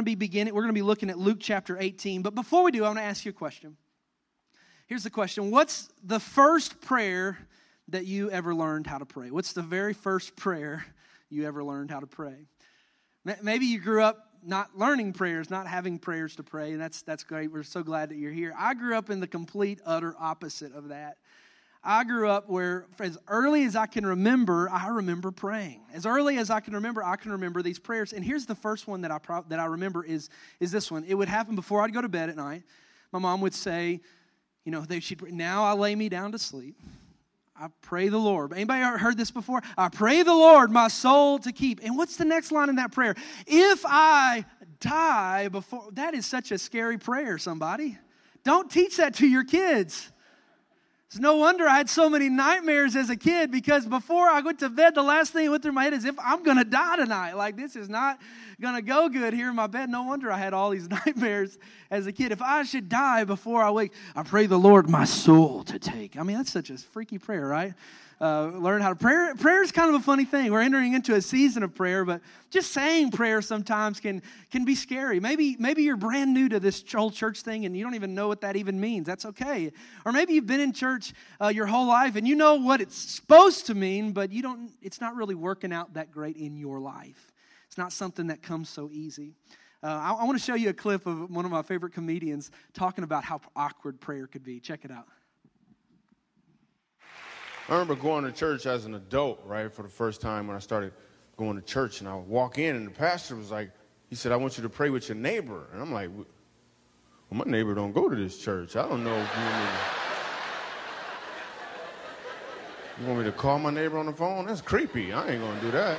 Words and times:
going 0.00 0.06
to 0.06 0.10
be 0.16 0.26
beginning, 0.26 0.54
we're 0.54 0.62
going 0.62 0.74
to 0.74 0.78
be 0.78 0.80
looking 0.80 1.10
at 1.10 1.18
Luke 1.18 1.36
chapter 1.40 1.76
18. 1.78 2.22
But 2.22 2.34
before 2.34 2.62
we 2.62 2.70
do, 2.70 2.84
I 2.84 2.86
want 2.86 3.00
to 3.00 3.02
ask 3.02 3.26
you 3.26 3.30
a 3.30 3.34
question. 3.34 3.76
Here's 4.86 5.04
the 5.04 5.10
question 5.10 5.50
What's 5.50 5.90
the 6.02 6.18
first 6.18 6.80
prayer 6.80 7.36
that 7.88 8.06
you 8.06 8.30
ever 8.30 8.54
learned 8.54 8.86
how 8.86 8.96
to 8.96 9.04
pray? 9.04 9.30
What's 9.30 9.52
the 9.52 9.60
very 9.60 9.92
first 9.92 10.36
prayer 10.36 10.86
you 11.28 11.46
ever 11.46 11.62
learned 11.62 11.90
how 11.90 12.00
to 12.00 12.06
pray? 12.06 12.46
Maybe 13.42 13.66
you 13.66 13.78
grew 13.78 14.02
up 14.02 14.28
not 14.42 14.70
learning 14.74 15.12
prayers, 15.12 15.50
not 15.50 15.66
having 15.66 15.98
prayers 15.98 16.34
to 16.36 16.42
pray, 16.42 16.72
and 16.72 16.80
that's, 16.80 17.02
that's 17.02 17.22
great. 17.22 17.52
We're 17.52 17.62
so 17.62 17.82
glad 17.82 18.08
that 18.08 18.16
you're 18.16 18.32
here. 18.32 18.54
I 18.58 18.72
grew 18.72 18.96
up 18.96 19.10
in 19.10 19.20
the 19.20 19.26
complete, 19.26 19.82
utter 19.84 20.14
opposite 20.18 20.74
of 20.74 20.88
that. 20.88 21.18
I 21.82 22.04
grew 22.04 22.28
up 22.28 22.50
where, 22.50 22.86
as 22.98 23.16
early 23.26 23.64
as 23.64 23.74
I 23.74 23.86
can 23.86 24.04
remember, 24.04 24.68
I 24.70 24.88
remember 24.88 25.30
praying. 25.30 25.80
As 25.94 26.04
early 26.04 26.36
as 26.36 26.50
I 26.50 26.60
can 26.60 26.74
remember, 26.74 27.02
I 27.02 27.16
can 27.16 27.32
remember 27.32 27.62
these 27.62 27.78
prayers. 27.78 28.12
And 28.12 28.22
here's 28.22 28.44
the 28.44 28.54
first 28.54 28.86
one 28.86 29.00
that 29.00 29.10
I, 29.10 29.18
pro- 29.18 29.44
that 29.48 29.58
I 29.58 29.64
remember 29.64 30.04
is, 30.04 30.28
is 30.60 30.70
this 30.70 30.90
one. 30.90 31.04
It 31.04 31.14
would 31.14 31.28
happen 31.28 31.54
before 31.54 31.82
I'd 31.82 31.94
go 31.94 32.02
to 32.02 32.08
bed 32.08 32.28
at 32.28 32.36
night. 32.36 32.64
My 33.12 33.18
mom 33.18 33.40
would 33.40 33.54
say, 33.54 34.00
you 34.64 34.72
know, 34.72 34.82
they, 34.82 35.00
she'd, 35.00 35.22
now 35.32 35.64
I 35.64 35.72
lay 35.72 35.94
me 35.94 36.10
down 36.10 36.32
to 36.32 36.38
sleep. 36.38 36.76
I 37.56 37.68
pray 37.80 38.08
the 38.08 38.18
Lord. 38.18 38.52
Anybody 38.52 38.82
heard 38.98 39.16
this 39.16 39.30
before? 39.30 39.62
I 39.76 39.88
pray 39.88 40.22
the 40.22 40.34
Lord 40.34 40.70
my 40.70 40.88
soul 40.88 41.38
to 41.40 41.52
keep. 41.52 41.80
And 41.82 41.96
what's 41.96 42.16
the 42.16 42.24
next 42.24 42.52
line 42.52 42.68
in 42.68 42.76
that 42.76 42.92
prayer? 42.92 43.14
If 43.46 43.84
I 43.86 44.44
die 44.80 45.48
before, 45.48 45.88
that 45.92 46.14
is 46.14 46.26
such 46.26 46.52
a 46.52 46.58
scary 46.58 46.98
prayer, 46.98 47.38
somebody. 47.38 47.98
Don't 48.44 48.70
teach 48.70 48.96
that 48.98 49.14
to 49.16 49.26
your 49.26 49.44
kids. 49.44 50.10
It's 51.10 51.18
no 51.18 51.34
wonder 51.34 51.66
I 51.66 51.76
had 51.76 51.90
so 51.90 52.08
many 52.08 52.28
nightmares 52.28 52.94
as 52.94 53.10
a 53.10 53.16
kid 53.16 53.50
because 53.50 53.84
before 53.84 54.28
I 54.28 54.42
went 54.42 54.60
to 54.60 54.68
bed, 54.68 54.94
the 54.94 55.02
last 55.02 55.32
thing 55.32 55.46
that 55.46 55.50
went 55.50 55.64
through 55.64 55.72
my 55.72 55.82
head 55.82 55.92
is 55.92 56.04
if 56.04 56.14
I'm 56.24 56.44
going 56.44 56.58
to 56.58 56.64
die 56.64 56.94
tonight. 56.94 57.32
Like, 57.32 57.56
this 57.56 57.74
is 57.74 57.88
not 57.88 58.20
going 58.60 58.76
to 58.76 58.82
go 58.82 59.08
good 59.08 59.34
here 59.34 59.48
in 59.48 59.56
my 59.56 59.66
bed. 59.66 59.90
No 59.90 60.04
wonder 60.04 60.30
I 60.30 60.38
had 60.38 60.54
all 60.54 60.70
these 60.70 60.88
nightmares 61.06 61.58
as 61.90 62.06
a 62.06 62.12
kid. 62.12 62.30
If 62.30 62.40
I 62.40 62.62
should 62.62 62.88
die 62.88 63.24
before 63.24 63.60
I 63.60 63.72
wake, 63.72 63.92
I 64.14 64.22
pray 64.22 64.46
the 64.46 64.56
Lord 64.56 64.88
my 64.88 65.04
soul 65.04 65.64
to 65.64 65.80
take. 65.80 66.16
I 66.16 66.22
mean, 66.22 66.36
that's 66.36 66.52
such 66.52 66.70
a 66.70 66.78
freaky 66.78 67.18
prayer, 67.18 67.48
right? 67.48 67.74
Uh, 68.20 68.50
learn 68.54 68.82
how 68.82 68.90
to 68.90 68.96
prayer. 68.96 69.34
Prayer 69.34 69.62
is 69.62 69.72
kind 69.72 69.88
of 69.88 70.00
a 70.00 70.04
funny 70.04 70.26
thing. 70.26 70.52
We're 70.52 70.60
entering 70.60 70.92
into 70.92 71.14
a 71.14 71.22
season 71.22 71.62
of 71.62 71.74
prayer, 71.74 72.04
but 72.04 72.20
just 72.50 72.70
saying 72.72 73.12
prayer 73.12 73.40
sometimes 73.40 73.98
can 73.98 74.22
can 74.50 74.66
be 74.66 74.74
scary. 74.74 75.20
Maybe 75.20 75.56
maybe 75.58 75.84
you're 75.84 75.96
brand 75.96 76.34
new 76.34 76.48
to 76.50 76.60
this 76.60 76.84
whole 76.92 77.10
church 77.10 77.40
thing 77.40 77.64
and 77.64 77.74
you 77.74 77.82
don't 77.82 77.94
even 77.94 78.14
know 78.14 78.28
what 78.28 78.42
that 78.42 78.56
even 78.56 78.78
means. 78.78 79.06
That's 79.06 79.24
okay. 79.24 79.72
Or 80.04 80.12
maybe 80.12 80.34
you've 80.34 80.46
been 80.46 80.60
in 80.60 80.72
church 80.72 81.14
uh, 81.40 81.48
your 81.48 81.66
whole 81.66 81.86
life 81.86 82.16
and 82.16 82.28
you 82.28 82.36
know 82.36 82.56
what 82.56 82.82
it's 82.82 82.96
supposed 82.96 83.66
to 83.66 83.74
mean, 83.74 84.12
but 84.12 84.30
you 84.30 84.42
don't. 84.42 84.70
It's 84.82 85.00
not 85.00 85.16
really 85.16 85.34
working 85.34 85.72
out 85.72 85.94
that 85.94 86.10
great 86.10 86.36
in 86.36 86.56
your 86.56 86.78
life. 86.78 87.32
It's 87.68 87.78
not 87.78 87.92
something 87.92 88.26
that 88.26 88.42
comes 88.42 88.68
so 88.68 88.90
easy. 88.92 89.32
Uh, 89.82 89.86
I, 89.86 90.12
I 90.12 90.24
want 90.24 90.38
to 90.38 90.44
show 90.44 90.56
you 90.56 90.68
a 90.68 90.74
clip 90.74 91.06
of 91.06 91.30
one 91.30 91.46
of 91.46 91.50
my 91.50 91.62
favorite 91.62 91.94
comedians 91.94 92.50
talking 92.74 93.02
about 93.02 93.24
how 93.24 93.40
awkward 93.56 93.98
prayer 93.98 94.26
could 94.26 94.44
be. 94.44 94.60
Check 94.60 94.84
it 94.84 94.90
out. 94.90 95.06
I 97.70 97.74
remember 97.74 97.94
going 97.94 98.24
to 98.24 98.32
church 98.32 98.66
as 98.66 98.84
an 98.84 98.96
adult, 98.96 99.40
right, 99.46 99.72
for 99.72 99.82
the 99.82 99.88
first 99.88 100.20
time 100.20 100.48
when 100.48 100.56
I 100.56 100.58
started 100.58 100.92
going 101.36 101.54
to 101.54 101.62
church, 101.62 102.00
and 102.00 102.08
I 102.08 102.16
would 102.16 102.26
walk 102.26 102.58
in, 102.58 102.74
and 102.74 102.84
the 102.84 102.90
pastor 102.90 103.36
was 103.36 103.52
like, 103.52 103.70
he 104.08 104.16
said, 104.16 104.32
I 104.32 104.36
want 104.36 104.56
you 104.56 104.64
to 104.64 104.68
pray 104.68 104.90
with 104.90 105.08
your 105.08 105.16
neighbor. 105.16 105.68
And 105.72 105.80
I'm 105.80 105.92
like, 105.92 106.10
well, 106.12 106.26
my 107.30 107.44
neighbor 107.44 107.76
don't 107.76 107.92
go 107.92 108.08
to 108.08 108.16
this 108.16 108.38
church. 108.38 108.74
I 108.74 108.88
don't 108.88 109.04
know 109.04 109.14
if 109.14 109.36
you 109.36 109.42
want 109.44 109.56
me 109.56 109.66
to, 112.96 113.00
you 113.00 113.06
want 113.06 113.18
me 113.20 113.24
to 113.26 113.32
call 113.32 113.60
my 113.60 113.70
neighbor 113.70 113.98
on 113.98 114.06
the 114.06 114.12
phone? 114.12 114.46
That's 114.46 114.60
creepy. 114.60 115.12
I 115.12 115.28
ain't 115.28 115.40
going 115.40 115.54
to 115.54 115.64
do 115.64 115.70
that. 115.70 115.96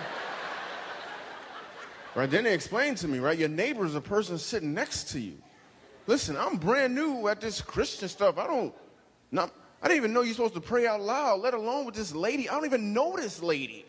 Right, 2.16 2.30
then 2.30 2.44
they 2.44 2.54
explained 2.54 2.98
to 2.98 3.08
me, 3.08 3.20
right, 3.20 3.40
your 3.40 3.48
neighbor 3.48 3.86
is 3.86 3.96
a 3.96 4.02
person 4.02 4.38
sitting 4.38 4.74
next 4.74 5.06
to 5.12 5.22
you. 5.22 5.38
Listen, 6.06 6.36
I'm 6.36 6.58
brand 6.58 6.94
new 6.94 7.30
at 7.30 7.40
this 7.40 7.62
Christian 7.62 8.10
stuff. 8.10 8.38
I 8.38 8.46
don't, 8.46 8.74
not, 9.32 9.54
I 9.82 9.88
didn't 9.88 9.98
even 9.98 10.14
know 10.14 10.22
you're 10.22 10.36
supposed 10.36 10.54
to 10.54 10.62
pray 10.62 10.86
out 10.86 11.02
loud, 11.02 11.42
let 11.42 11.54
alone 11.54 11.86
with 11.86 11.96
this 11.96 12.14
lady. 12.14 12.48
I 12.48 12.54
don't 12.54 12.66
even 12.66 12.94
know 12.94 13.16
this 13.16 13.42
lady. 13.42 13.86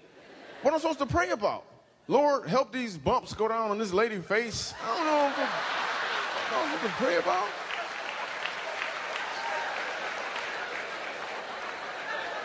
What 0.63 0.71
am 0.71 0.77
I 0.77 0.81
supposed 0.81 1.01
to 1.01 1.07
pray 1.07 1.31
about? 1.31 1.65
Lord, 2.09 2.49
help 2.49 2.73
these 2.73 2.97
bumps 2.97 3.35
go 3.35 3.49
down 3.49 3.71
on 3.71 3.79
this 3.79 3.93
lady's 3.93 4.25
face. 4.25 4.75
I 4.83 4.97
don't 4.97 5.07
know 5.07 5.25
what 5.25 5.35
I 5.39 6.87
to 6.87 6.95
pray 6.95 7.17
about. 7.17 7.49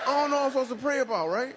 I 0.06 0.22
don't 0.22 0.30
know 0.30 0.38
what 0.38 0.46
I'm 0.46 0.52
supposed 0.52 0.70
to 0.70 0.76
pray 0.76 1.00
about, 1.00 1.30
right? 1.30 1.56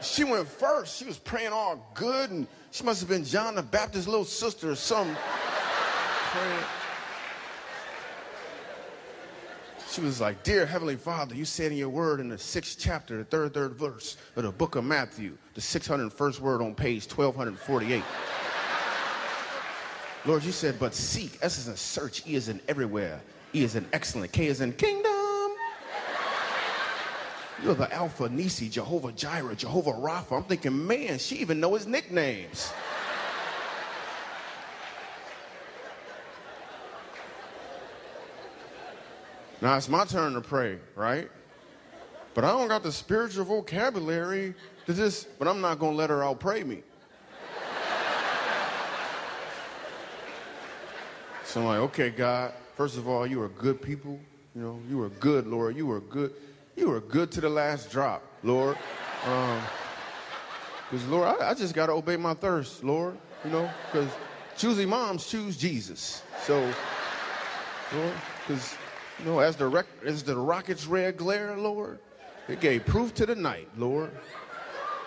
She 0.00 0.24
went 0.24 0.46
first. 0.46 0.98
She 0.98 1.04
was 1.04 1.18
praying 1.18 1.52
all 1.52 1.90
good, 1.94 2.30
and 2.30 2.46
she 2.70 2.84
must 2.84 3.00
have 3.00 3.08
been 3.08 3.24
John 3.24 3.54
the 3.54 3.62
Baptist's 3.62 4.08
little 4.08 4.24
sister 4.24 4.70
or 4.70 4.76
something. 4.76 5.16
praying. 6.32 6.77
She 9.98 10.04
was 10.04 10.20
like, 10.20 10.44
Dear 10.44 10.64
Heavenly 10.64 10.94
Father, 10.94 11.34
you 11.34 11.44
said 11.44 11.72
in 11.72 11.78
your 11.78 11.88
word 11.88 12.20
in 12.20 12.28
the 12.28 12.38
sixth 12.38 12.78
chapter, 12.78 13.16
the 13.16 13.24
third, 13.24 13.52
third 13.52 13.72
verse 13.72 14.16
of 14.36 14.44
the 14.44 14.52
book 14.52 14.76
of 14.76 14.84
Matthew, 14.84 15.36
the 15.54 15.60
601st 15.60 16.38
word 16.38 16.62
on 16.62 16.76
page 16.76 17.10
1248. 17.10 18.04
Lord, 20.24 20.44
you 20.44 20.52
said, 20.52 20.78
but 20.78 20.94
seek. 20.94 21.36
S 21.42 21.58
is 21.58 21.66
in 21.66 21.74
search. 21.74 22.24
E 22.28 22.36
is 22.36 22.48
in 22.48 22.60
everywhere. 22.68 23.20
E 23.52 23.64
is 23.64 23.74
in 23.74 23.84
excellent. 23.92 24.30
K 24.30 24.46
is 24.46 24.60
in 24.60 24.72
kingdom. 24.74 25.10
You're 27.64 27.74
the 27.74 27.92
Alpha 27.92 28.28
Nisi, 28.28 28.68
Jehovah 28.68 29.10
Jireh, 29.10 29.56
Jehovah 29.56 29.94
Rapha. 29.94 30.36
I'm 30.36 30.44
thinking, 30.44 30.86
man, 30.86 31.18
she 31.18 31.38
even 31.38 31.58
know 31.58 31.74
his 31.74 31.88
nicknames. 31.88 32.70
Now 39.60 39.76
it's 39.76 39.88
my 39.88 40.04
turn 40.04 40.34
to 40.34 40.40
pray, 40.40 40.78
right? 40.94 41.28
But 42.34 42.44
I 42.44 42.52
don't 42.52 42.68
got 42.68 42.84
the 42.84 42.92
spiritual 42.92 43.44
vocabulary 43.44 44.54
to 44.86 44.94
just, 44.94 45.36
but 45.38 45.48
I'm 45.48 45.60
not 45.60 45.80
going 45.80 45.92
to 45.92 45.98
let 45.98 46.10
her 46.10 46.22
out 46.22 46.38
pray 46.38 46.62
me. 46.62 46.82
so 51.44 51.60
I'm 51.60 51.66
like, 51.66 51.78
okay, 51.80 52.10
God, 52.10 52.52
first 52.76 52.96
of 52.96 53.08
all, 53.08 53.26
you 53.26 53.42
are 53.42 53.48
good 53.48 53.82
people. 53.82 54.20
You 54.54 54.62
know, 54.62 54.80
you 54.88 55.02
are 55.02 55.08
good, 55.08 55.48
Lord. 55.48 55.76
You 55.76 55.90
are 55.90 56.00
good. 56.00 56.32
You 56.76 56.92
are 56.92 57.00
good 57.00 57.32
to 57.32 57.40
the 57.40 57.48
last 57.48 57.90
drop, 57.90 58.22
Lord. 58.44 58.78
Because, 59.24 61.04
um, 61.04 61.10
Lord, 61.10 61.40
I, 61.40 61.50
I 61.50 61.54
just 61.54 61.74
got 61.74 61.86
to 61.86 61.92
obey 61.92 62.16
my 62.16 62.34
thirst, 62.34 62.84
Lord. 62.84 63.18
You 63.44 63.50
know, 63.50 63.70
because 63.90 64.08
choosing 64.56 64.88
moms 64.88 65.26
choose 65.26 65.56
Jesus. 65.56 66.22
So, 66.44 66.60
Lord, 67.92 68.14
because 68.46 68.76
know, 69.24 69.40
as 69.40 69.56
the, 69.56 69.66
rec- 69.66 69.86
as 70.04 70.22
the 70.22 70.36
rocket's 70.36 70.86
red 70.86 71.16
glare, 71.16 71.56
Lord, 71.56 71.98
it 72.48 72.60
gave 72.60 72.86
proof 72.86 73.14
to 73.14 73.26
the 73.26 73.34
night, 73.34 73.68
Lord. 73.76 74.10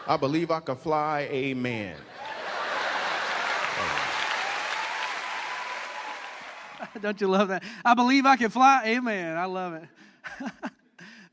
I 0.08 0.18
believe 0.18 0.52
I 0.52 0.60
can 0.60 0.76
fly, 0.76 1.28
amen. 1.32 1.96
Don't 7.02 7.22
you 7.22 7.28
love 7.28 7.48
that? 7.50 7.64
I 7.86 7.94
believe 7.94 8.26
I 8.26 8.36
can 8.36 8.50
fly, 8.50 8.84
amen. 8.86 9.38
I 9.38 9.46
love 9.46 9.74
it. 9.74 9.84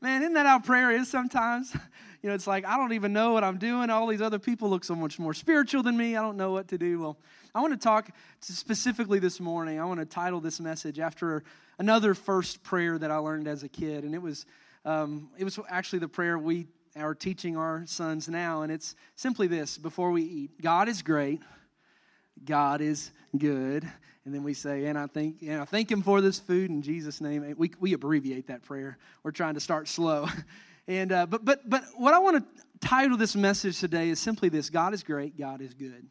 Man, 0.01 0.21
isn't 0.21 0.33
that 0.33 0.45
how 0.45 0.59
prayer 0.59 0.91
is 0.91 1.09
sometimes? 1.09 1.75
You 2.21 2.27
know, 2.27 2.35
it's 2.35 2.47
like, 2.47 2.65
I 2.65 2.75
don't 2.75 2.91
even 2.91 3.13
know 3.13 3.31
what 3.31 3.45
I'm 3.45 3.57
doing. 3.57 3.89
All 3.89 4.05
these 4.05 4.21
other 4.21 4.39
people 4.39 4.69
look 4.69 4.83
so 4.83 4.93
much 4.93 5.19
more 5.19 5.33
spiritual 5.33 5.83
than 5.83 5.95
me. 5.95 6.17
I 6.17 6.21
don't 6.21 6.35
know 6.35 6.51
what 6.51 6.67
to 6.67 6.77
do. 6.77 6.99
Well, 6.99 7.17
I 7.55 7.61
want 7.61 7.73
to 7.73 7.79
talk 7.79 8.11
specifically 8.41 9.17
this 9.17 9.39
morning. 9.39 9.79
I 9.79 9.85
want 9.85 9.99
to 9.99 10.05
title 10.05 10.39
this 10.39 10.59
message 10.59 10.99
after 10.99 11.43
another 11.79 12.13
first 12.13 12.61
prayer 12.61 12.97
that 12.97 13.09
I 13.09 13.17
learned 13.17 13.47
as 13.47 13.63
a 13.63 13.69
kid, 13.69 14.03
and 14.03 14.13
it 14.13 14.21
was 14.21 14.45
um, 14.85 15.29
it 15.37 15.43
was 15.43 15.59
actually 15.67 15.99
the 15.99 16.07
prayer 16.07 16.37
we 16.37 16.67
are 16.95 17.15
teaching 17.15 17.57
our 17.57 17.83
sons 17.87 18.29
now, 18.29 18.61
and 18.61 18.71
it's 18.71 18.95
simply 19.15 19.47
this: 19.47 19.79
before 19.79 20.11
we 20.11 20.21
eat, 20.23 20.61
God 20.61 20.87
is 20.89 21.01
great, 21.01 21.41
God 22.45 22.81
is 22.81 23.11
good, 23.35 23.89
and 24.25 24.35
then 24.35 24.43
we 24.43 24.53
say, 24.53 24.85
and 24.85 24.97
I 24.97 25.07
thank 25.07 25.41
and 25.41 25.59
I 25.59 25.65
thank 25.65 25.89
Him 25.89 26.03
for 26.03 26.21
this 26.21 26.39
food 26.39 26.69
in 26.69 26.83
Jesus' 26.83 27.19
name. 27.19 27.55
We 27.57 27.71
we 27.79 27.93
abbreviate 27.93 28.47
that 28.47 28.61
prayer. 28.61 28.99
We're 29.23 29.31
trying 29.31 29.55
to 29.55 29.59
start 29.59 29.87
slow, 29.87 30.27
and 30.87 31.11
uh, 31.11 31.25
but 31.25 31.43
but 31.43 31.67
but 31.67 31.83
what 31.97 32.13
I 32.13 32.19
want 32.19 32.37
to 32.37 32.87
title 32.87 33.17
this 33.17 33.35
message 33.35 33.79
today 33.79 34.09
is 34.09 34.19
simply 34.19 34.49
this: 34.49 34.69
God 34.69 34.93
is 34.93 35.01
great, 35.01 35.35
God 35.35 35.61
is 35.61 35.73
good. 35.73 36.05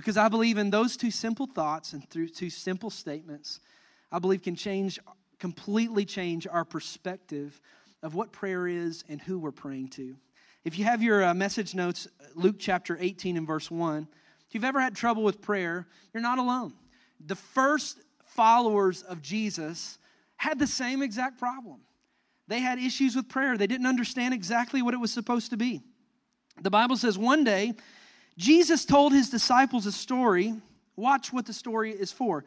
Because 0.00 0.16
I 0.16 0.30
believe 0.30 0.56
in 0.56 0.70
those 0.70 0.96
two 0.96 1.10
simple 1.10 1.44
thoughts 1.44 1.92
and 1.92 2.08
through 2.08 2.30
two 2.30 2.48
simple 2.48 2.88
statements, 2.88 3.60
I 4.10 4.18
believe 4.18 4.40
can 4.40 4.56
change, 4.56 4.98
completely 5.38 6.06
change 6.06 6.46
our 6.46 6.64
perspective 6.64 7.60
of 8.02 8.14
what 8.14 8.32
prayer 8.32 8.66
is 8.66 9.04
and 9.10 9.20
who 9.20 9.38
we're 9.38 9.52
praying 9.52 9.88
to. 9.88 10.16
If 10.64 10.78
you 10.78 10.86
have 10.86 11.02
your 11.02 11.22
uh, 11.22 11.34
message 11.34 11.74
notes, 11.74 12.08
Luke 12.34 12.56
chapter 12.58 12.96
18 12.98 13.36
and 13.36 13.46
verse 13.46 13.70
1, 13.70 14.08
if 14.48 14.54
you've 14.54 14.64
ever 14.64 14.80
had 14.80 14.96
trouble 14.96 15.22
with 15.22 15.42
prayer, 15.42 15.86
you're 16.14 16.22
not 16.22 16.38
alone. 16.38 16.72
The 17.26 17.36
first 17.36 17.98
followers 18.24 19.02
of 19.02 19.20
Jesus 19.20 19.98
had 20.38 20.58
the 20.58 20.66
same 20.66 21.02
exact 21.02 21.38
problem. 21.38 21.80
They 22.48 22.60
had 22.60 22.78
issues 22.78 23.16
with 23.16 23.28
prayer, 23.28 23.58
they 23.58 23.66
didn't 23.66 23.86
understand 23.86 24.32
exactly 24.32 24.80
what 24.80 24.94
it 24.94 24.98
was 24.98 25.12
supposed 25.12 25.50
to 25.50 25.58
be. 25.58 25.82
The 26.62 26.70
Bible 26.70 26.96
says 26.96 27.18
one 27.18 27.44
day, 27.44 27.74
Jesus 28.40 28.86
told 28.86 29.12
his 29.12 29.28
disciples 29.28 29.84
a 29.84 29.92
story 29.92 30.54
Watch 30.96 31.32
what 31.32 31.46
the 31.46 31.52
story 31.52 31.92
is 31.92 32.12
for 32.12 32.44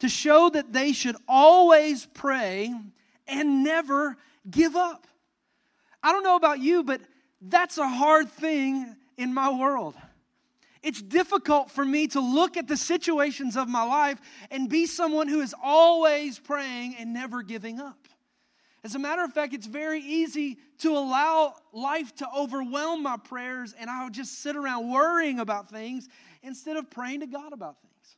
to 0.00 0.08
show 0.08 0.50
that 0.50 0.72
they 0.72 0.92
should 0.92 1.16
always 1.26 2.06
pray 2.12 2.74
and 3.26 3.64
never 3.64 4.16
give 4.50 4.76
up. 4.76 5.06
I 6.02 6.12
don't 6.12 6.22
know 6.22 6.36
about 6.36 6.58
you, 6.58 6.82
but 6.82 7.00
that's 7.40 7.78
a 7.78 7.88
hard 7.88 8.30
thing 8.30 8.94
in 9.16 9.32
my 9.32 9.50
world. 9.50 9.94
It's 10.82 11.00
difficult 11.00 11.70
for 11.70 11.82
me 11.82 12.08
to 12.08 12.20
look 12.20 12.58
at 12.58 12.68
the 12.68 12.76
situations 12.76 13.56
of 13.56 13.68
my 13.68 13.84
life 13.84 14.20
and 14.50 14.68
be 14.68 14.84
someone 14.84 15.28
who 15.28 15.40
is 15.40 15.54
always 15.62 16.38
praying 16.38 16.96
and 16.98 17.14
never 17.14 17.42
giving 17.42 17.80
up. 17.80 18.06
As 18.84 18.94
a 18.94 18.98
matter 18.98 19.24
of 19.24 19.32
fact, 19.32 19.54
it's 19.54 19.66
very 19.66 20.00
easy 20.00 20.58
to 20.80 20.90
allow 20.90 21.54
life 21.72 22.14
to 22.16 22.28
overwhelm 22.36 23.02
my 23.02 23.16
prayers 23.16 23.74
and 23.78 23.88
I'll 23.88 24.10
just 24.10 24.42
sit 24.42 24.56
around 24.56 24.90
worrying 24.90 25.40
about 25.40 25.70
things 25.70 26.06
instead 26.42 26.76
of 26.76 26.90
praying 26.90 27.20
to 27.20 27.26
God 27.26 27.54
about 27.54 27.80
things. 27.80 28.16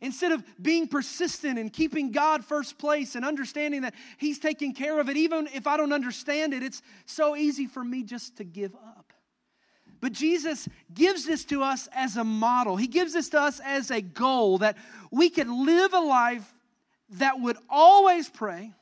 Instead 0.00 0.32
of 0.32 0.42
being 0.62 0.88
persistent 0.88 1.58
and 1.58 1.70
keeping 1.70 2.10
God 2.12 2.42
first 2.42 2.78
place 2.78 3.14
and 3.14 3.26
understanding 3.26 3.82
that 3.82 3.94
He's 4.16 4.38
taking 4.38 4.72
care 4.72 4.98
of 4.98 5.10
it, 5.10 5.18
even 5.18 5.46
if 5.52 5.66
I 5.66 5.76
don't 5.76 5.92
understand 5.92 6.54
it, 6.54 6.62
it's 6.62 6.80
so 7.04 7.36
easy 7.36 7.66
for 7.66 7.84
me 7.84 8.02
just 8.02 8.38
to 8.38 8.44
give 8.44 8.74
up. 8.74 9.12
But 10.00 10.12
Jesus 10.12 10.66
gives 10.94 11.26
this 11.26 11.44
to 11.46 11.62
us 11.62 11.86
as 11.92 12.16
a 12.16 12.24
model. 12.24 12.76
He 12.76 12.86
gives 12.86 13.12
this 13.12 13.28
to 13.30 13.40
us 13.40 13.60
as 13.62 13.90
a 13.90 14.00
goal 14.00 14.58
that 14.58 14.78
we 15.10 15.28
could 15.28 15.48
live 15.48 15.92
a 15.92 16.00
life 16.00 16.50
that 17.10 17.38
would 17.38 17.58
always 17.68 18.30
pray, 18.30 18.72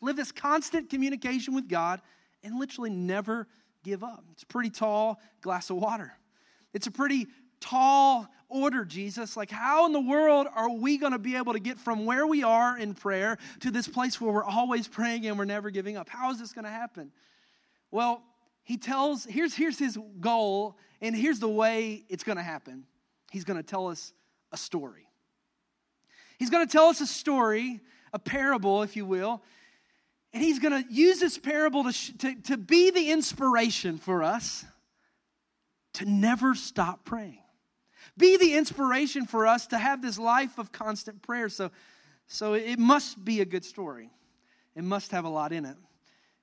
live 0.00 0.16
this 0.16 0.32
constant 0.32 0.90
communication 0.90 1.54
with 1.54 1.68
God, 1.68 2.00
and 2.42 2.58
literally 2.58 2.90
never 2.90 3.46
give 3.82 4.04
up. 4.04 4.24
It's 4.32 4.42
a 4.42 4.46
pretty 4.46 4.70
tall 4.70 5.20
glass 5.40 5.70
of 5.70 5.76
water. 5.76 6.12
It's 6.72 6.86
a 6.86 6.90
pretty 6.90 7.26
tall 7.60 8.28
order, 8.48 8.84
Jesus. 8.84 9.36
Like, 9.36 9.50
how 9.50 9.86
in 9.86 9.92
the 9.92 10.00
world 10.00 10.46
are 10.54 10.70
we 10.70 10.98
going 10.98 11.12
to 11.12 11.18
be 11.18 11.36
able 11.36 11.52
to 11.54 11.58
get 11.58 11.78
from 11.78 12.04
where 12.04 12.26
we 12.26 12.42
are 12.42 12.78
in 12.78 12.94
prayer 12.94 13.38
to 13.60 13.70
this 13.70 13.88
place 13.88 14.20
where 14.20 14.32
we're 14.32 14.44
always 14.44 14.86
praying 14.86 15.26
and 15.26 15.38
we're 15.38 15.44
never 15.44 15.70
giving 15.70 15.96
up? 15.96 16.08
How 16.08 16.30
is 16.30 16.38
this 16.38 16.52
going 16.52 16.64
to 16.64 16.70
happen? 16.70 17.10
Well, 17.90 18.22
he 18.62 18.76
tells, 18.76 19.24
here's, 19.24 19.54
here's 19.54 19.78
his 19.78 19.98
goal, 20.20 20.76
and 21.00 21.14
here's 21.14 21.38
the 21.38 21.48
way 21.48 22.04
it's 22.08 22.24
going 22.24 22.36
to 22.36 22.42
happen. 22.42 22.84
He's 23.30 23.44
going 23.44 23.58
to 23.58 23.62
tell 23.62 23.88
us 23.88 24.12
a 24.52 24.56
story. 24.56 25.08
He's 26.38 26.50
going 26.50 26.66
to 26.66 26.70
tell 26.70 26.86
us 26.86 27.00
a 27.00 27.06
story, 27.06 27.80
a 28.12 28.18
parable, 28.18 28.82
if 28.82 28.96
you 28.96 29.06
will, 29.06 29.42
and 30.36 30.44
he's 30.44 30.58
going 30.58 30.84
to 30.84 30.92
use 30.92 31.18
this 31.18 31.38
parable 31.38 31.84
to, 31.84 32.18
to, 32.18 32.34
to 32.42 32.56
be 32.56 32.90
the 32.90 33.10
inspiration 33.10 33.98
for 33.98 34.22
us 34.22 34.64
to 35.94 36.04
never 36.04 36.54
stop 36.54 37.04
praying 37.04 37.38
be 38.16 38.36
the 38.36 38.54
inspiration 38.54 39.26
for 39.26 39.46
us 39.46 39.66
to 39.68 39.78
have 39.78 40.00
this 40.00 40.18
life 40.18 40.58
of 40.58 40.72
constant 40.72 41.22
prayer. 41.22 41.48
So, 41.48 41.70
so 42.26 42.54
it 42.54 42.78
must 42.78 43.22
be 43.24 43.40
a 43.40 43.44
good 43.44 43.64
story. 43.64 44.10
It 44.74 44.84
must 44.84 45.10
have 45.10 45.24
a 45.24 45.28
lot 45.28 45.52
in 45.52 45.64
it 45.64 45.76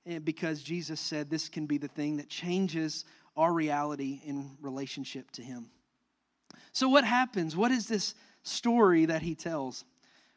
eh, 0.06 0.20
because 0.20 0.62
Jesus 0.62 1.00
said 1.00 1.30
this 1.30 1.50
can 1.50 1.66
be 1.66 1.78
the 1.78 1.88
thing 1.88 2.18
that 2.18 2.30
changes 2.30 3.06
our 3.36 3.52
reality 3.52 4.22
in 4.26 4.52
relationship 4.62 5.32
to 5.32 5.42
Him. 5.42 5.68
So, 6.72 6.88
what 6.90 7.04
happens? 7.04 7.56
What 7.56 7.72
is 7.72 7.88
this 7.88 8.14
story 8.44 9.06
that 9.06 9.22
He 9.22 9.36
tells? 9.36 9.86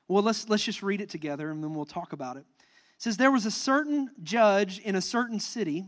Well, 0.08 0.22
let's, 0.22 0.48
let's 0.48 0.62
just 0.62 0.82
read 0.82 1.00
it 1.00 1.10
together 1.10 1.50
and 1.50 1.62
then 1.62 1.74
we'll 1.74 1.84
talk 1.84 2.12
about 2.12 2.36
it. 2.36 2.46
It 2.96 3.02
says, 3.02 3.16
There 3.16 3.30
was 3.30 3.46
a 3.46 3.50
certain 3.50 4.10
judge 4.22 4.78
in 4.78 4.96
a 4.96 5.00
certain 5.00 5.40
city, 5.40 5.86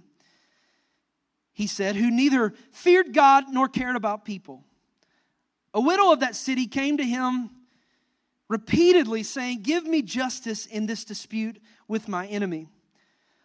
he 1.53 1.67
said, 1.67 1.97
who 1.97 2.11
neither 2.11 2.55
feared 2.71 3.13
God 3.13 3.45
nor 3.51 3.69
cared 3.69 3.97
about 3.97 4.25
people. 4.25 4.65
A 5.75 5.81
widow 5.81 6.13
of 6.13 6.21
that 6.21 6.37
city 6.37 6.67
came 6.67 6.99
to 6.99 7.05
him 7.05 7.51
repeatedly 8.49 9.23
saying, 9.23 9.63
Give 9.63 9.85
me 9.85 10.03
justice 10.03 10.67
in 10.67 10.87
this 10.87 11.05
dispute 11.05 11.61
with 11.89 12.09
my 12.09 12.27
enemy. 12.27 12.69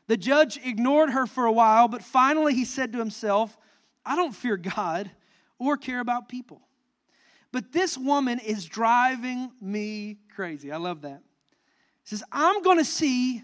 The 0.08 0.18
judge 0.18 0.60
ignored 0.64 1.12
her 1.12 1.26
for 1.26 1.46
a 1.46 1.52
while, 1.52 1.88
but 1.88 2.04
finally 2.04 2.54
he 2.54 2.66
said 2.66 2.92
to 2.94 3.00
himself, 3.00 3.58
I 4.06 4.16
don't 4.16 4.36
fear 4.36 4.58
God 4.58 5.10
or 5.58 5.78
care 5.78 6.00
about 6.00 6.28
people. 6.28 6.62
But 7.52 7.72
this 7.72 7.98
woman 7.98 8.40
is 8.40 8.66
driving 8.66 9.52
me 9.62 10.18
crazy. 10.36 10.72
I 10.72 10.78
love 10.78 11.02
that. 11.02 11.22
He 12.04 12.10
says, 12.10 12.24
I'm 12.32 12.62
going 12.64 12.80
to 12.80 12.86
see 12.86 13.42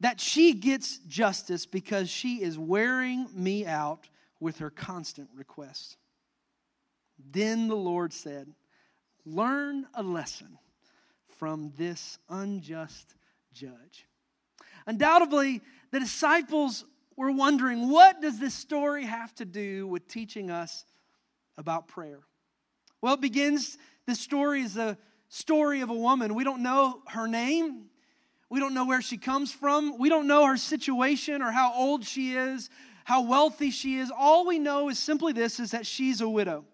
that 0.00 0.20
she 0.20 0.52
gets 0.52 0.98
justice 0.98 1.66
because 1.66 2.08
she 2.08 2.42
is 2.42 2.58
wearing 2.58 3.26
me 3.34 3.66
out 3.66 4.08
with 4.40 4.58
her 4.58 4.70
constant 4.70 5.28
requests. 5.34 5.96
Then 7.32 7.68
the 7.68 7.76
Lord 7.76 8.12
said, 8.12 8.48
Learn 9.24 9.86
a 9.94 10.02
lesson 10.02 10.58
from 11.38 11.72
this 11.76 12.18
unjust 12.28 13.14
judge. 13.52 14.06
Undoubtedly, 14.86 15.60
the 15.90 16.00
disciples 16.00 16.84
were 17.16 17.32
wondering 17.32 17.90
what 17.90 18.22
does 18.22 18.38
this 18.38 18.54
story 18.54 19.04
have 19.04 19.34
to 19.34 19.44
do 19.44 19.86
with 19.86 20.08
teaching 20.08 20.50
us 20.50 20.84
about 21.58 21.88
prayer? 21.88 22.20
Well, 23.02 23.14
it 23.14 23.20
begins, 23.20 23.76
this 24.06 24.20
story 24.20 24.62
is 24.62 24.76
a 24.76 24.96
story 25.28 25.80
of 25.82 25.90
a 25.90 25.94
woman. 25.94 26.34
We 26.34 26.44
don't 26.44 26.62
know 26.62 27.02
her 27.08 27.26
name. 27.26 27.86
We 28.50 28.60
don't 28.60 28.74
know 28.74 28.86
where 28.86 29.02
she 29.02 29.18
comes 29.18 29.52
from. 29.52 29.98
We 29.98 30.08
don't 30.08 30.26
know 30.26 30.46
her 30.46 30.56
situation 30.56 31.42
or 31.42 31.50
how 31.50 31.72
old 31.74 32.04
she 32.04 32.34
is, 32.34 32.70
how 33.04 33.22
wealthy 33.22 33.70
she 33.70 33.98
is. 33.98 34.10
All 34.16 34.46
we 34.46 34.58
know 34.58 34.88
is 34.88 34.98
simply 34.98 35.32
this 35.32 35.60
is 35.60 35.72
that 35.72 35.86
she's 35.86 36.20
a 36.20 36.28
widow. 36.28 36.64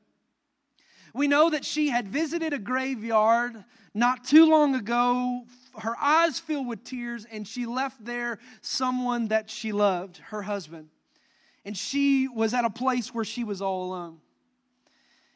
We 1.12 1.28
know 1.28 1.50
that 1.50 1.64
she 1.64 1.88
had 1.88 2.08
visited 2.08 2.52
a 2.52 2.58
graveyard 2.58 3.64
not 3.94 4.24
too 4.24 4.46
long 4.50 4.74
ago, 4.74 5.44
her 5.78 5.96
eyes 6.00 6.40
filled 6.40 6.66
with 6.66 6.82
tears, 6.84 7.24
and 7.30 7.46
she 7.46 7.64
left 7.64 8.04
there 8.04 8.40
someone 8.60 9.28
that 9.28 9.48
she 9.48 9.70
loved, 9.70 10.18
her 10.18 10.42
husband. 10.42 10.88
And 11.64 11.76
she 11.76 12.28
was 12.28 12.52
at 12.52 12.64
a 12.64 12.70
place 12.70 13.14
where 13.14 13.24
she 13.24 13.44
was 13.44 13.62
all 13.62 13.84
alone. 13.84 14.18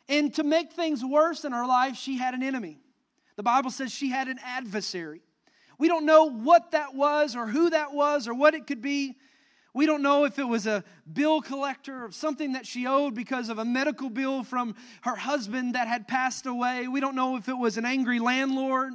And 0.08 0.34
to 0.34 0.42
make 0.42 0.72
things 0.72 1.04
worse 1.04 1.44
in 1.44 1.52
her 1.52 1.66
life, 1.66 1.96
she 1.96 2.18
had 2.18 2.34
an 2.34 2.42
enemy. 2.42 2.78
The 3.36 3.42
Bible 3.42 3.70
says 3.70 3.92
she 3.92 4.10
had 4.10 4.26
an 4.26 4.38
adversary. 4.44 5.22
We 5.78 5.88
don't 5.88 6.06
know 6.06 6.24
what 6.24 6.72
that 6.72 6.94
was 6.94 7.36
or 7.36 7.46
who 7.46 7.70
that 7.70 7.94
was 7.94 8.28
or 8.28 8.34
what 8.34 8.54
it 8.54 8.66
could 8.66 8.82
be, 8.82 9.16
we 9.74 9.86
don't 9.86 10.02
know 10.02 10.24
if 10.24 10.40
it 10.40 10.44
was 10.44 10.66
a 10.66 10.82
bill 11.12 11.40
collector 11.40 12.06
or 12.06 12.10
something 12.10 12.54
that 12.54 12.66
she 12.66 12.86
owed 12.86 13.14
because 13.14 13.48
of 13.48 13.58
a 13.58 13.64
medical 13.64 14.10
bill 14.10 14.42
from 14.42 14.74
her 15.02 15.14
husband 15.14 15.74
that 15.74 15.86
had 15.86 16.08
passed 16.08 16.46
away. 16.46 16.88
We 16.88 16.98
don't 17.00 17.14
know 17.14 17.36
if 17.36 17.48
it 17.48 17.56
was 17.56 17.76
an 17.76 17.84
angry 17.84 18.18
landlord. 18.18 18.94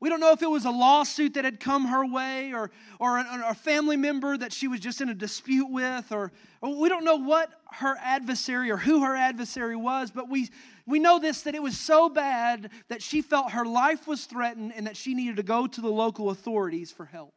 We 0.00 0.08
don't 0.08 0.20
know 0.20 0.32
if 0.32 0.40
it 0.40 0.48
was 0.50 0.64
a 0.64 0.70
lawsuit 0.70 1.34
that 1.34 1.44
had 1.44 1.60
come 1.60 1.84
her 1.86 2.06
way 2.06 2.54
or, 2.54 2.70
or 2.98 3.18
a, 3.18 3.44
a 3.48 3.54
family 3.54 3.98
member 3.98 4.36
that 4.36 4.50
she 4.50 4.66
was 4.66 4.80
just 4.80 5.02
in 5.02 5.10
a 5.10 5.14
dispute 5.14 5.68
with, 5.70 6.10
or, 6.10 6.32
or 6.62 6.74
we 6.74 6.88
don't 6.88 7.04
know 7.04 7.16
what 7.16 7.50
her 7.72 7.96
adversary 8.00 8.70
or 8.70 8.78
who 8.78 9.04
her 9.04 9.14
adversary 9.14 9.76
was, 9.76 10.10
but 10.10 10.30
we, 10.30 10.48
we 10.86 10.98
know 10.98 11.18
this 11.18 11.42
that 11.42 11.54
it 11.54 11.62
was 11.62 11.78
so 11.78 12.08
bad 12.08 12.70
that 12.88 13.02
she 13.02 13.20
felt 13.20 13.52
her 13.52 13.66
life 13.66 14.06
was 14.06 14.24
threatened 14.24 14.72
and 14.74 14.86
that 14.86 14.96
she 14.96 15.14
needed 15.14 15.36
to 15.36 15.42
go 15.42 15.66
to 15.66 15.80
the 15.82 15.90
local 15.90 16.30
authorities 16.30 16.90
for 16.90 17.04
help. 17.04 17.34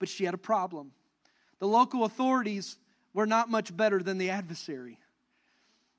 But 0.00 0.08
she 0.08 0.24
had 0.24 0.34
a 0.34 0.38
problem. 0.38 0.90
The 1.60 1.68
local 1.68 2.02
authorities 2.04 2.76
were 3.14 3.26
not 3.26 3.48
much 3.48 3.74
better 3.76 4.02
than 4.02 4.18
the 4.18 4.30
adversary. 4.30 4.98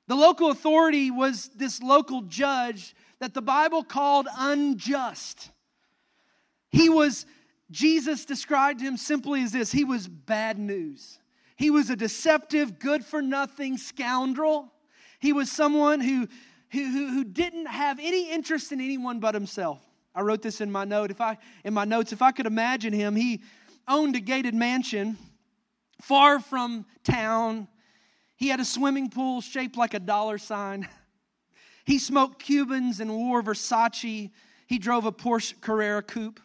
The 0.08 0.14
local 0.14 0.50
authority 0.50 1.10
was 1.10 1.48
this 1.56 1.82
local 1.82 2.20
judge 2.22 2.94
that 3.20 3.32
the 3.32 3.40
Bible 3.40 3.82
called 3.82 4.28
unjust. 4.36 5.50
He 6.74 6.88
was, 6.88 7.24
Jesus 7.70 8.24
described 8.24 8.80
him 8.80 8.96
simply 8.96 9.44
as 9.44 9.52
this 9.52 9.70
he 9.70 9.84
was 9.84 10.08
bad 10.08 10.58
news. 10.58 11.20
He 11.56 11.70
was 11.70 11.88
a 11.88 11.94
deceptive, 11.94 12.80
good 12.80 13.04
for 13.04 13.22
nothing 13.22 13.78
scoundrel. 13.78 14.72
He 15.20 15.32
was 15.32 15.52
someone 15.52 16.00
who, 16.00 16.26
who, 16.70 16.84
who 16.84 17.22
didn't 17.22 17.66
have 17.66 18.00
any 18.00 18.28
interest 18.28 18.72
in 18.72 18.80
anyone 18.80 19.20
but 19.20 19.34
himself. 19.34 19.86
I 20.16 20.22
wrote 20.22 20.42
this 20.42 20.60
in 20.60 20.72
my 20.72 20.84
note. 20.84 21.12
If 21.12 21.20
I 21.20 21.38
in 21.64 21.74
my 21.74 21.84
notes, 21.84 22.12
if 22.12 22.22
I 22.22 22.32
could 22.32 22.46
imagine 22.46 22.92
him, 22.92 23.14
he 23.14 23.42
owned 23.86 24.16
a 24.16 24.20
gated 24.20 24.54
mansion 24.54 25.16
far 26.02 26.40
from 26.40 26.86
town. 27.04 27.68
He 28.34 28.48
had 28.48 28.58
a 28.58 28.64
swimming 28.64 29.10
pool 29.10 29.40
shaped 29.40 29.76
like 29.76 29.94
a 29.94 30.00
dollar 30.00 30.38
sign. 30.38 30.88
He 31.84 31.98
smoked 31.98 32.40
Cubans 32.40 32.98
and 32.98 33.14
wore 33.14 33.42
Versace. 33.42 34.32
He 34.66 34.78
drove 34.78 35.04
a 35.04 35.12
Porsche 35.12 35.60
Carrera 35.60 36.02
coupe. 36.02 36.40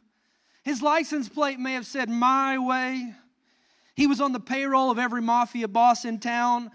His 0.64 0.82
license 0.82 1.30
plate 1.30 1.60
may 1.60 1.74
have 1.74 1.86
said, 1.86 2.10
My 2.10 2.58
way. 2.58 3.14
He 3.96 4.08
was 4.08 4.22
on 4.22 4.32
the 4.32 4.40
payroll 4.40 4.92
of 4.92 5.00
every 5.00 5.22
mafia 5.22 5.68
boss 5.68 6.06
in 6.06 6.20
town, 6.20 6.72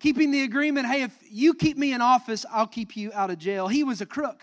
keeping 0.00 0.32
the 0.32 0.42
agreement 0.42 0.88
hey, 0.88 1.02
if 1.02 1.16
you 1.30 1.54
keep 1.54 1.76
me 1.76 1.92
in 1.92 2.00
office, 2.00 2.44
I'll 2.50 2.66
keep 2.66 2.96
you 2.96 3.12
out 3.12 3.30
of 3.30 3.38
jail. 3.38 3.68
He 3.68 3.84
was 3.84 4.00
a 4.00 4.06
crook. 4.06 4.42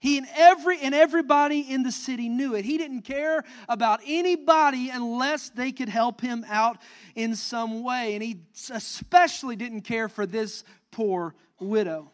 He 0.00 0.16
and 0.16 0.28
every 0.36 0.78
and 0.80 0.94
everybody 0.94 1.60
in 1.60 1.82
the 1.82 1.90
city 1.90 2.28
knew 2.28 2.54
it. 2.54 2.64
He 2.64 2.78
didn't 2.78 3.02
care 3.02 3.42
about 3.68 4.00
anybody 4.06 4.90
unless 4.90 5.48
they 5.50 5.72
could 5.72 5.88
help 5.88 6.20
him 6.20 6.44
out 6.48 6.78
in 7.16 7.34
some 7.34 7.82
way. 7.82 8.14
And 8.14 8.22
he 8.22 8.42
especially 8.70 9.56
didn't 9.56 9.82
care 9.82 10.08
for 10.08 10.24
this 10.24 10.62
poor 10.92 11.34
widow. 11.58 12.12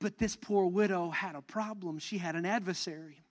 But 0.00 0.18
this 0.18 0.34
poor 0.34 0.66
widow 0.66 1.10
had 1.10 1.36
a 1.36 1.42
problem. 1.42 1.98
She 1.98 2.18
had 2.18 2.34
an 2.34 2.44
adversary. 2.44 3.22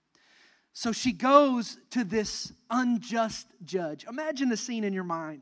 So 0.78 0.92
she 0.92 1.12
goes 1.12 1.78
to 1.92 2.04
this 2.04 2.52
unjust 2.68 3.46
judge. 3.64 4.04
Imagine 4.04 4.50
the 4.50 4.58
scene 4.58 4.84
in 4.84 4.92
your 4.92 5.04
mind. 5.04 5.40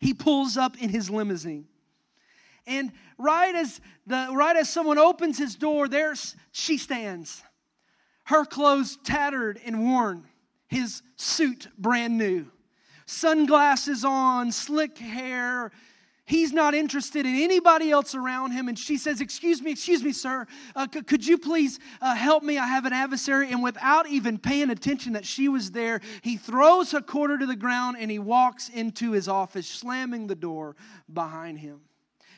He 0.00 0.12
pulls 0.12 0.56
up 0.56 0.76
in 0.82 0.88
his 0.88 1.08
limousine. 1.08 1.68
And 2.66 2.90
right 3.16 3.54
as 3.54 3.80
the 4.08 4.30
right 4.32 4.56
as 4.56 4.68
someone 4.68 4.98
opens 4.98 5.38
his 5.38 5.54
door, 5.54 5.86
there's 5.86 6.34
she 6.50 6.76
stands. 6.76 7.40
Her 8.24 8.44
clothes 8.44 8.98
tattered 9.04 9.60
and 9.64 9.84
worn, 9.84 10.24
his 10.66 11.02
suit 11.14 11.68
brand 11.78 12.18
new. 12.18 12.50
Sunglasses 13.06 14.04
on, 14.04 14.50
slick 14.50 14.98
hair, 14.98 15.70
He's 16.26 16.54
not 16.54 16.74
interested 16.74 17.26
in 17.26 17.34
anybody 17.34 17.90
else 17.90 18.14
around 18.14 18.52
him. 18.52 18.68
And 18.68 18.78
she 18.78 18.96
says, 18.96 19.20
Excuse 19.20 19.60
me, 19.60 19.72
excuse 19.72 20.02
me, 20.02 20.12
sir. 20.12 20.46
Uh, 20.74 20.86
c- 20.92 21.02
could 21.02 21.26
you 21.26 21.36
please 21.36 21.78
uh, 22.00 22.14
help 22.14 22.42
me? 22.42 22.56
I 22.56 22.66
have 22.66 22.86
an 22.86 22.94
adversary. 22.94 23.50
And 23.52 23.62
without 23.62 24.08
even 24.08 24.38
paying 24.38 24.70
attention 24.70 25.12
that 25.12 25.26
she 25.26 25.48
was 25.48 25.70
there, 25.70 26.00
he 26.22 26.38
throws 26.38 26.94
a 26.94 27.02
quarter 27.02 27.36
to 27.36 27.44
the 27.44 27.56
ground 27.56 27.98
and 28.00 28.10
he 28.10 28.18
walks 28.18 28.70
into 28.70 29.12
his 29.12 29.28
office, 29.28 29.66
slamming 29.66 30.26
the 30.26 30.34
door 30.34 30.76
behind 31.12 31.58
him. 31.58 31.80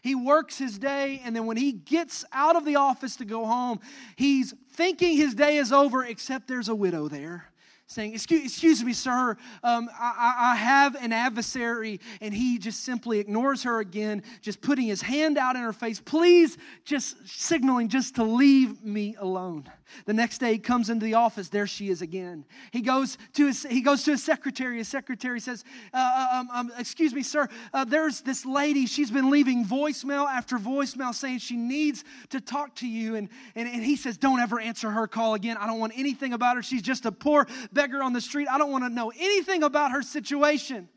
He 0.02 0.14
works 0.14 0.58
his 0.58 0.78
day, 0.78 1.20
and 1.24 1.34
then 1.34 1.46
when 1.46 1.56
he 1.56 1.72
gets 1.72 2.24
out 2.32 2.54
of 2.54 2.64
the 2.64 2.76
office 2.76 3.16
to 3.16 3.24
go 3.24 3.44
home, 3.44 3.80
he's 4.14 4.54
thinking 4.72 5.16
his 5.16 5.34
day 5.34 5.56
is 5.56 5.72
over, 5.72 6.04
except 6.04 6.46
there's 6.46 6.68
a 6.68 6.76
widow 6.76 7.08
there 7.08 7.50
saying, 7.86 8.14
Excuse, 8.14 8.44
excuse 8.44 8.84
me, 8.84 8.92
sir, 8.92 9.36
um, 9.62 9.88
I, 9.98 10.52
I 10.52 10.56
have 10.56 10.96
an 10.96 11.12
adversary. 11.12 12.00
And 12.20 12.34
he 12.34 12.58
just 12.58 12.84
simply 12.84 13.18
ignores 13.18 13.62
her 13.62 13.80
again, 13.80 14.22
just 14.42 14.60
putting 14.60 14.86
his 14.86 15.02
hand 15.02 15.38
out 15.38 15.56
in 15.56 15.62
her 15.62 15.72
face, 15.72 16.00
please, 16.00 16.58
just 16.84 17.16
signaling 17.28 17.88
just 17.88 18.16
to 18.16 18.24
leave 18.24 18.82
me 18.82 19.16
alone. 19.18 19.70
The 20.04 20.12
next 20.12 20.38
day 20.38 20.52
he 20.52 20.58
comes 20.58 20.90
into 20.90 21.04
the 21.04 21.14
office, 21.14 21.48
there 21.48 21.66
she 21.66 21.88
is 21.88 22.02
again. 22.02 22.44
He 22.70 22.80
goes 22.80 23.18
to 23.34 23.46
his, 23.46 23.64
he 23.64 23.80
goes 23.80 24.02
to 24.04 24.12
his 24.12 24.22
secretary. 24.22 24.78
His 24.78 24.88
secretary 24.88 25.40
says, 25.40 25.64
uh, 25.92 25.96
uh 25.96 26.38
um, 26.38 26.48
um, 26.52 26.72
Excuse 26.78 27.14
me, 27.14 27.22
sir, 27.22 27.48
uh, 27.72 27.84
there's 27.84 28.20
this 28.20 28.44
lady, 28.44 28.86
she's 28.86 29.10
been 29.10 29.30
leaving 29.30 29.64
voicemail 29.64 30.26
after 30.26 30.58
voicemail 30.58 31.14
saying 31.14 31.38
she 31.38 31.56
needs 31.56 32.04
to 32.30 32.40
talk 32.40 32.74
to 32.76 32.88
you. 32.88 33.16
And, 33.16 33.28
and, 33.54 33.68
and 33.68 33.82
he 33.82 33.96
says, 33.96 34.16
Don't 34.16 34.40
ever 34.40 34.60
answer 34.60 34.90
her 34.90 35.06
call 35.06 35.34
again. 35.34 35.56
I 35.56 35.66
don't 35.66 35.78
want 35.78 35.92
anything 35.96 36.32
about 36.32 36.56
her. 36.56 36.62
She's 36.62 36.82
just 36.82 37.06
a 37.06 37.12
poor 37.12 37.46
beggar 37.72 38.02
on 38.02 38.12
the 38.12 38.20
street. 38.20 38.48
I 38.50 38.58
don't 38.58 38.72
want 38.72 38.84
to 38.84 38.90
know 38.90 39.12
anything 39.18 39.62
about 39.62 39.92
her 39.92 40.02
situation. 40.02 40.88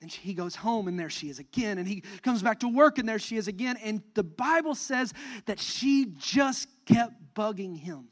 And 0.00 0.10
he 0.10 0.34
goes 0.34 0.56
home, 0.56 0.88
and 0.88 0.98
there 0.98 1.10
she 1.10 1.28
is 1.28 1.38
again. 1.38 1.78
And 1.78 1.86
he 1.86 2.02
comes 2.22 2.42
back 2.42 2.60
to 2.60 2.68
work, 2.68 2.98
and 2.98 3.08
there 3.08 3.20
she 3.20 3.36
is 3.36 3.46
again. 3.46 3.76
And 3.84 4.02
the 4.14 4.24
Bible 4.24 4.74
says 4.74 5.12
that 5.46 5.60
she 5.60 6.12
just 6.18 6.68
kept 6.86 7.14
bugging 7.34 7.78
him 7.78 8.08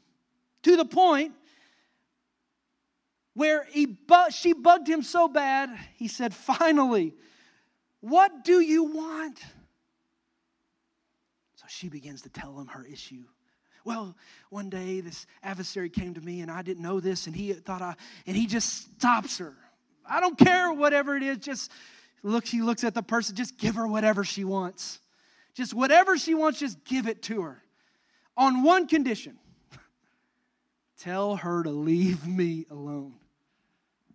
to 0.63 0.77
the 0.77 0.85
point 0.85 1.33
where 3.33 3.65
he 3.69 3.85
bu- 3.85 4.31
she 4.31 4.53
bugged 4.53 4.87
him 4.87 5.01
so 5.03 5.27
bad, 5.27 5.69
he 5.95 6.07
said, 6.07 6.33
Finally, 6.33 7.13
what 8.01 8.43
do 8.43 8.59
you 8.59 8.83
want? 8.83 9.39
So 11.55 11.65
she 11.67 11.89
begins 11.89 12.23
to 12.23 12.29
tell 12.29 12.59
him 12.59 12.67
her 12.67 12.85
issue. 12.85 13.23
Well, 13.83 14.15
one 14.49 14.69
day 14.69 15.01
this 15.01 15.25
adversary 15.41 15.89
came 15.89 16.13
to 16.13 16.21
me 16.21 16.41
and 16.41 16.51
I 16.51 16.61
didn't 16.61 16.83
know 16.83 16.99
this 16.99 17.27
and 17.27 17.35
he 17.35 17.53
thought 17.53 17.81
I, 17.81 17.95
and 18.27 18.35
he 18.35 18.45
just 18.45 18.91
stops 18.97 19.37
her. 19.39 19.55
I 20.07 20.19
don't 20.19 20.37
care 20.37 20.71
whatever 20.71 21.15
it 21.15 21.23
is, 21.23 21.37
just 21.37 21.71
look, 22.21 22.45
he 22.45 22.61
looks 22.61 22.83
at 22.83 22.93
the 22.93 23.01
person, 23.01 23.35
just 23.35 23.57
give 23.57 23.75
her 23.75 23.87
whatever 23.87 24.23
she 24.23 24.43
wants. 24.43 24.99
Just 25.53 25.73
whatever 25.73 26.17
she 26.17 26.33
wants, 26.33 26.59
just 26.59 26.83
give 26.85 27.07
it 27.07 27.23
to 27.23 27.41
her. 27.41 27.63
On 28.37 28.63
one 28.63 28.87
condition 28.87 29.37
tell 31.01 31.35
her 31.35 31.63
to 31.63 31.71
leave 31.71 32.27
me 32.27 32.65
alone. 32.69 33.15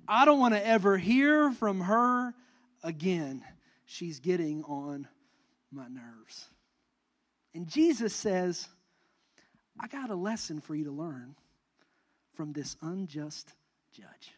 I 0.08 0.24
don't 0.24 0.38
want 0.38 0.54
to 0.54 0.64
ever 0.64 0.96
hear 0.96 1.50
from 1.52 1.80
her 1.80 2.32
again. 2.82 3.42
She's 3.86 4.20
getting 4.20 4.62
on 4.64 5.08
my 5.72 5.88
nerves. 5.88 6.48
And 7.54 7.66
Jesus 7.66 8.14
says, 8.14 8.68
I 9.80 9.88
got 9.88 10.10
a 10.10 10.14
lesson 10.14 10.60
for 10.60 10.74
you 10.74 10.84
to 10.84 10.92
learn 10.92 11.34
from 12.34 12.52
this 12.52 12.76
unjust 12.82 13.52
judge. 13.92 14.32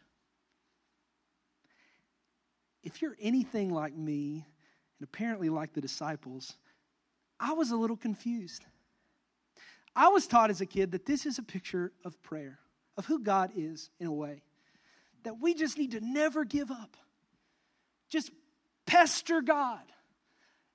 If 2.83 3.01
you're 3.01 3.17
anything 3.21 3.71
like 3.71 3.95
me, 3.95 4.45
and 4.99 5.07
apparently 5.07 5.49
like 5.49 5.73
the 5.73 5.81
disciples, 5.81 6.55
I 7.39 7.53
was 7.53 7.71
a 7.71 7.75
little 7.75 7.97
confused. 7.97 8.65
I 9.95 10.09
was 10.09 10.27
taught 10.27 10.49
as 10.49 10.61
a 10.61 10.65
kid 10.65 10.91
that 10.91 11.05
this 11.05 11.25
is 11.25 11.39
a 11.39 11.43
picture 11.43 11.91
of 12.05 12.21
prayer, 12.21 12.59
of 12.97 13.05
who 13.05 13.19
God 13.19 13.51
is 13.55 13.89
in 13.99 14.07
a 14.07 14.13
way. 14.13 14.43
That 15.23 15.41
we 15.41 15.53
just 15.53 15.77
need 15.77 15.91
to 15.91 16.01
never 16.01 16.45
give 16.45 16.71
up. 16.71 16.95
Just 18.09 18.31
pester 18.85 19.41
God. 19.41 19.81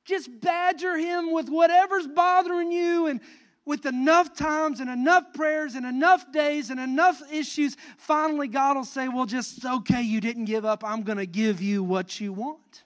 Just 0.04 0.28
badger 0.40 0.96
Him 0.96 1.32
with 1.32 1.48
whatever's 1.48 2.06
bothering 2.06 2.70
you 2.70 3.06
and 3.06 3.20
with 3.66 3.86
enough 3.86 4.34
times 4.34 4.80
and 4.80 4.90
enough 4.90 5.32
prayers 5.32 5.74
and 5.74 5.86
enough 5.86 6.30
days 6.30 6.68
and 6.68 6.78
enough 6.78 7.22
issues, 7.32 7.76
finally 7.96 8.46
God 8.46 8.76
will 8.76 8.84
say, 8.84 9.08
Well, 9.08 9.24
just 9.24 9.64
okay, 9.64 10.02
you 10.02 10.20
didn't 10.20 10.44
give 10.44 10.64
up. 10.64 10.84
I'm 10.84 11.02
going 11.02 11.18
to 11.18 11.26
give 11.26 11.62
you 11.62 11.82
what 11.82 12.20
you 12.20 12.32
want. 12.32 12.84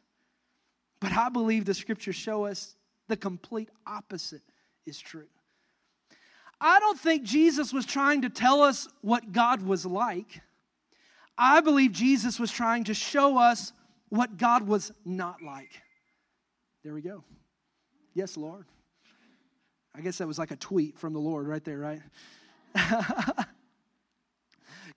But 1.01 1.13
I 1.13 1.29
believe 1.29 1.65
the 1.65 1.75
scriptures 1.75 2.17
show 2.17 2.47
us 2.47 2.77
the 3.09 3.17
complete 3.17 3.71
opposite 3.87 4.43
is 4.87 4.99
true. 4.99 5.27
I 6.61 6.81
don't 6.81 6.99
think 6.99 7.23
Jesus 7.23 7.73
was 7.73 7.87
trying 7.87 8.23
to 8.23 8.29
tell 8.29 8.63
us 8.63 8.89
what 9.01 9.33
God 9.33 9.63
was 9.63 9.87
like. 9.87 10.41
I 11.37 11.61
believe 11.61 11.93
Jesus 11.93 12.41
was 12.41 12.51
trying 12.51 12.85
to 12.85 12.95
show 12.95 13.39
us 13.39 13.73
what 14.09 14.37
God 14.37 14.67
was 14.67 14.93
not 15.05 15.43
like. 15.43 15.71
There 16.83 16.95
we 16.95 17.03
go. 17.03 17.23
Yes, 18.15 18.37
Lord. 18.37 18.67
I 19.95 20.01
guess 20.01 20.19
that 20.19 20.27
was 20.27 20.39
like 20.39 20.51
a 20.51 20.57
tweet 20.57 20.99
from 20.99 21.13
the 21.13 21.21
Lord 21.21 21.47
right 21.47 21.65
there, 21.65 21.79
right? 21.79 22.01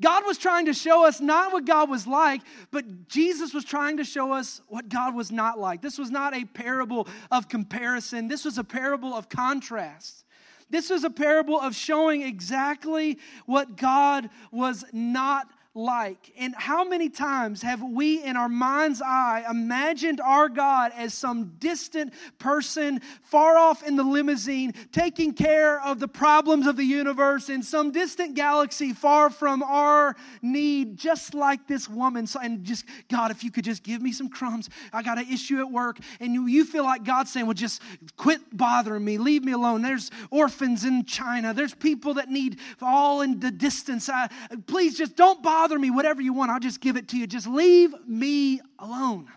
God 0.02 0.26
was 0.26 0.40
trying 0.40 0.66
to 0.66 0.74
show 0.74 1.06
us 1.06 1.22
not 1.22 1.54
what 1.54 1.66
God 1.66 1.90
was 1.90 2.08
like, 2.08 2.42
but 2.72 3.08
Jesus 3.08 3.54
was 3.54 3.64
trying 3.64 3.98
to 3.98 4.04
show 4.04 4.32
us 4.32 4.62
what 4.68 4.90
God 4.90 5.14
was 5.14 5.32
not 5.32 5.60
like. 5.60 5.82
This 5.82 6.00
was 6.00 6.10
not 6.10 6.36
a 6.36 6.44
parable 6.46 7.08
of 7.30 7.48
comparison, 7.48 8.28
this 8.28 8.44
was 8.44 8.58
a 8.58 8.64
parable 8.64 9.14
of 9.14 9.30
contrast. 9.30 10.26
This 10.72 10.90
was 10.90 11.04
a 11.04 11.10
parable 11.10 11.60
of 11.60 11.76
showing 11.76 12.22
exactly 12.22 13.20
what 13.46 13.76
God 13.76 14.30
was 14.52 14.86
not 14.92 15.48
like? 15.74 16.34
And 16.38 16.54
how 16.58 16.84
many 16.84 17.08
times 17.08 17.62
have 17.62 17.82
we, 17.82 18.22
in 18.22 18.36
our 18.36 18.50
mind's 18.50 19.02
eye, 19.02 19.46
imagined 19.50 20.20
our 20.20 20.50
God 20.50 20.92
as 20.98 21.14
some 21.14 21.54
distant 21.60 22.14
person 22.40 23.00
far 23.24 23.58
off 23.58 23.82
in 23.82 23.96
the 23.96 24.04
limousine, 24.04 24.74
taking 24.92 25.34
care 25.34 25.82
of 25.82 26.00
the 26.00 26.10
problems 26.10 26.68
of 26.68 26.76
the 26.76 26.84
universe 26.84 27.50
in 27.50 27.64
some 27.64 27.92
distant 27.92 28.36
galaxy 28.36 28.92
far 28.92 29.30
from 29.30 29.64
our 29.64 30.18
need, 30.42 30.98
just 30.98 31.34
like 31.34 31.68
this 31.68 31.88
woman? 31.88 32.28
So, 32.28 32.42
and 32.42 32.66
just, 32.66 32.84
God, 33.10 33.32
if 33.32 33.42
you 33.42 33.52
could 33.52 33.64
just 33.64 33.82
give 33.82 34.02
me 34.02 34.12
some 34.12 34.28
crumbs, 34.28 34.70
I 34.92 35.04
got 35.04 35.20
an 35.20 35.32
issue 35.32 35.60
at 35.60 35.72
work. 35.72 36.00
And 36.20 36.34
you, 36.34 36.48
you 36.48 36.66
feel 36.66 36.84
like 36.84 37.06
God's 37.06 37.32
saying, 37.32 37.46
well, 37.46 37.54
just 37.54 37.82
quit 38.18 38.42
bothering 38.52 39.06
me, 39.06 39.18
leave 39.18 39.46
me 39.46 39.54
alone. 39.54 39.84
There's 39.84 40.12
orphans 40.32 40.84
in 40.84 41.06
China, 41.06 41.54
there's 41.54 41.74
people 41.74 42.16
that 42.16 42.30
need 42.30 42.60
all 42.82 43.22
in 43.22 43.40
the 43.40 43.52
distance. 43.52 44.10
I, 44.10 44.28
please 44.68 44.98
just 44.98 45.16
don't 45.16 45.42
bother 45.42 45.61
bother 45.62 45.78
me, 45.78 45.92
whatever 45.92 46.24
you 46.24 46.34
want, 46.34 46.50
I'll 46.50 46.60
just 46.60 46.82
give 46.82 46.98
it 46.98 47.08
to 47.10 47.18
you. 47.18 47.28
Just 47.28 47.46
leave 47.46 47.94
me 48.08 48.62
alone. 48.80 49.28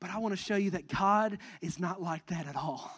But 0.00 0.10
I 0.10 0.18
want 0.18 0.32
to 0.32 0.40
show 0.40 0.54
you 0.54 0.70
that 0.70 0.86
God 0.86 1.38
is 1.60 1.80
not 1.80 2.00
like 2.00 2.24
that 2.28 2.46
at 2.46 2.54
all. 2.54 2.88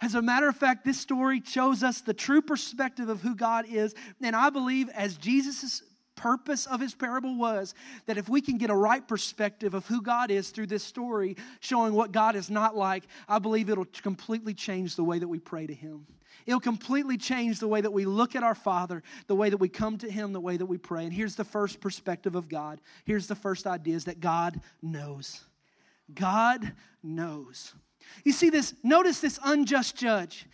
As 0.00 0.16
a 0.16 0.22
matter 0.22 0.48
of 0.48 0.56
fact, 0.56 0.84
this 0.84 0.98
story 0.98 1.40
shows 1.46 1.84
us 1.84 2.00
the 2.00 2.12
true 2.12 2.42
perspective 2.42 3.08
of 3.08 3.20
who 3.20 3.36
God 3.36 3.66
is. 3.68 3.94
And 4.20 4.34
I 4.34 4.50
believe, 4.50 4.88
as 4.88 5.16
Jesus' 5.16 5.84
purpose 6.16 6.66
of 6.66 6.80
his 6.80 6.92
parable 6.92 7.38
was, 7.38 7.74
that 8.06 8.18
if 8.18 8.28
we 8.28 8.40
can 8.40 8.58
get 8.58 8.70
a 8.70 8.74
right 8.74 9.06
perspective 9.06 9.72
of 9.74 9.86
who 9.86 10.02
God 10.02 10.32
is 10.32 10.50
through 10.50 10.66
this 10.66 10.82
story, 10.82 11.36
showing 11.60 11.94
what 11.94 12.10
God 12.10 12.34
is 12.34 12.50
not 12.50 12.76
like, 12.76 13.04
I 13.28 13.38
believe 13.38 13.70
it'll 13.70 13.86
completely 14.02 14.54
change 14.54 14.96
the 14.96 15.04
way 15.04 15.20
that 15.20 15.28
we 15.28 15.38
pray 15.38 15.68
to 15.68 15.74
him. 15.74 16.06
It'll 16.46 16.60
completely 16.60 17.16
change 17.16 17.58
the 17.58 17.68
way 17.68 17.80
that 17.80 17.92
we 17.92 18.04
look 18.04 18.34
at 18.34 18.42
our 18.42 18.54
Father, 18.54 19.02
the 19.26 19.34
way 19.34 19.50
that 19.50 19.58
we 19.58 19.68
come 19.68 19.98
to 19.98 20.10
Him, 20.10 20.32
the 20.32 20.40
way 20.40 20.56
that 20.56 20.66
we 20.66 20.78
pray. 20.78 21.04
And 21.04 21.12
here's 21.12 21.36
the 21.36 21.44
first 21.44 21.80
perspective 21.80 22.34
of 22.34 22.48
God. 22.48 22.80
Here's 23.04 23.26
the 23.26 23.34
first 23.34 23.66
idea 23.66 23.96
is 23.96 24.04
that 24.04 24.20
God 24.20 24.60
knows. 24.82 25.44
God 26.14 26.72
knows. 27.02 27.74
You 28.24 28.32
see 28.32 28.50
this, 28.50 28.74
notice 28.82 29.20
this 29.20 29.38
unjust 29.44 29.96
judge. 29.96 30.46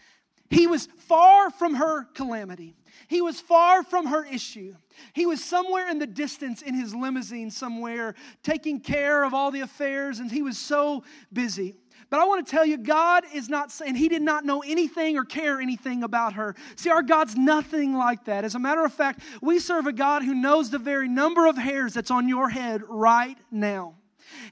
He 0.50 0.66
was 0.66 0.86
far 0.86 1.50
from 1.50 1.74
her 1.74 2.04
calamity. 2.04 2.76
He 3.08 3.20
was 3.20 3.40
far 3.40 3.82
from 3.82 4.06
her 4.06 4.24
issue. 4.24 4.74
He 5.12 5.26
was 5.26 5.42
somewhere 5.42 5.88
in 5.88 5.98
the 5.98 6.06
distance 6.06 6.62
in 6.62 6.74
his 6.74 6.94
limousine, 6.94 7.50
somewhere, 7.50 8.14
taking 8.42 8.80
care 8.80 9.24
of 9.24 9.34
all 9.34 9.50
the 9.50 9.60
affairs, 9.60 10.20
and 10.20 10.30
he 10.30 10.42
was 10.42 10.56
so 10.56 11.02
busy. 11.32 11.74
But 12.08 12.20
I 12.20 12.24
want 12.24 12.46
to 12.46 12.50
tell 12.50 12.64
you, 12.64 12.76
God 12.76 13.24
is 13.34 13.48
not 13.48 13.72
saying 13.72 13.96
He 13.96 14.08
did 14.08 14.22
not 14.22 14.44
know 14.44 14.62
anything 14.62 15.16
or 15.18 15.24
care 15.24 15.60
anything 15.60 16.04
about 16.04 16.34
her. 16.34 16.54
See, 16.76 16.90
our 16.90 17.02
God's 17.02 17.36
nothing 17.36 17.94
like 17.94 18.24
that. 18.26 18.44
As 18.44 18.54
a 18.54 18.60
matter 18.60 18.84
of 18.84 18.92
fact, 18.92 19.20
we 19.42 19.58
serve 19.58 19.86
a 19.86 19.92
God 19.92 20.22
who 20.22 20.34
knows 20.34 20.70
the 20.70 20.78
very 20.78 21.08
number 21.08 21.46
of 21.46 21.56
hairs 21.56 21.94
that's 21.94 22.10
on 22.10 22.28
your 22.28 22.48
head 22.48 22.82
right 22.88 23.36
now. 23.50 23.94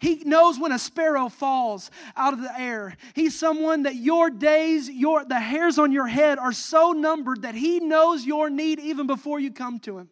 He 0.01 0.23
knows 0.25 0.59
when 0.59 0.73
a 0.73 0.79
sparrow 0.79 1.29
falls 1.29 1.91
out 2.17 2.33
of 2.33 2.41
the 2.41 2.59
air. 2.59 2.97
He's 3.15 3.39
someone 3.39 3.85
that 3.85 3.97
your 3.97 4.31
days, 4.31 4.89
your 4.89 5.25
the 5.25 5.39
hairs 5.39 5.79
on 5.79 5.93
your 5.93 6.07
head 6.07 6.39
are 6.39 6.53
so 6.53 6.93
numbered 6.93 7.43
that 7.43 7.55
he 7.55 7.81
knows 7.81 8.25
your 8.25 8.51
need 8.51 8.81
even 8.81 9.07
before 9.07 9.41
you 9.41 9.51
come 9.51 9.79
to 9.81 9.99
him. 9.99 10.09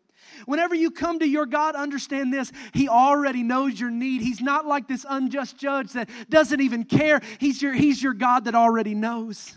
Whenever 0.47 0.75
you 0.75 0.91
come 0.91 1.19
to 1.19 1.27
your 1.27 1.47
God, 1.47 1.75
understand 1.75 2.33
this. 2.33 2.53
He 2.73 2.89
already 2.89 3.43
knows 3.43 3.79
your 3.79 3.91
need. 3.91 4.23
He's 4.23 4.41
not 4.41 4.67
like 4.67 4.89
this 4.89 5.07
unjust 5.09 5.57
judge 5.57 5.93
that 5.93 6.09
doesn't 6.29 6.61
even 6.61 6.85
care. 6.85 7.21
He's 7.39 7.61
your, 7.63 7.73
he's 7.73 8.03
your 8.03 8.15
God 8.15 8.45
that 8.47 8.55
already 8.55 8.95
knows. 8.95 9.55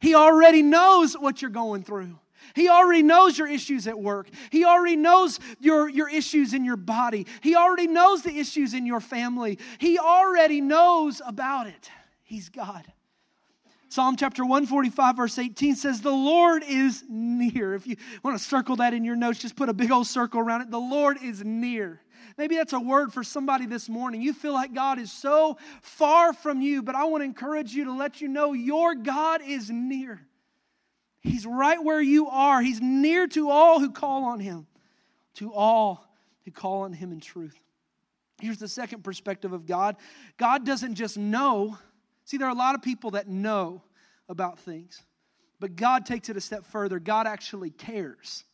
He 0.00 0.14
already 0.14 0.62
knows 0.62 1.14
what 1.14 1.42
you're 1.42 1.50
going 1.50 1.82
through. 1.82 2.18
He 2.54 2.68
already 2.68 3.02
knows 3.02 3.36
your 3.36 3.48
issues 3.48 3.86
at 3.86 3.98
work. 3.98 4.28
He 4.50 4.64
already 4.64 4.96
knows 4.96 5.38
your, 5.60 5.88
your 5.88 6.08
issues 6.08 6.54
in 6.54 6.64
your 6.64 6.76
body. 6.76 7.26
He 7.42 7.54
already 7.54 7.86
knows 7.86 8.22
the 8.22 8.36
issues 8.38 8.74
in 8.74 8.86
your 8.86 9.00
family. 9.00 9.58
He 9.78 9.98
already 9.98 10.60
knows 10.60 11.20
about 11.26 11.66
it. 11.66 11.90
He's 12.22 12.48
God. 12.48 12.84
Psalm 13.90 14.16
chapter 14.16 14.44
145, 14.44 15.16
verse 15.16 15.38
18 15.38 15.74
says, 15.74 16.02
The 16.02 16.10
Lord 16.10 16.62
is 16.62 17.02
near. 17.08 17.74
If 17.74 17.86
you 17.86 17.96
want 18.22 18.38
to 18.38 18.44
circle 18.44 18.76
that 18.76 18.92
in 18.92 19.02
your 19.02 19.16
notes, 19.16 19.38
just 19.38 19.56
put 19.56 19.70
a 19.70 19.72
big 19.72 19.90
old 19.90 20.06
circle 20.06 20.40
around 20.40 20.60
it. 20.60 20.70
The 20.70 20.78
Lord 20.78 21.16
is 21.22 21.42
near. 21.42 22.02
Maybe 22.36 22.56
that's 22.56 22.74
a 22.74 22.80
word 22.80 23.12
for 23.12 23.24
somebody 23.24 23.64
this 23.66 23.88
morning. 23.88 24.20
You 24.20 24.34
feel 24.34 24.52
like 24.52 24.74
God 24.74 24.98
is 24.98 25.10
so 25.10 25.56
far 25.80 26.32
from 26.32 26.60
you, 26.60 26.82
but 26.82 26.94
I 26.94 27.04
want 27.04 27.22
to 27.22 27.24
encourage 27.24 27.72
you 27.72 27.86
to 27.86 27.92
let 27.92 28.20
you 28.20 28.28
know 28.28 28.52
your 28.52 28.94
God 28.94 29.40
is 29.44 29.70
near. 29.70 30.20
He's 31.20 31.46
right 31.46 31.82
where 31.82 32.00
you 32.00 32.28
are. 32.28 32.60
He's 32.60 32.80
near 32.80 33.26
to 33.28 33.50
all 33.50 33.80
who 33.80 33.90
call 33.90 34.24
on 34.24 34.38
Him, 34.38 34.66
to 35.34 35.52
all 35.52 36.06
who 36.44 36.50
call 36.50 36.82
on 36.82 36.92
Him 36.92 37.10
in 37.10 37.20
truth. 37.20 37.58
Here's 38.40 38.58
the 38.58 38.68
second 38.68 39.02
perspective 39.02 39.52
of 39.52 39.66
God 39.66 39.96
God 40.36 40.64
doesn't 40.64 40.94
just 40.94 41.16
know 41.16 41.78
See, 42.28 42.36
there 42.36 42.46
are 42.46 42.50
a 42.50 42.54
lot 42.58 42.74
of 42.74 42.82
people 42.82 43.12
that 43.12 43.26
know 43.26 43.80
about 44.28 44.58
things, 44.58 45.02
but 45.60 45.76
God 45.76 46.04
takes 46.04 46.28
it 46.28 46.36
a 46.36 46.42
step 46.42 46.66
further. 46.66 46.98
God 46.98 47.26
actually 47.26 47.70
cares. 47.70 48.44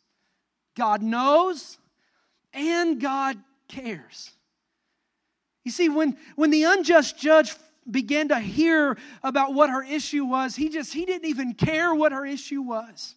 God 0.76 1.02
knows 1.02 1.76
and 2.52 3.00
God 3.00 3.36
cares. 3.66 4.30
You 5.64 5.72
see, 5.72 5.88
when, 5.88 6.16
when 6.36 6.50
the 6.50 6.62
unjust 6.62 7.18
judge 7.18 7.52
began 7.90 8.28
to 8.28 8.38
hear 8.38 8.96
about 9.24 9.54
what 9.54 9.70
her 9.70 9.82
issue 9.82 10.24
was, 10.24 10.54
he 10.54 10.68
just 10.68 10.92
he 10.92 11.04
didn't 11.04 11.28
even 11.28 11.52
care 11.52 11.92
what 11.92 12.12
her 12.12 12.24
issue 12.24 12.62
was. 12.62 13.16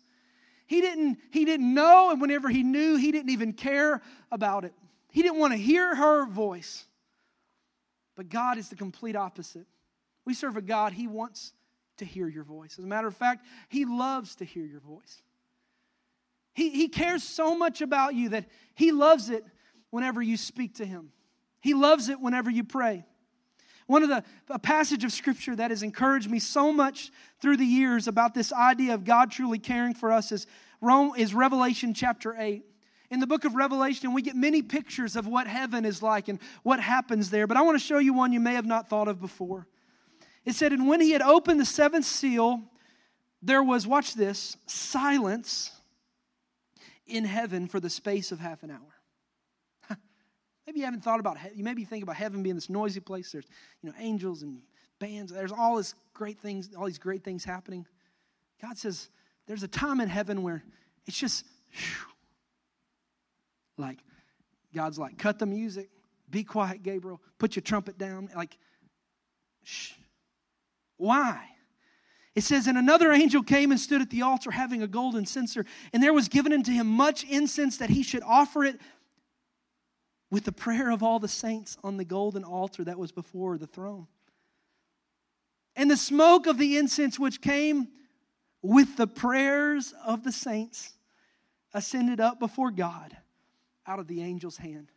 He 0.65 0.81
didn't, 0.81 1.19
he 1.29 1.45
didn't 1.45 1.71
know, 1.71 2.09
and 2.09 2.19
whenever 2.19 2.49
he 2.49 2.63
knew, 2.63 2.95
he 2.95 3.11
didn't 3.11 3.29
even 3.29 3.53
care 3.53 4.01
about 4.31 4.65
it. 4.65 4.73
He 5.11 5.21
didn't 5.21 5.37
want 5.37 5.53
to 5.53 5.59
hear 5.59 5.93
her 5.93 6.25
voice. 6.25 6.83
But 8.15 8.29
God 8.29 8.57
is 8.57 8.69
the 8.69 8.75
complete 8.75 9.15
opposite. 9.15 9.67
We 10.27 10.33
serve 10.33 10.57
a 10.57 10.61
God, 10.61 10.91
He 10.91 11.07
wants 11.07 11.53
to 11.99 12.05
hear 12.05 12.27
your 12.27 12.43
voice. 12.43 12.75
As 12.77 12.83
a 12.83 12.87
matter 12.87 13.07
of 13.07 13.15
fact, 13.15 13.45
He 13.69 13.85
loves 13.85 14.35
to 14.35 14.45
hear 14.45 14.65
your 14.65 14.81
voice. 14.81 15.21
He, 16.53 16.69
he 16.69 16.89
cares 16.89 17.23
so 17.23 17.57
much 17.57 17.79
about 17.79 18.13
you 18.13 18.27
that 18.29 18.43
He 18.75 18.91
loves 18.91 19.29
it 19.29 19.45
whenever 19.89 20.21
you 20.21 20.35
speak 20.35 20.75
to 20.75 20.85
Him. 20.85 21.13
He 21.61 21.73
loves 21.73 22.09
it 22.09 22.19
whenever 22.19 22.49
you 22.49 22.65
pray. 22.65 23.05
One 23.85 24.03
of 24.03 24.09
the 24.09 24.21
a 24.49 24.59
passage 24.59 25.05
of 25.05 25.13
scripture 25.13 25.55
that 25.55 25.71
has 25.71 25.81
encouraged 25.81 26.29
me 26.29 26.39
so 26.39 26.73
much 26.73 27.09
through 27.41 27.55
the 27.55 27.65
years 27.65 28.09
about 28.09 28.33
this 28.33 28.51
idea 28.51 28.95
of 28.95 29.05
God 29.05 29.31
truly 29.31 29.59
caring 29.59 29.93
for 29.93 30.11
us 30.11 30.33
is, 30.33 30.45
Rome, 30.81 31.13
is 31.15 31.33
Revelation 31.33 31.93
chapter 31.93 32.35
8. 32.37 32.65
In 33.11 33.21
the 33.21 33.27
book 33.27 33.45
of 33.45 33.55
Revelation, 33.55 34.11
we 34.11 34.21
get 34.21 34.35
many 34.35 34.61
pictures 34.61 35.15
of 35.15 35.25
what 35.25 35.47
heaven 35.47 35.85
is 35.85 36.03
like 36.03 36.27
and 36.27 36.37
what 36.63 36.81
happens 36.81 37.29
there, 37.29 37.47
but 37.47 37.55
I 37.55 37.61
want 37.61 37.79
to 37.79 37.85
show 37.85 37.99
you 37.99 38.13
one 38.13 38.33
you 38.33 38.41
may 38.41 38.55
have 38.55 38.65
not 38.65 38.89
thought 38.89 39.07
of 39.07 39.21
before. 39.21 39.67
It 40.47 40.55
said, 40.55 40.71
And 40.71 40.87
when 40.87 41.01
he 41.01 41.11
had 41.11 41.21
opened 41.21 41.59
the 41.59 41.65
seventh 41.65 42.05
seal, 42.05 42.63
there 43.41 43.61
was, 43.61 43.85
watch 43.85 44.13
this, 44.13 44.55
silence 44.65 45.73
in 47.05 47.25
heaven 47.25 47.67
for 47.67 47.81
the 47.81 47.89
space 47.89 48.31
of 48.31 48.39
half 48.39 48.63
an 48.63 48.71
hour. 48.71 49.97
maybe 50.65 50.79
you 50.79 50.85
haven't 50.85 51.03
thought 51.03 51.19
about 51.19 51.37
you 51.53 51.65
maybe 51.65 51.83
think 51.83 52.01
about 52.01 52.15
heaven 52.15 52.43
being 52.43 52.55
this 52.55 52.69
noisy 52.69 53.01
place. 53.01 53.33
There's 53.33 53.45
you 53.81 53.89
know 53.89 53.95
angels 53.99 54.41
and 54.41 54.61
bands. 54.99 55.33
There's 55.33 55.51
all 55.51 55.75
this 55.75 55.93
great 56.13 56.39
things, 56.39 56.69
all 56.77 56.85
these 56.85 56.97
great 56.97 57.25
things 57.25 57.43
happening. 57.43 57.85
God 58.61 58.77
says 58.77 59.09
there's 59.47 59.63
a 59.63 59.67
time 59.67 59.99
in 59.99 60.07
heaven 60.07 60.43
where 60.43 60.63
it's 61.05 61.19
just 61.19 61.45
whew, 61.71 62.07
like 63.77 63.99
God's 64.73 64.97
like, 64.97 65.17
cut 65.17 65.39
the 65.39 65.45
music, 65.45 65.89
be 66.29 66.45
quiet, 66.45 66.83
Gabriel, 66.83 67.21
put 67.37 67.57
your 67.57 67.63
trumpet 67.63 67.97
down, 67.97 68.29
like 68.33 68.57
shh. 69.63 69.91
Why? 70.97 71.43
It 72.35 72.43
says, 72.43 72.67
And 72.67 72.77
another 72.77 73.11
angel 73.11 73.41
came 73.41 73.71
and 73.71 73.79
stood 73.79 74.01
at 74.01 74.09
the 74.09 74.21
altar 74.21 74.51
having 74.51 74.83
a 74.83 74.87
golden 74.87 75.25
censer, 75.25 75.65
and 75.93 76.03
there 76.03 76.13
was 76.13 76.27
given 76.27 76.53
unto 76.53 76.71
him 76.71 76.87
much 76.87 77.23
incense 77.23 77.77
that 77.77 77.89
he 77.89 78.03
should 78.03 78.23
offer 78.23 78.63
it 78.63 78.79
with 80.29 80.43
the 80.43 80.51
prayer 80.51 80.91
of 80.91 81.01
all 81.01 81.19
the 81.19 81.27
saints 81.27 81.77
on 81.83 81.97
the 81.97 82.05
golden 82.05 82.43
altar 82.43 82.83
that 82.83 82.99
was 82.99 83.11
before 83.11 83.57
the 83.57 83.67
throne. 83.67 84.07
And 85.75 85.89
the 85.89 85.97
smoke 85.97 86.47
of 86.47 86.57
the 86.57 86.77
incense 86.77 87.17
which 87.17 87.41
came 87.41 87.87
with 88.61 88.97
the 88.97 89.07
prayers 89.07 89.93
of 90.05 90.23
the 90.23 90.31
saints 90.31 90.93
ascended 91.73 92.19
up 92.19 92.39
before 92.39 92.71
God 92.71 93.15
out 93.85 93.99
of 93.99 94.07
the 94.07 94.21
angel's 94.21 94.57
hand. 94.57 94.91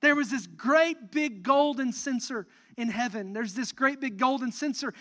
There 0.00 0.14
was 0.14 0.30
this 0.30 0.46
great 0.46 1.10
big 1.10 1.42
golden 1.42 1.92
censer 1.92 2.46
in 2.76 2.88
heaven. 2.88 3.32
There's 3.32 3.54
this 3.54 3.72
great 3.72 4.00
big 4.00 4.18
golden 4.18 4.52
censer. 4.52 4.94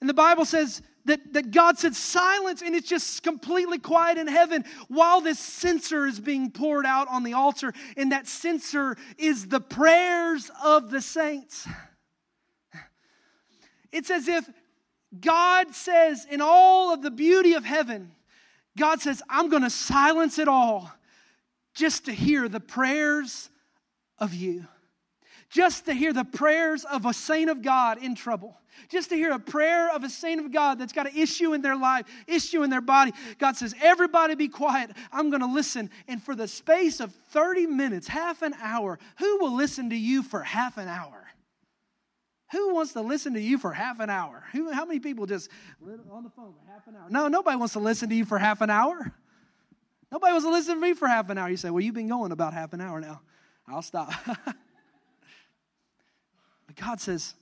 And 0.00 0.08
the 0.10 0.14
Bible 0.14 0.44
says 0.44 0.82
that, 1.06 1.32
that 1.32 1.50
God 1.50 1.78
said 1.78 1.94
silence 1.94 2.62
and 2.62 2.74
it's 2.74 2.88
just 2.88 3.22
completely 3.22 3.78
quiet 3.78 4.18
in 4.18 4.26
heaven 4.26 4.64
while 4.88 5.20
this 5.20 5.38
censer 5.38 6.06
is 6.06 6.20
being 6.20 6.50
poured 6.50 6.84
out 6.84 7.08
on 7.08 7.22
the 7.22 7.32
altar. 7.32 7.72
And 7.96 8.12
that 8.12 8.26
censer 8.26 8.96
is 9.16 9.48
the 9.48 9.60
prayers 9.60 10.50
of 10.62 10.90
the 10.90 11.00
saints. 11.00 11.66
It's 13.92 14.10
as 14.10 14.28
if 14.28 14.48
God 15.18 15.74
says, 15.74 16.26
in 16.30 16.40
all 16.42 16.92
of 16.92 17.00
the 17.00 17.10
beauty 17.10 17.54
of 17.54 17.64
heaven, 17.64 18.12
God 18.76 19.00
says, 19.00 19.22
I'm 19.30 19.48
going 19.48 19.62
to 19.62 19.70
silence 19.70 20.38
it 20.38 20.48
all 20.48 20.90
just 21.74 22.04
to 22.06 22.12
hear 22.12 22.48
the 22.48 22.60
prayers 22.60 23.48
of 24.18 24.34
you 24.34 24.66
just 25.48 25.86
to 25.86 25.94
hear 25.94 26.12
the 26.12 26.24
prayers 26.24 26.84
of 26.84 27.06
a 27.06 27.14
saint 27.14 27.50
of 27.50 27.62
God 27.62 28.02
in 28.02 28.14
trouble, 28.14 28.58
just 28.88 29.10
to 29.10 29.16
hear 29.16 29.32
a 29.32 29.38
prayer 29.38 29.90
of 29.92 30.04
a 30.04 30.08
saint 30.08 30.40
of 30.40 30.52
God 30.52 30.78
that's 30.78 30.92
got 30.92 31.06
an 31.06 31.16
issue 31.16 31.52
in 31.52 31.62
their 31.62 31.76
life, 31.76 32.06
issue 32.26 32.62
in 32.62 32.70
their 32.70 32.80
body. 32.80 33.12
God 33.38 33.56
says, 33.56 33.74
Everybody 33.80 34.34
be 34.34 34.48
quiet. 34.48 34.90
I'm 35.12 35.30
going 35.30 35.40
to 35.40 35.52
listen. 35.52 35.90
And 36.08 36.22
for 36.22 36.34
the 36.34 36.48
space 36.48 37.00
of 37.00 37.12
30 37.30 37.66
minutes, 37.66 38.08
half 38.08 38.42
an 38.42 38.54
hour, 38.62 38.98
who 39.18 39.38
will 39.38 39.54
listen 39.54 39.90
to 39.90 39.96
you 39.96 40.22
for 40.22 40.42
half 40.42 40.78
an 40.78 40.88
hour? 40.88 41.26
Who 42.52 42.74
wants 42.74 42.92
to 42.92 43.00
listen 43.00 43.34
to 43.34 43.40
you 43.40 43.58
for 43.58 43.72
half 43.72 43.98
an 43.98 44.08
hour? 44.08 44.44
Who, 44.52 44.70
how 44.70 44.84
many 44.84 45.00
people 45.00 45.26
just 45.26 45.50
on 46.10 46.22
the 46.22 46.30
phone 46.30 46.54
for 46.54 46.72
half 46.72 46.86
an 46.86 46.94
hour? 46.94 47.10
No, 47.10 47.28
nobody 47.28 47.56
wants 47.56 47.72
to 47.72 47.80
listen 47.80 48.08
to 48.10 48.14
you 48.14 48.24
for 48.24 48.38
half 48.38 48.60
an 48.60 48.70
hour. 48.70 49.12
Nobody 50.12 50.32
wants 50.32 50.46
to 50.46 50.52
listen 50.52 50.76
to 50.76 50.80
me 50.80 50.94
for 50.94 51.08
half 51.08 51.28
an 51.30 51.38
hour. 51.38 51.48
You 51.48 51.56
say, 51.56 51.70
Well, 51.70 51.82
you've 51.82 51.94
been 51.94 52.08
going 52.08 52.30
about 52.30 52.54
half 52.54 52.72
an 52.72 52.80
hour 52.80 53.00
now. 53.00 53.20
I'll 53.68 53.82
stop. 53.82 54.12
But 56.66 56.76
God 56.76 57.00
says, 57.00 57.34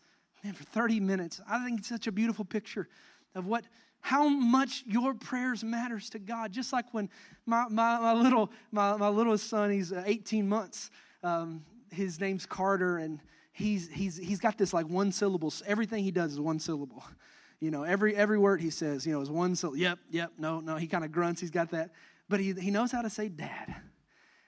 man, 0.45 0.53
for 0.53 0.65
30 0.65 1.01
minutes, 1.01 1.41
I 1.49 1.65
think 1.65 1.81
it's 1.81 1.89
such 1.89 2.07
a 2.07 2.13
beautiful 2.13 2.45
picture 2.45 2.87
of 3.35 3.47
what 3.47 3.65
how 4.01 4.29
much 4.29 4.85
your 4.87 5.15
prayers 5.15 5.65
matters 5.65 6.11
to 6.11 6.19
God. 6.19 6.53
Just 6.53 6.75
like 6.75 6.93
when 6.93 7.09
my, 7.47 7.65
my, 7.71 7.99
my 7.99 8.13
little 8.13 8.53
my, 8.71 8.97
my 8.97 9.09
little 9.09 9.39
son, 9.39 9.71
he's 9.71 9.93
uh, 9.93 10.03
18 10.05 10.47
months. 10.47 10.91
Um, 11.23 11.65
his 11.91 12.21
name's 12.21 12.45
Carter, 12.45 12.99
and 12.99 13.19
he's 13.53 13.89
he's 13.89 14.19
he's 14.19 14.39
got 14.39 14.59
this 14.59 14.75
like 14.75 14.87
one 14.87 15.11
syllable. 15.11 15.53
Everything 15.67 16.05
he 16.05 16.11
does 16.11 16.33
is 16.33 16.41
one 16.41 16.61
syllable. 16.61 17.03
You 17.61 17.71
know, 17.71 17.85
every 17.85 18.15
every 18.15 18.37
word 18.37 18.61
he 18.61 18.69
says, 18.69 19.07
you 19.07 19.13
know, 19.15 19.23
is 19.23 19.31
one 19.31 19.57
syllable. 19.57 19.79
Yep, 19.79 19.99
yep, 20.11 20.33
no, 20.37 20.61
no. 20.61 20.77
He 20.77 20.87
kind 20.87 21.03
of 21.03 21.13
grunts. 21.13 21.41
He's 21.41 21.53
got 21.53 21.71
that, 21.71 21.93
but 22.29 22.39
he 22.39 22.53
he 22.53 22.71
knows 22.71 22.93
how 22.93 23.01
to 23.01 23.09
say 23.09 23.29
dad, 23.29 23.77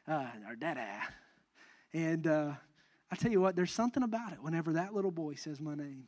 uh, 0.07 0.27
or 0.47 0.55
dada, 0.55 1.01
and 1.95 2.27
uh, 2.27 2.53
I 3.11 3.17
tell 3.17 3.31
you 3.31 3.41
what, 3.41 3.55
there's 3.55 3.73
something 3.73 4.03
about 4.03 4.33
it 4.33 4.43
whenever 4.43 4.75
that 4.75 4.95
little 4.95 5.11
boy 5.11 5.35
says 5.35 5.61
my 5.61 5.75
name. 5.75 6.05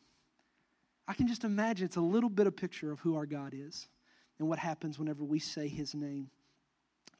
I 1.07 1.15
can 1.15 1.29
just 1.29 1.45
imagine 1.45 1.87
it's 1.87 1.97
a 1.97 2.01
little 2.01 2.29
bit 2.29 2.47
of 2.47 2.57
picture 2.57 2.91
of 2.93 3.01
who 3.01 3.17
our 3.17 3.27
God 3.27 3.55
is 3.57 3.89
and 4.39 4.49
what 4.49 4.59
happens 4.59 4.99
whenever 4.99 5.25
we 5.25 5.39
say 5.39 5.69
his 5.69 5.95
name. 5.95 6.29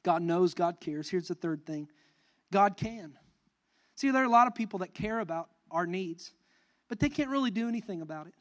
God 0.03 0.21
knows, 0.21 0.53
God 0.53 0.79
cares. 0.79 1.09
Here's 1.09 1.27
the 1.27 1.35
third 1.35 1.65
thing 1.65 1.89
God 2.51 2.77
can. 2.77 3.17
See, 3.95 4.11
there 4.11 4.21
are 4.21 4.25
a 4.25 4.29
lot 4.29 4.47
of 4.47 4.55
people 4.55 4.79
that 4.79 4.93
care 4.93 5.19
about 5.19 5.49
our 5.71 5.85
needs, 5.85 6.33
but 6.87 6.99
they 6.99 7.09
can't 7.09 7.29
really 7.29 7.51
do 7.51 7.67
anything 7.67 8.01
about 8.01 8.27
it. 8.27 8.33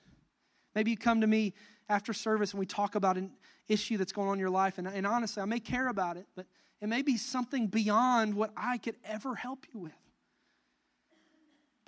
Maybe 0.75 0.91
you 0.93 0.97
come 0.97 1.21
to 1.23 1.27
me 1.27 1.55
after 1.89 2.13
service 2.13 2.53
and 2.53 2.61
we 2.61 2.67
talk 2.67 2.95
about 2.95 3.17
an 3.17 3.33
issue 3.69 3.97
that's 3.97 4.13
going 4.13 4.29
on 4.29 4.35
in 4.35 4.41
your 4.41 4.51
life. 4.51 4.79
And, 4.79 4.87
and 4.87 5.07
honestly, 5.07 5.43
I 5.43 5.47
may 5.47 5.61
care 5.61 5.89
about 5.89 6.17
it, 6.17 6.27
but 6.37 6.47
it 6.81 6.89
may 6.89 7.03
be 7.03 7.17
something 7.17 7.67
beyond 7.67 8.35
what 8.35 8.53
I 8.57 8.79
could 8.79 8.97
ever 9.05 9.35
help 9.35 9.67
you 9.73 9.81
with. 9.81 9.93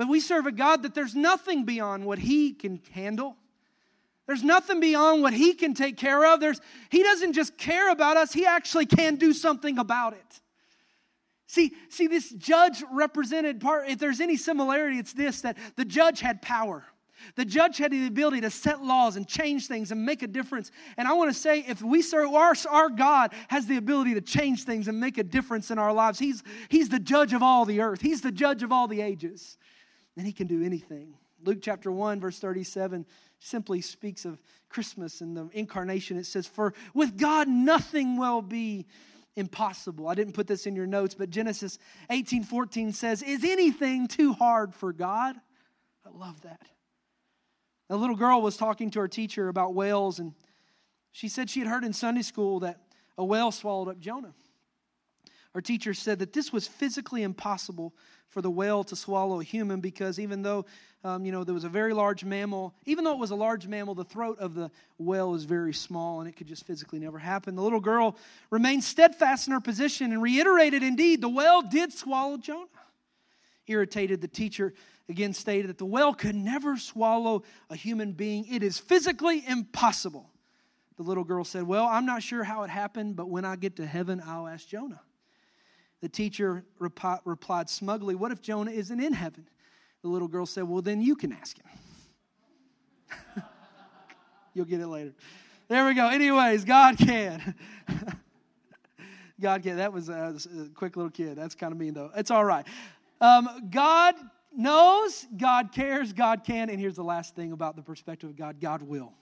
But 0.00 0.08
we 0.08 0.20
serve 0.20 0.46
a 0.46 0.52
God 0.52 0.84
that 0.84 0.94
there's 0.94 1.14
nothing 1.14 1.64
beyond 1.64 2.06
what 2.06 2.18
He 2.18 2.54
can 2.54 2.80
handle. 2.92 3.36
There's 4.26 4.42
nothing 4.42 4.80
beyond 4.80 5.20
what 5.20 5.34
He 5.34 5.52
can 5.52 5.74
take 5.74 5.98
care 5.98 6.24
of. 6.24 6.40
There's, 6.40 6.58
he 6.88 7.02
doesn't 7.02 7.34
just 7.34 7.58
care 7.58 7.90
about 7.90 8.16
us, 8.16 8.32
He 8.32 8.46
actually 8.46 8.86
can 8.86 9.16
do 9.16 9.34
something 9.34 9.76
about 9.76 10.14
it. 10.14 10.40
See, 11.48 11.74
see, 11.90 12.06
this 12.06 12.30
judge 12.30 12.82
represented 12.90 13.60
part, 13.60 13.90
if 13.90 13.98
there's 13.98 14.22
any 14.22 14.38
similarity, 14.38 14.98
it's 14.98 15.12
this 15.12 15.42
that 15.42 15.58
the 15.76 15.84
judge 15.84 16.20
had 16.20 16.40
power. 16.40 16.82
The 17.34 17.44
judge 17.44 17.76
had 17.76 17.92
the 17.92 18.06
ability 18.06 18.40
to 18.40 18.50
set 18.50 18.82
laws 18.82 19.16
and 19.16 19.28
change 19.28 19.66
things 19.66 19.92
and 19.92 20.06
make 20.06 20.22
a 20.22 20.26
difference. 20.26 20.70
And 20.96 21.06
I 21.08 21.12
want 21.12 21.30
to 21.30 21.38
say, 21.38 21.62
if 21.68 21.82
we 21.82 22.00
serve 22.00 22.32
our, 22.32 22.54
our 22.70 22.88
God 22.88 23.34
has 23.48 23.66
the 23.66 23.76
ability 23.76 24.14
to 24.14 24.22
change 24.22 24.64
things 24.64 24.88
and 24.88 24.98
make 24.98 25.18
a 25.18 25.24
difference 25.24 25.70
in 25.70 25.78
our 25.78 25.92
lives, 25.92 26.18
he's, 26.18 26.42
he's 26.70 26.88
the 26.88 26.98
judge 26.98 27.34
of 27.34 27.42
all 27.42 27.66
the 27.66 27.82
earth, 27.82 28.00
He's 28.00 28.22
the 28.22 28.32
judge 28.32 28.62
of 28.62 28.72
all 28.72 28.88
the 28.88 29.02
ages. 29.02 29.58
And 30.16 30.26
He 30.26 30.32
can 30.32 30.46
do 30.46 30.62
anything. 30.62 31.14
Luke 31.42 31.58
chapter 31.62 31.90
1, 31.90 32.20
verse 32.20 32.38
37 32.38 33.06
simply 33.38 33.80
speaks 33.80 34.24
of 34.24 34.42
Christmas 34.68 35.20
and 35.20 35.36
the 35.36 35.48
incarnation. 35.52 36.18
It 36.18 36.26
says, 36.26 36.46
For 36.46 36.74
with 36.94 37.16
God 37.16 37.48
nothing 37.48 38.18
will 38.18 38.42
be 38.42 38.86
impossible. 39.36 40.08
I 40.08 40.14
didn't 40.14 40.34
put 40.34 40.46
this 40.46 40.66
in 40.66 40.76
your 40.76 40.86
notes, 40.86 41.14
but 41.14 41.30
Genesis 41.30 41.78
18 42.10 42.44
14 42.44 42.92
says, 42.92 43.22
Is 43.22 43.44
anything 43.44 44.06
too 44.06 44.32
hard 44.32 44.74
for 44.74 44.92
God? 44.92 45.36
I 46.04 46.16
love 46.16 46.40
that. 46.42 46.60
A 47.88 47.96
little 47.96 48.16
girl 48.16 48.40
was 48.40 48.56
talking 48.56 48.90
to 48.90 49.00
her 49.00 49.08
teacher 49.08 49.48
about 49.48 49.74
whales, 49.74 50.18
and 50.18 50.34
she 51.12 51.28
said 51.28 51.50
she 51.50 51.60
had 51.60 51.68
heard 51.68 51.84
in 51.84 51.92
Sunday 51.92 52.22
school 52.22 52.60
that 52.60 52.80
a 53.18 53.24
whale 53.24 53.50
swallowed 53.50 53.88
up 53.88 53.98
Jonah. 53.98 54.34
Our 55.54 55.60
teacher 55.60 55.94
said 55.94 56.20
that 56.20 56.32
this 56.32 56.52
was 56.52 56.68
physically 56.68 57.22
impossible 57.22 57.92
for 58.28 58.40
the 58.40 58.50
whale 58.50 58.84
to 58.84 58.94
swallow 58.94 59.40
a 59.40 59.44
human 59.44 59.80
because 59.80 60.20
even 60.20 60.42
though 60.42 60.64
um, 61.02 61.24
you 61.24 61.32
know 61.32 61.42
there 61.42 61.54
was 61.54 61.64
a 61.64 61.68
very 61.68 61.92
large 61.92 62.24
mammal, 62.24 62.74
even 62.86 63.02
though 63.02 63.12
it 63.12 63.18
was 63.18 63.32
a 63.32 63.36
large 63.36 63.66
mammal, 63.66 63.94
the 63.94 64.04
throat 64.04 64.38
of 64.38 64.54
the 64.54 64.70
whale 64.98 65.34
is 65.34 65.44
very 65.44 65.72
small 65.72 66.20
and 66.20 66.28
it 66.28 66.36
could 66.36 66.46
just 66.46 66.66
physically 66.66 67.00
never 67.00 67.18
happen. 67.18 67.56
The 67.56 67.62
little 67.62 67.80
girl 67.80 68.16
remained 68.50 68.84
steadfast 68.84 69.48
in 69.48 69.52
her 69.52 69.60
position 69.60 70.12
and 70.12 70.22
reiterated, 70.22 70.82
indeed, 70.82 71.20
the 71.20 71.28
whale 71.28 71.62
did 71.62 71.92
swallow 71.92 72.36
Jonah. 72.36 72.66
Irritated, 73.66 74.20
the 74.20 74.28
teacher 74.28 74.74
again 75.08 75.32
stated 75.32 75.68
that 75.68 75.78
the 75.78 75.84
whale 75.84 76.14
could 76.14 76.36
never 76.36 76.76
swallow 76.76 77.42
a 77.68 77.76
human 77.76 78.12
being. 78.12 78.46
It 78.48 78.62
is 78.62 78.78
physically 78.78 79.44
impossible. 79.46 80.30
The 80.96 81.02
little 81.02 81.24
girl 81.24 81.44
said, 81.44 81.64
Well, 81.64 81.86
I'm 81.86 82.06
not 82.06 82.22
sure 82.22 82.44
how 82.44 82.62
it 82.62 82.70
happened, 82.70 83.16
but 83.16 83.28
when 83.28 83.44
I 83.44 83.56
get 83.56 83.76
to 83.76 83.86
heaven, 83.86 84.22
I'll 84.24 84.46
ask 84.46 84.68
Jonah. 84.68 85.00
The 86.00 86.08
teacher 86.08 86.64
rep- 86.78 87.22
replied 87.24 87.68
smugly, 87.68 88.14
What 88.14 88.32
if 88.32 88.40
Jonah 88.40 88.70
isn't 88.70 89.00
in 89.00 89.12
heaven? 89.12 89.48
The 90.02 90.08
little 90.08 90.28
girl 90.28 90.46
said, 90.46 90.64
Well, 90.64 90.82
then 90.82 91.00
you 91.00 91.16
can 91.16 91.32
ask 91.32 91.58
him. 91.58 91.66
You'll 94.54 94.64
get 94.64 94.80
it 94.80 94.86
later. 94.86 95.12
There 95.68 95.86
we 95.86 95.94
go. 95.94 96.08
Anyways, 96.08 96.64
God 96.64 96.98
can. 96.98 97.54
God 99.40 99.62
can. 99.62 99.76
That 99.76 99.92
was 99.92 100.08
a, 100.08 100.36
a, 100.58 100.68
quick 100.74 100.96
little 100.96 101.10
kid. 101.10 101.36
That's 101.36 101.54
kind 101.54 101.72
of 101.72 101.78
mean, 101.78 101.94
though. 101.94 102.10
It's 102.16 102.30
all 102.30 102.44
right. 102.44 102.66
Um, 103.20 103.68
God 103.70 104.14
knows, 104.52 105.26
God 105.36 105.72
cares, 105.72 106.12
God 106.12 106.44
can. 106.44 106.70
And 106.70 106.80
here's 106.80 106.96
the 106.96 107.04
last 107.04 107.36
thing 107.36 107.52
about 107.52 107.76
the 107.76 107.82
perspective 107.82 108.30
of 108.30 108.36
God 108.36 108.60
God 108.60 108.82
will. 108.82 109.12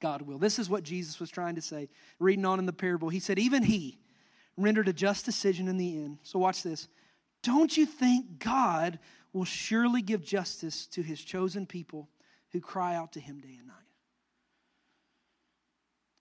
God 0.00 0.22
will. 0.22 0.38
This 0.38 0.58
is 0.58 0.68
what 0.68 0.82
Jesus 0.82 1.20
was 1.20 1.30
trying 1.30 1.54
to 1.54 1.62
say. 1.62 1.88
Reading 2.18 2.44
on 2.44 2.58
in 2.58 2.66
the 2.66 2.72
parable, 2.72 3.08
he 3.08 3.20
said, 3.20 3.38
Even 3.38 3.62
he 3.62 3.98
rendered 4.56 4.88
a 4.88 4.92
just 4.92 5.24
decision 5.24 5.68
in 5.68 5.76
the 5.76 5.96
end. 5.96 6.18
So 6.22 6.38
watch 6.38 6.62
this. 6.62 6.88
Don't 7.42 7.76
you 7.76 7.86
think 7.86 8.38
God 8.38 8.98
will 9.32 9.44
surely 9.44 10.00
give 10.00 10.24
justice 10.24 10.86
to 10.88 11.02
his 11.02 11.20
chosen 11.20 11.66
people 11.66 12.08
who 12.52 12.60
cry 12.60 12.94
out 12.94 13.12
to 13.12 13.20
him 13.20 13.40
day 13.40 13.56
and 13.58 13.66
night? 13.66 13.76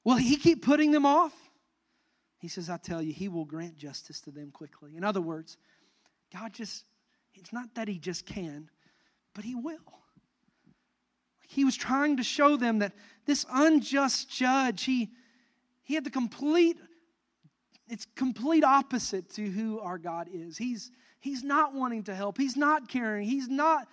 Will 0.04 0.18
he 0.18 0.36
keep 0.36 0.64
putting 0.64 0.92
them 0.92 1.06
off? 1.06 1.34
He 2.40 2.50
says, 2.50 2.70
I 2.70 2.78
tell 2.78 3.02
you, 3.02 3.14
he 3.14 3.30
will 3.30 3.46
grant 3.46 3.78
justice 3.78 4.20
to 4.22 4.32
them 4.32 4.52
quickly. 4.52 4.98
In 4.98 5.04
other 5.04 5.22
words, 5.22 5.58
God 6.34 6.52
just 6.52 6.84
it's 7.36 7.54
not 7.54 7.74
that 7.76 7.88
he 7.88 7.98
just 7.98 8.26
can, 8.26 8.70
but 9.34 9.44
he 9.44 9.56
will. 9.56 9.78
He 11.48 11.66
was 11.66 11.76
trying 11.76 12.18
to 12.18 12.24
show 12.24 12.58
them 12.58 12.80
that 12.80 12.94
this 13.26 13.46
unjust 13.52 14.30
judge, 14.30 14.84
he, 14.84 15.12
he 15.84 15.96
had 15.96 16.04
the 16.04 16.10
complete, 16.10 16.78
it's 17.88 18.06
complete 18.16 18.64
opposite 18.64 19.30
to 19.32 19.50
who 19.50 19.80
our 19.80 19.98
God 19.98 20.30
is. 20.32 20.58
He's, 20.58 20.92
he's 21.20 21.44
not 21.44 21.74
wanting 21.74 22.04
to 22.04 22.16
help. 22.16 22.38
He's 22.38 22.56
not 22.56 22.88
caring. 22.88 23.28
He's 23.28 23.50
not, 23.50 23.88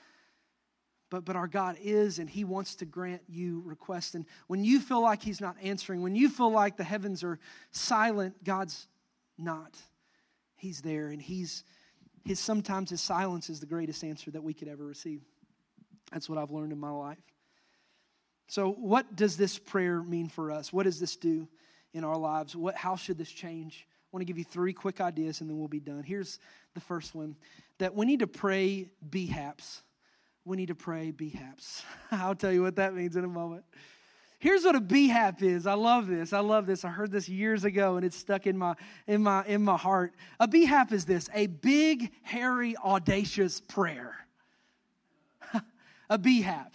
but, 1.10 1.24
but 1.24 1.36
our 1.36 1.48
God 1.48 1.76
is, 1.82 2.18
and 2.18 2.30
He 2.30 2.44
wants 2.44 2.76
to 2.76 2.84
grant 2.84 3.22
you 3.28 3.62
requests. 3.64 4.14
And 4.14 4.26
when 4.46 4.64
you 4.64 4.80
feel 4.80 5.02
like 5.02 5.22
He's 5.22 5.40
not 5.40 5.56
answering, 5.62 6.02
when 6.02 6.14
you 6.14 6.28
feel 6.28 6.50
like 6.50 6.76
the 6.76 6.84
heavens 6.84 7.24
are 7.24 7.38
silent, 7.72 8.44
God's 8.44 8.86
not. 9.36 9.76
He's 10.56 10.80
there, 10.82 11.08
and 11.08 11.20
He's 11.20 11.64
his 12.24 12.38
sometimes 12.38 12.90
his 12.90 13.00
silence 13.00 13.48
is 13.48 13.60
the 13.60 13.66
greatest 13.66 14.04
answer 14.04 14.30
that 14.30 14.42
we 14.42 14.54
could 14.54 14.68
ever 14.68 14.84
receive. 14.84 15.22
That's 16.12 16.28
what 16.28 16.38
I've 16.38 16.50
learned 16.50 16.72
in 16.72 16.78
my 16.78 16.90
life. 16.90 17.18
So, 18.48 18.72
what 18.72 19.14
does 19.14 19.36
this 19.36 19.58
prayer 19.58 20.02
mean 20.02 20.28
for 20.28 20.50
us? 20.50 20.72
What 20.72 20.82
does 20.82 20.98
this 20.98 21.16
do 21.16 21.48
in 21.92 22.04
our 22.04 22.16
lives? 22.16 22.54
What, 22.54 22.76
how 22.76 22.96
should 22.96 23.18
this 23.18 23.30
change? 23.30 23.86
I 23.88 24.16
want 24.16 24.22
to 24.22 24.26
give 24.26 24.38
you 24.38 24.44
three 24.44 24.72
quick 24.72 25.00
ideas 25.00 25.40
and 25.40 25.48
then 25.48 25.58
we'll 25.58 25.68
be 25.68 25.80
done. 25.80 26.02
Here's 26.02 26.38
the 26.74 26.80
first 26.80 27.14
one 27.14 27.36
that 27.78 27.94
we 27.94 28.06
need 28.06 28.20
to 28.20 28.26
pray 28.26 28.90
BHAPs. 29.08 29.82
We 30.44 30.56
need 30.56 30.68
to 30.68 30.74
pray 30.74 31.12
BHAPs. 31.12 31.82
I'll 32.10 32.34
tell 32.34 32.52
you 32.52 32.62
what 32.62 32.76
that 32.76 32.94
means 32.94 33.16
in 33.16 33.24
a 33.24 33.28
moment. 33.28 33.64
Here's 34.40 34.64
what 34.64 34.74
a 34.74 34.80
BHAP 34.80 35.42
is. 35.42 35.66
I 35.66 35.74
love 35.74 36.06
this. 36.06 36.32
I 36.32 36.40
love 36.40 36.66
this. 36.66 36.84
I 36.84 36.88
heard 36.88 37.12
this 37.12 37.28
years 37.28 37.64
ago 37.64 37.96
and 37.96 38.06
it's 38.06 38.16
stuck 38.16 38.46
in 38.46 38.56
my 38.56 38.74
in 39.06 39.22
my 39.22 39.44
in 39.44 39.62
my 39.62 39.76
heart. 39.76 40.14
A 40.40 40.48
BHAP 40.48 40.92
is 40.92 41.04
this, 41.04 41.28
a 41.34 41.46
big, 41.46 42.10
hairy, 42.22 42.74
audacious 42.78 43.60
prayer. 43.60 44.16
a 46.10 46.18
BHAP. 46.18 46.72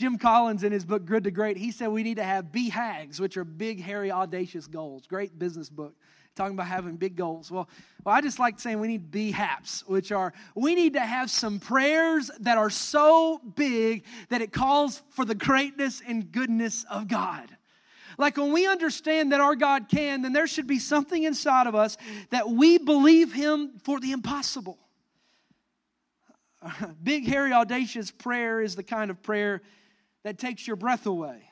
Jim 0.00 0.16
Collins 0.16 0.64
in 0.64 0.72
his 0.72 0.86
book 0.86 1.04
Good 1.04 1.24
to 1.24 1.30
Great, 1.30 1.58
he 1.58 1.70
said 1.70 1.88
we 1.88 2.02
need 2.02 2.16
to 2.16 2.24
have 2.24 2.46
BHAGs, 2.46 3.20
which 3.20 3.36
are 3.36 3.44
big, 3.44 3.82
hairy, 3.82 4.10
audacious 4.10 4.66
goals. 4.66 5.06
Great 5.06 5.38
business 5.38 5.68
book 5.68 5.94
talking 6.34 6.54
about 6.54 6.68
having 6.68 6.96
big 6.96 7.16
goals. 7.16 7.50
Well, 7.50 7.68
well, 8.02 8.14
I 8.14 8.22
just 8.22 8.38
like 8.38 8.58
saying 8.58 8.80
we 8.80 8.88
need 8.88 9.10
BHAPs, 9.10 9.86
which 9.86 10.10
are 10.10 10.32
we 10.54 10.74
need 10.74 10.94
to 10.94 11.00
have 11.00 11.30
some 11.30 11.60
prayers 11.60 12.30
that 12.40 12.56
are 12.56 12.70
so 12.70 13.42
big 13.56 14.06
that 14.30 14.40
it 14.40 14.54
calls 14.54 15.02
for 15.10 15.26
the 15.26 15.34
greatness 15.34 16.00
and 16.08 16.32
goodness 16.32 16.86
of 16.90 17.06
God. 17.06 17.54
Like 18.16 18.38
when 18.38 18.52
we 18.52 18.66
understand 18.66 19.32
that 19.32 19.40
our 19.42 19.54
God 19.54 19.90
can, 19.90 20.22
then 20.22 20.32
there 20.32 20.46
should 20.46 20.66
be 20.66 20.78
something 20.78 21.22
inside 21.22 21.66
of 21.66 21.74
us 21.74 21.98
that 22.30 22.48
we 22.48 22.78
believe 22.78 23.34
Him 23.34 23.72
for 23.84 24.00
the 24.00 24.12
impossible. 24.12 24.78
Big, 27.02 27.26
hairy, 27.26 27.52
audacious 27.52 28.10
prayer 28.10 28.62
is 28.62 28.76
the 28.76 28.82
kind 28.82 29.10
of 29.10 29.22
prayer 29.22 29.60
that 30.24 30.38
takes 30.38 30.66
your 30.66 30.76
breath 30.76 31.06
away. 31.06 31.42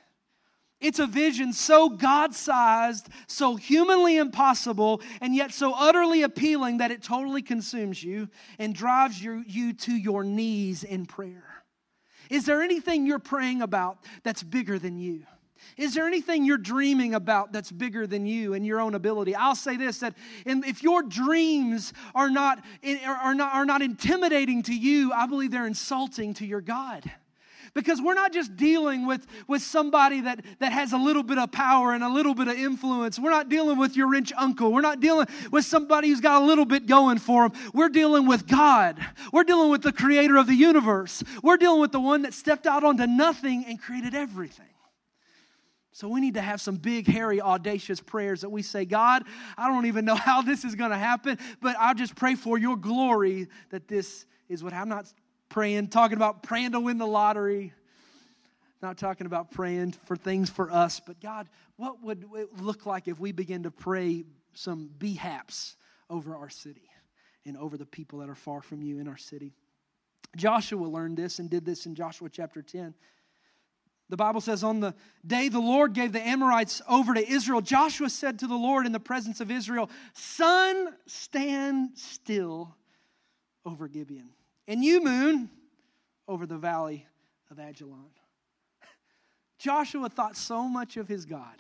It's 0.81 1.01
a 1.01 1.07
vision 1.07 1.53
so 1.53 1.89
God 1.89 2.35
sized, 2.35 3.09
so 3.27 3.57
humanly 3.57 4.17
impossible, 4.17 5.03
and 5.21 5.35
yet 5.35 5.53
so 5.53 5.75
utterly 5.75 6.23
appealing 6.23 6.79
that 6.79 6.93
it 6.93 7.03
totally 7.03 7.43
consumes 7.43 8.03
you 8.03 8.29
and 8.61 8.75
drives 8.75 9.21
you, 9.21 9.43
you 9.47 9.73
to 9.73 9.93
your 9.93 10.23
knees 10.23 10.85
in 10.85 11.07
prayer. 11.07 11.45
Is 12.31 12.45
there 12.45 12.63
anything 12.63 13.07
you're 13.07 13.19
praying 13.19 13.63
about 13.63 13.99
that's 14.23 14.43
bigger 14.43 14.79
than 14.79 14.99
you? 14.99 15.25
Is 15.77 15.95
there 15.95 16.07
anything 16.07 16.45
you're 16.45 16.57
dreaming 16.57 17.15
about 17.15 17.53
that's 17.53 17.73
bigger 17.73 18.07
than 18.07 18.27
you 18.27 18.55
and 18.55 18.65
your 18.65 18.81
own 18.81 18.95
ability? 18.95 19.35
I'll 19.35 19.57
say 19.57 19.77
this 19.77 19.99
that 19.99 20.15
if 20.47 20.85
your 20.85 21.03
dreams 21.03 21.93
are 22.15 22.31
not, 22.31 22.63
are, 23.05 23.35
not, 23.35 23.55
are 23.55 23.65
not 23.65 23.83
intimidating 23.83 24.63
to 24.65 24.75
you, 24.75 25.13
I 25.13 25.27
believe 25.27 25.51
they're 25.51 25.67
insulting 25.67 26.35
to 26.35 26.47
your 26.47 26.61
God. 26.61 27.11
Because 27.75 28.01
we're 28.01 28.15
not 28.15 28.33
just 28.33 28.57
dealing 28.57 29.07
with, 29.07 29.27
with 29.47 29.63
somebody 29.63 30.21
that, 30.23 30.45
that 30.59 30.73
has 30.73 30.93
a 30.93 30.97
little 30.97 31.23
bit 31.23 31.39
of 31.39 31.53
power 31.53 31.93
and 31.93 32.03
a 32.03 32.09
little 32.09 32.35
bit 32.35 32.49
of 32.49 32.57
influence. 32.57 33.19
We're 33.19 33.31
not 33.31 33.49
dealing 33.49 33.79
with 33.79 33.97
your 33.97 34.09
rich 34.09 34.33
uncle. 34.37 34.73
We're 34.73 34.81
not 34.81 35.01
dealing 35.01 35.27
with 35.51 35.65
somebody 35.65 36.09
who's 36.09 36.21
got 36.21 36.43
a 36.43 36.45
little 36.45 36.65
bit 36.65 36.87
going 36.87 37.19
for 37.19 37.49
them. 37.49 37.59
We're 37.73 37.89
dealing 37.89 38.27
with 38.27 38.47
God. 38.47 38.99
We're 39.33 39.45
dealing 39.45 39.71
with 39.71 39.83
the 39.83 39.93
creator 39.93 40.37
of 40.37 40.47
the 40.47 40.55
universe. 40.55 41.23
We're 41.43 41.57
dealing 41.57 41.81
with 41.81 41.93
the 41.93 42.01
one 42.01 42.23
that 42.23 42.35
stepped 42.35 42.67
out 42.67 42.85
onto 42.85 43.07
nothing 43.07 43.65
and 43.67 43.81
created 43.81 44.15
everything. 44.15 44.67
So 45.99 46.07
we 46.07 46.21
need 46.21 46.35
to 46.35 46.41
have 46.41 46.61
some 46.61 46.77
big, 46.77 47.09
hairy, 47.09 47.41
audacious 47.41 47.99
prayers 47.99 48.43
that 48.43 48.51
we 48.51 48.63
say, 48.63 48.85
God, 48.85 49.25
I 49.57 49.67
don't 49.67 49.87
even 49.87 50.05
know 50.05 50.15
how 50.17 50.43
this 50.43 50.65
is 50.65 50.77
going 50.77 50.93
to 50.93 50.97
happen, 50.97 51.39
but 51.61 51.75
I'll 51.77 51.95
just 51.95 52.15
pray 52.15 52.37
for 52.37 52.57
your 52.57 52.77
glory 52.77 53.49
that 53.71 53.89
this 53.89 54.25
is 54.49 54.63
what 54.63 54.73
I'm 54.73 54.89
not 54.89 55.13
praying, 55.49 55.89
talking 55.89 56.17
about 56.17 56.43
praying 56.43 56.73
to 56.73 56.81
win 56.81 56.99
the 56.99 57.07
lottery. 57.07 57.73
not 58.83 58.97
talking 58.97 59.27
about 59.27 59.51
praying 59.51 59.93
for 60.05 60.17
things 60.17 60.49
for 60.49 60.71
us, 60.71 61.01
but 61.05 61.21
God, 61.21 61.49
what 61.77 62.03
would 62.03 62.25
it 62.37 62.61
look 62.61 62.87
like 62.87 63.09
if 63.09 63.19
we 63.19 63.33
begin 63.33 63.65
to 63.65 63.71
pray 63.71 64.25
some 64.55 64.91
BHAPs 64.99 65.75
over 66.09 66.37
our 66.37 66.49
city 66.49 66.89
and 67.45 67.57
over 67.57 67.77
the 67.77 67.87
people 67.87 68.21
that 68.21 68.29
are 68.29 68.37
far 68.37 68.63
from 68.63 68.83
you 68.83 68.99
in 69.01 69.09
our 69.09 69.17
city? 69.17 69.53
Joshua 70.37 70.87
learned 70.87 71.17
this 71.17 71.39
and 71.39 71.51
did 71.51 71.65
this 71.65 71.87
in 71.87 71.95
Joshua 71.95 72.29
chapter 72.29 72.63
10. 72.63 72.95
The 74.11 74.17
Bible 74.17 74.41
says, 74.41 74.65
On 74.65 74.81
the 74.81 74.95
day 75.27 75.49
the 75.49 75.61
Lord 75.61 75.93
gave 75.93 76.13
the 76.13 76.27
Amorites 76.27 76.81
over 76.89 77.15
to 77.15 77.29
Israel, 77.29 77.61
Joshua 77.61 78.09
said 78.09 78.39
to 78.39 78.47
the 78.47 78.55
Lord 78.55 78.87
in 78.87 78.93
the 78.93 79.01
presence 79.01 79.41
of 79.41 79.51
Israel, 79.51 79.91
Sun, 80.15 80.95
stand 81.07 81.91
still 81.95 82.75
over 83.67 83.87
Gibeon, 83.87 84.31
and 84.69 84.85
you, 84.85 85.03
moon, 85.03 85.51
over 86.29 86.47
the 86.47 86.59
valley 86.59 87.07
of 87.51 87.57
Ajalon. 87.57 88.13
Joshua 89.59 90.09
thought 90.09 90.37
so 90.37 90.69
much 90.69 90.97
of 90.97 91.09
his 91.09 91.25
God 91.25 91.57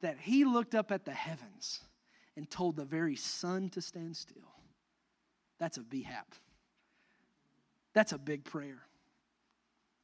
that 0.00 0.16
he 0.18 0.44
looked 0.46 0.74
up 0.74 0.90
at 0.90 1.04
the 1.04 1.12
heavens 1.12 1.80
and 2.36 2.48
told 2.48 2.76
the 2.76 2.84
very 2.84 3.16
sun 3.16 3.68
to 3.70 3.82
stand 3.82 4.16
still. 4.16 4.54
That's 5.58 5.76
a 5.76 5.82
BHAP. 5.82 6.32
That's 7.92 8.12
a 8.12 8.18
big 8.18 8.44
prayer. 8.44 8.82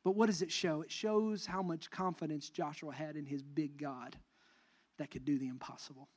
But 0.04 0.16
what 0.16 0.26
does 0.26 0.42
it 0.42 0.52
show? 0.52 0.82
It 0.82 0.90
shows 0.90 1.46
how 1.46 1.62
much 1.62 1.90
confidence 1.90 2.50
Joshua 2.50 2.92
had 2.92 3.16
in 3.16 3.26
his 3.26 3.42
big 3.42 3.78
God 3.78 4.16
that 4.98 5.10
could 5.10 5.24
do 5.24 5.38
the 5.38 5.48
impossible. 5.48 6.08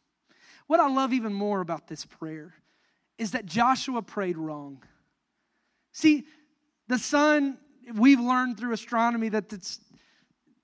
What 0.68 0.80
I 0.80 0.90
love 0.90 1.14
even 1.14 1.34
more 1.34 1.62
about 1.62 1.88
this 1.88 2.06
prayer 2.06 2.54
is 3.18 3.32
that 3.32 3.46
Joshua 3.46 4.02
prayed 4.02 4.38
wrong. 4.38 4.84
See, 5.92 6.26
the 6.88 6.98
sun, 6.98 7.58
we've 7.96 8.20
learned 8.20 8.58
through 8.58 8.74
astronomy 8.74 9.30
that 9.30 9.52
it's 9.54 9.80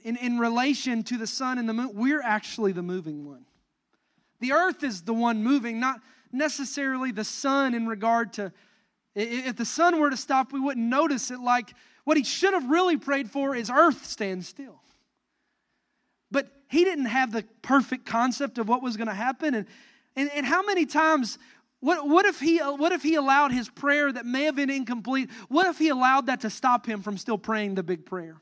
in, 0.04 0.18
in 0.18 0.38
relation 0.38 1.04
to 1.04 1.18
the 1.18 1.28
sun 1.28 1.58
and 1.58 1.68
the 1.68 1.74
moon, 1.74 1.92
we're 1.94 2.22
actually 2.22 2.72
the 2.72 2.84
moving 2.84 3.26
one. 3.26 3.46
The 4.40 4.54
earth 4.54 4.84
is 4.84 5.02
the 5.02 5.14
one 5.14 5.44
moving, 5.44 5.80
not 5.80 6.02
necessarily 6.32 7.12
the 7.12 7.24
sun 7.24 7.74
in 7.74 7.88
regard 7.88 8.34
to 8.34 8.52
if 9.16 9.56
the 9.56 9.66
sun 9.66 10.00
were 10.00 10.10
to 10.10 10.18
stop, 10.18 10.52
we 10.52 10.60
wouldn't 10.60 10.86
notice 10.86 11.32
it 11.32 11.40
like 11.40 11.74
what 12.04 12.18
he 12.18 12.24
should 12.24 12.54
have 12.54 12.70
really 12.70 12.98
prayed 12.98 13.32
for 13.32 13.56
is 13.56 13.70
earth 13.70 14.06
stand 14.06 14.46
still. 14.46 14.82
But 16.32 16.50
he 16.70 16.84
didn't 16.84 17.06
have 17.06 17.32
the 17.32 17.44
perfect 17.62 18.06
concept 18.06 18.58
of 18.58 18.68
what 18.68 18.82
was 18.82 18.98
going 18.98 19.08
to 19.08 19.14
happen. 19.14 19.56
And, 19.56 19.68
and, 20.18 20.30
and 20.34 20.46
how 20.46 20.64
many 20.64 20.86
times, 20.86 21.40
what, 21.86 22.10
what, 22.10 22.26
if 22.26 22.40
he, 22.40 22.58
what 22.58 22.94
if 22.94 23.04
he 23.04 23.14
allowed 23.14 23.52
his 23.52 23.70
prayer 23.70 24.12
that 24.12 24.26
may 24.26 24.46
have 24.46 24.56
been 24.56 24.72
incomplete, 24.72 25.30
what 25.50 25.68
if 25.68 25.78
he 25.78 25.90
allowed 25.90 26.26
that 26.26 26.42
to 26.42 26.50
stop 26.50 26.88
him 26.88 27.04
from 27.04 27.16
still 27.16 27.38
praying 27.38 27.76
the 27.76 27.84
big 27.84 28.08
prayer? 28.08 28.42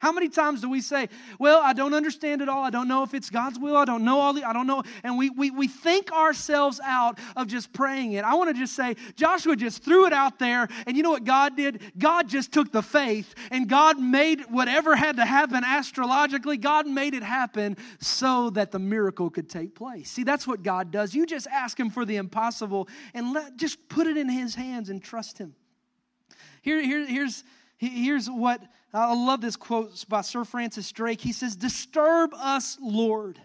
How 0.00 0.12
many 0.12 0.30
times 0.30 0.62
do 0.62 0.70
we 0.70 0.80
say, 0.80 1.10
Well, 1.38 1.60
I 1.62 1.74
don't 1.74 1.92
understand 1.92 2.40
it 2.40 2.48
all. 2.48 2.64
I 2.64 2.70
don't 2.70 2.88
know 2.88 3.02
if 3.02 3.12
it's 3.12 3.28
God's 3.28 3.58
will. 3.58 3.76
I 3.76 3.84
don't 3.84 4.02
know 4.02 4.18
all 4.18 4.32
the, 4.32 4.44
I 4.44 4.54
don't 4.54 4.66
know. 4.66 4.82
And 5.04 5.18
we, 5.18 5.28
we, 5.28 5.50
we 5.50 5.68
think 5.68 6.10
ourselves 6.10 6.80
out 6.82 7.18
of 7.36 7.48
just 7.48 7.70
praying 7.74 8.12
it. 8.12 8.24
I 8.24 8.34
want 8.34 8.48
to 8.48 8.54
just 8.58 8.74
say, 8.74 8.96
Joshua 9.14 9.56
just 9.56 9.84
threw 9.84 10.06
it 10.06 10.14
out 10.14 10.38
there. 10.38 10.68
And 10.86 10.96
you 10.96 11.02
know 11.02 11.10
what 11.10 11.24
God 11.24 11.54
did? 11.54 11.82
God 11.98 12.28
just 12.28 12.50
took 12.50 12.72
the 12.72 12.82
faith 12.82 13.34
and 13.50 13.68
God 13.68 14.00
made 14.00 14.40
whatever 14.48 14.96
had 14.96 15.16
to 15.16 15.24
happen 15.26 15.64
astrologically, 15.64 16.56
God 16.56 16.86
made 16.86 17.12
it 17.12 17.22
happen 17.22 17.76
so 18.00 18.48
that 18.50 18.70
the 18.70 18.78
miracle 18.78 19.28
could 19.28 19.50
take 19.50 19.74
place. 19.74 20.10
See, 20.10 20.24
that's 20.24 20.46
what 20.46 20.62
God 20.62 20.90
does. 20.90 21.14
You 21.14 21.26
just 21.26 21.46
ask 21.46 21.78
Him 21.78 21.90
for 21.90 22.06
the 22.06 22.16
impossible 22.16 22.88
and 23.12 23.34
let, 23.34 23.56
just 23.56 23.86
put 23.90 24.06
it 24.06 24.16
in 24.16 24.30
His 24.30 24.54
hands 24.54 24.88
and 24.88 25.02
trust 25.02 25.36
Him. 25.36 25.54
Here, 26.62 26.80
here, 26.80 27.06
here's, 27.06 27.44
here's 27.76 28.28
what 28.28 28.62
I 28.92 29.14
love 29.14 29.40
this 29.40 29.56
quote 29.56 30.04
by 30.08 30.22
Sir 30.22 30.44
Francis 30.44 30.90
Drake. 30.90 31.20
He 31.20 31.32
says, 31.32 31.54
Disturb 31.54 32.34
us, 32.34 32.76
Lord, 32.80 33.40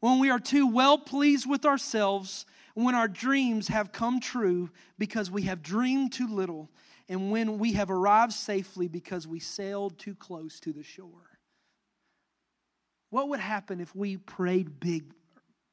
when 0.00 0.18
we 0.18 0.30
are 0.30 0.40
too 0.40 0.66
well 0.66 0.98
pleased 0.98 1.48
with 1.48 1.64
ourselves, 1.64 2.44
when 2.74 2.96
our 2.96 3.06
dreams 3.06 3.68
have 3.68 3.92
come 3.92 4.18
true 4.18 4.70
because 4.98 5.30
we 5.30 5.42
have 5.42 5.62
dreamed 5.62 6.12
too 6.12 6.26
little, 6.26 6.68
and 7.08 7.30
when 7.30 7.58
we 7.58 7.72
have 7.74 7.90
arrived 7.90 8.32
safely 8.32 8.88
because 8.88 9.28
we 9.28 9.38
sailed 9.38 9.96
too 9.98 10.14
close 10.14 10.58
to 10.60 10.72
the 10.72 10.82
shore. 10.82 11.38
What 13.10 13.28
would 13.28 13.40
happen 13.40 13.80
if 13.80 13.94
we 13.94 14.16
prayed 14.16 14.80
big, 14.80 15.04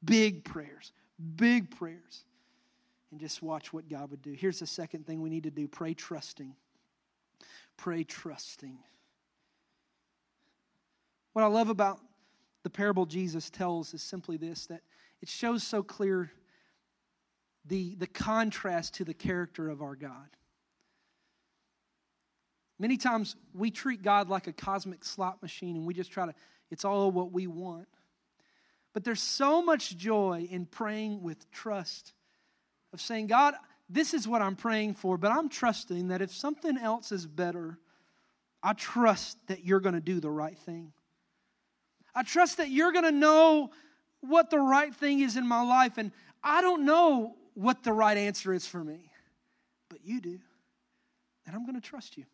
big 0.04 0.44
prayers, 0.44 0.92
big 1.34 1.76
prayers, 1.76 2.24
and 3.10 3.18
just 3.18 3.42
watch 3.42 3.72
what 3.72 3.88
God 3.88 4.12
would 4.12 4.22
do? 4.22 4.30
Here's 4.30 4.60
the 4.60 4.66
second 4.66 5.08
thing 5.08 5.20
we 5.20 5.28
need 5.28 5.42
to 5.42 5.50
do 5.50 5.66
pray 5.66 5.92
trusting. 5.92 6.54
Pray 7.76 8.04
trusting. 8.04 8.78
What 11.32 11.42
I 11.42 11.48
love 11.48 11.68
about 11.68 12.00
the 12.62 12.70
parable 12.70 13.06
Jesus 13.06 13.50
tells 13.50 13.94
is 13.94 14.02
simply 14.02 14.36
this 14.36 14.66
that 14.66 14.82
it 15.20 15.28
shows 15.28 15.62
so 15.62 15.82
clear 15.82 16.30
the, 17.64 17.94
the 17.96 18.06
contrast 18.06 18.94
to 18.94 19.04
the 19.04 19.14
character 19.14 19.68
of 19.68 19.82
our 19.82 19.94
God. 19.94 20.28
Many 22.78 22.96
times 22.96 23.36
we 23.54 23.70
treat 23.70 24.02
God 24.02 24.28
like 24.28 24.48
a 24.48 24.52
cosmic 24.52 25.04
slot 25.04 25.40
machine 25.40 25.76
and 25.76 25.86
we 25.86 25.94
just 25.94 26.10
try 26.10 26.26
to, 26.26 26.34
it's 26.70 26.84
all 26.84 27.12
what 27.12 27.30
we 27.30 27.46
want. 27.46 27.86
But 28.92 29.04
there's 29.04 29.22
so 29.22 29.62
much 29.62 29.96
joy 29.96 30.48
in 30.50 30.66
praying 30.66 31.22
with 31.22 31.50
trust, 31.50 32.12
of 32.92 33.00
saying, 33.00 33.28
God, 33.28 33.54
this 33.88 34.12
is 34.12 34.28
what 34.28 34.42
I'm 34.42 34.56
praying 34.56 34.94
for, 34.94 35.16
but 35.16 35.30
I'm 35.30 35.48
trusting 35.48 36.08
that 36.08 36.20
if 36.20 36.32
something 36.32 36.76
else 36.76 37.12
is 37.12 37.26
better, 37.26 37.78
I 38.62 38.74
trust 38.74 39.38
that 39.46 39.64
you're 39.64 39.80
going 39.80 39.94
to 39.94 40.00
do 40.00 40.20
the 40.20 40.30
right 40.30 40.58
thing. 40.58 40.92
I 42.14 42.22
trust 42.22 42.58
that 42.58 42.70
you're 42.70 42.92
going 42.92 43.04
to 43.04 43.12
know 43.12 43.70
what 44.20 44.50
the 44.50 44.58
right 44.58 44.94
thing 44.94 45.20
is 45.20 45.36
in 45.36 45.46
my 45.46 45.62
life. 45.62 45.98
And 45.98 46.12
I 46.42 46.60
don't 46.60 46.84
know 46.84 47.36
what 47.54 47.82
the 47.82 47.92
right 47.92 48.16
answer 48.16 48.52
is 48.52 48.66
for 48.66 48.82
me, 48.82 49.10
but 49.88 50.00
you 50.04 50.20
do. 50.20 50.38
And 51.46 51.56
I'm 51.56 51.66
going 51.66 51.80
to 51.80 51.86
trust 51.86 52.16
you. 52.16 52.24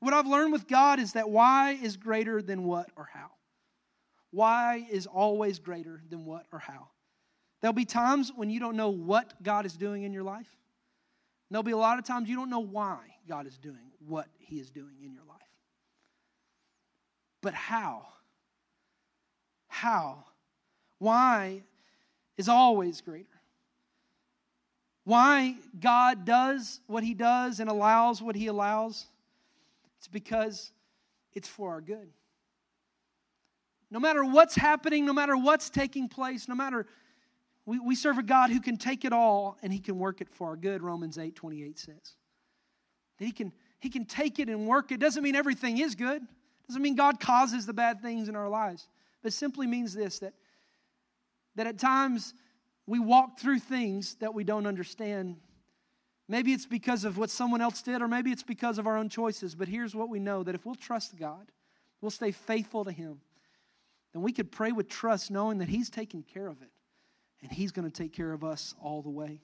What 0.00 0.14
I've 0.14 0.26
learned 0.26 0.52
with 0.52 0.68
God 0.68 1.00
is 1.00 1.14
that 1.14 1.28
why 1.28 1.72
is 1.72 1.96
greater 1.96 2.40
than 2.40 2.64
what 2.64 2.90
or 2.96 3.08
how. 3.12 3.30
Why 4.30 4.86
is 4.90 5.06
always 5.06 5.58
greater 5.58 6.02
than 6.08 6.24
what 6.24 6.46
or 6.52 6.58
how. 6.58 6.88
There'll 7.60 7.72
be 7.72 7.84
times 7.84 8.30
when 8.34 8.50
you 8.50 8.60
don't 8.60 8.76
know 8.76 8.90
what 8.90 9.42
God 9.42 9.66
is 9.66 9.76
doing 9.76 10.04
in 10.04 10.12
your 10.12 10.22
life. 10.22 10.48
there'll 11.50 11.62
be 11.62 11.72
a 11.72 11.76
lot 11.76 11.98
of 11.98 12.04
times 12.04 12.28
you 12.28 12.36
don't 12.36 12.50
know 12.50 12.60
why 12.60 12.98
God 13.28 13.46
is 13.46 13.58
doing 13.58 13.90
what 14.06 14.28
He 14.38 14.60
is 14.60 14.70
doing 14.70 14.96
in 15.02 15.12
your 15.12 15.24
life. 15.24 15.38
But 17.42 17.54
how 17.54 18.06
how. 19.78 20.24
Why 20.98 21.62
is 22.38 22.48
always 22.48 23.00
greater. 23.02 23.26
Why 25.04 25.56
God 25.78 26.24
does 26.24 26.80
what 26.86 27.02
He 27.02 27.12
does 27.12 27.60
and 27.60 27.68
allows 27.68 28.22
what 28.22 28.36
He 28.36 28.46
allows, 28.46 29.06
it's 29.98 30.08
because 30.08 30.70
it's 31.34 31.48
for 31.48 31.72
our 31.72 31.80
good. 31.80 32.08
No 33.90 33.98
matter 33.98 34.24
what's 34.24 34.54
happening, 34.54 35.04
no 35.04 35.12
matter 35.12 35.36
what's 35.36 35.70
taking 35.70 36.08
place, 36.08 36.46
no 36.46 36.54
matter, 36.54 36.86
we, 37.66 37.78
we 37.78 37.94
serve 37.94 38.18
a 38.18 38.22
God 38.22 38.50
who 38.50 38.60
can 38.60 38.76
take 38.76 39.04
it 39.04 39.12
all 39.12 39.58
and 39.62 39.72
He 39.72 39.80
can 39.80 39.98
work 39.98 40.20
it 40.20 40.28
for 40.30 40.48
our 40.48 40.56
good, 40.56 40.82
Romans 40.82 41.18
8 41.18 41.34
28 41.34 41.78
says. 41.78 41.96
That 43.18 43.24
He 43.24 43.32
can, 43.32 43.52
he 43.80 43.88
can 43.88 44.04
take 44.04 44.38
it 44.38 44.48
and 44.48 44.66
work 44.66 44.92
it. 44.92 45.00
Doesn't 45.00 45.22
mean 45.22 45.34
everything 45.34 45.78
is 45.78 45.94
good, 45.94 46.22
doesn't 46.68 46.82
mean 46.82 46.94
God 46.94 47.18
causes 47.18 47.66
the 47.66 47.72
bad 47.72 48.00
things 48.02 48.28
in 48.28 48.36
our 48.36 48.48
lives. 48.48 48.86
But 49.22 49.32
simply 49.32 49.66
means 49.66 49.94
this 49.94 50.20
that, 50.20 50.34
that 51.56 51.66
at 51.66 51.78
times 51.78 52.34
we 52.86 52.98
walk 52.98 53.38
through 53.38 53.58
things 53.58 54.14
that 54.16 54.32
we 54.32 54.44
don't 54.44 54.66
understand. 54.66 55.36
Maybe 56.28 56.52
it's 56.52 56.66
because 56.66 57.04
of 57.04 57.18
what 57.18 57.30
someone 57.30 57.60
else 57.60 57.82
did, 57.82 58.00
or 58.00 58.08
maybe 58.08 58.30
it's 58.30 58.42
because 58.42 58.78
of 58.78 58.86
our 58.86 58.96
own 58.96 59.08
choices. 59.08 59.54
But 59.54 59.68
here's 59.68 59.94
what 59.94 60.08
we 60.08 60.18
know 60.18 60.42
that 60.42 60.54
if 60.54 60.64
we'll 60.64 60.74
trust 60.74 61.16
God, 61.16 61.50
we'll 62.00 62.10
stay 62.10 62.30
faithful 62.30 62.84
to 62.84 62.92
Him, 62.92 63.20
then 64.12 64.22
we 64.22 64.32
could 64.32 64.50
pray 64.50 64.72
with 64.72 64.88
trust, 64.88 65.30
knowing 65.30 65.58
that 65.58 65.68
He's 65.68 65.90
taking 65.90 66.22
care 66.22 66.46
of 66.46 66.62
it. 66.62 66.70
And 67.42 67.52
He's 67.52 67.72
going 67.72 67.90
to 67.90 68.02
take 68.02 68.12
care 68.12 68.32
of 68.32 68.44
us 68.44 68.74
all 68.80 69.02
the 69.02 69.10
way. 69.10 69.40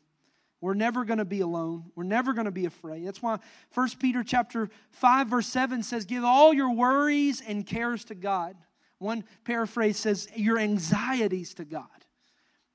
We're 0.61 0.73
never 0.73 1.05
going 1.05 1.19
to 1.19 1.27
be 1.27 1.41
alone. 1.41 1.91
We're 1.95 2.05
never 2.05 2.33
going 2.33 2.47
to 2.47 2.51
be 2.51 2.65
afraid. 2.65 3.07
That's 3.07 3.21
why 3.21 3.39
1 3.75 3.89
Peter 3.99 4.23
chapter 4.25 4.71
5 4.93 5.29
verse 5.29 5.47
7 5.49 5.83
says 5.83 6.07
give 6.07 6.25
all 6.25 6.55
your 6.55 6.71
worries 6.73 7.43
and 7.47 7.67
cares 7.67 8.07
to 8.07 8.15
God 8.15 8.57
one 8.99 9.25
paraphrase 9.45 9.99
says, 9.99 10.29
Your 10.35 10.59
anxieties 10.59 11.55
to 11.55 11.65
God. 11.65 11.89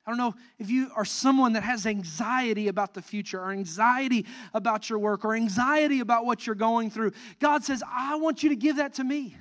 I 0.05 0.11
don't 0.11 0.17
know 0.17 0.33
if 0.57 0.71
you 0.71 0.89
are 0.95 1.05
someone 1.05 1.53
that 1.53 1.63
has 1.63 1.85
anxiety 1.85 2.67
about 2.67 2.95
the 2.95 3.01
future 3.01 3.39
or 3.39 3.51
anxiety 3.51 4.25
about 4.55 4.89
your 4.89 4.97
work 4.97 5.23
or 5.23 5.35
anxiety 5.35 5.99
about 5.99 6.25
what 6.25 6.47
you're 6.47 6.55
going 6.55 6.89
through. 6.89 7.11
God 7.39 7.63
says, 7.63 7.83
I 7.87 8.15
want 8.15 8.41
you 8.41 8.49
to 8.49 8.55
give 8.55 8.77
that 8.77 8.95
to 8.95 9.03
me. 9.03 9.35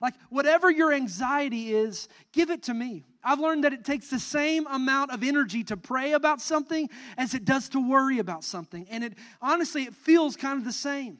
Like, 0.00 0.14
whatever 0.28 0.70
your 0.70 0.92
anxiety 0.92 1.74
is, 1.74 2.08
give 2.32 2.50
it 2.50 2.62
to 2.64 2.74
me. 2.74 3.04
I've 3.22 3.40
learned 3.40 3.64
that 3.64 3.72
it 3.72 3.84
takes 3.84 4.08
the 4.08 4.18
same 4.18 4.66
amount 4.66 5.10
of 5.10 5.22
energy 5.22 5.64
to 5.64 5.76
pray 5.76 6.12
about 6.12 6.40
something 6.40 6.88
as 7.18 7.34
it 7.34 7.44
does 7.44 7.68
to 7.70 7.86
worry 7.86 8.18
about 8.18 8.44
something. 8.44 8.86
And 8.90 9.04
it 9.04 9.14
honestly, 9.42 9.82
it 9.82 9.94
feels 9.94 10.36
kind 10.36 10.58
of 10.58 10.64
the 10.64 10.72
same. 10.72 11.18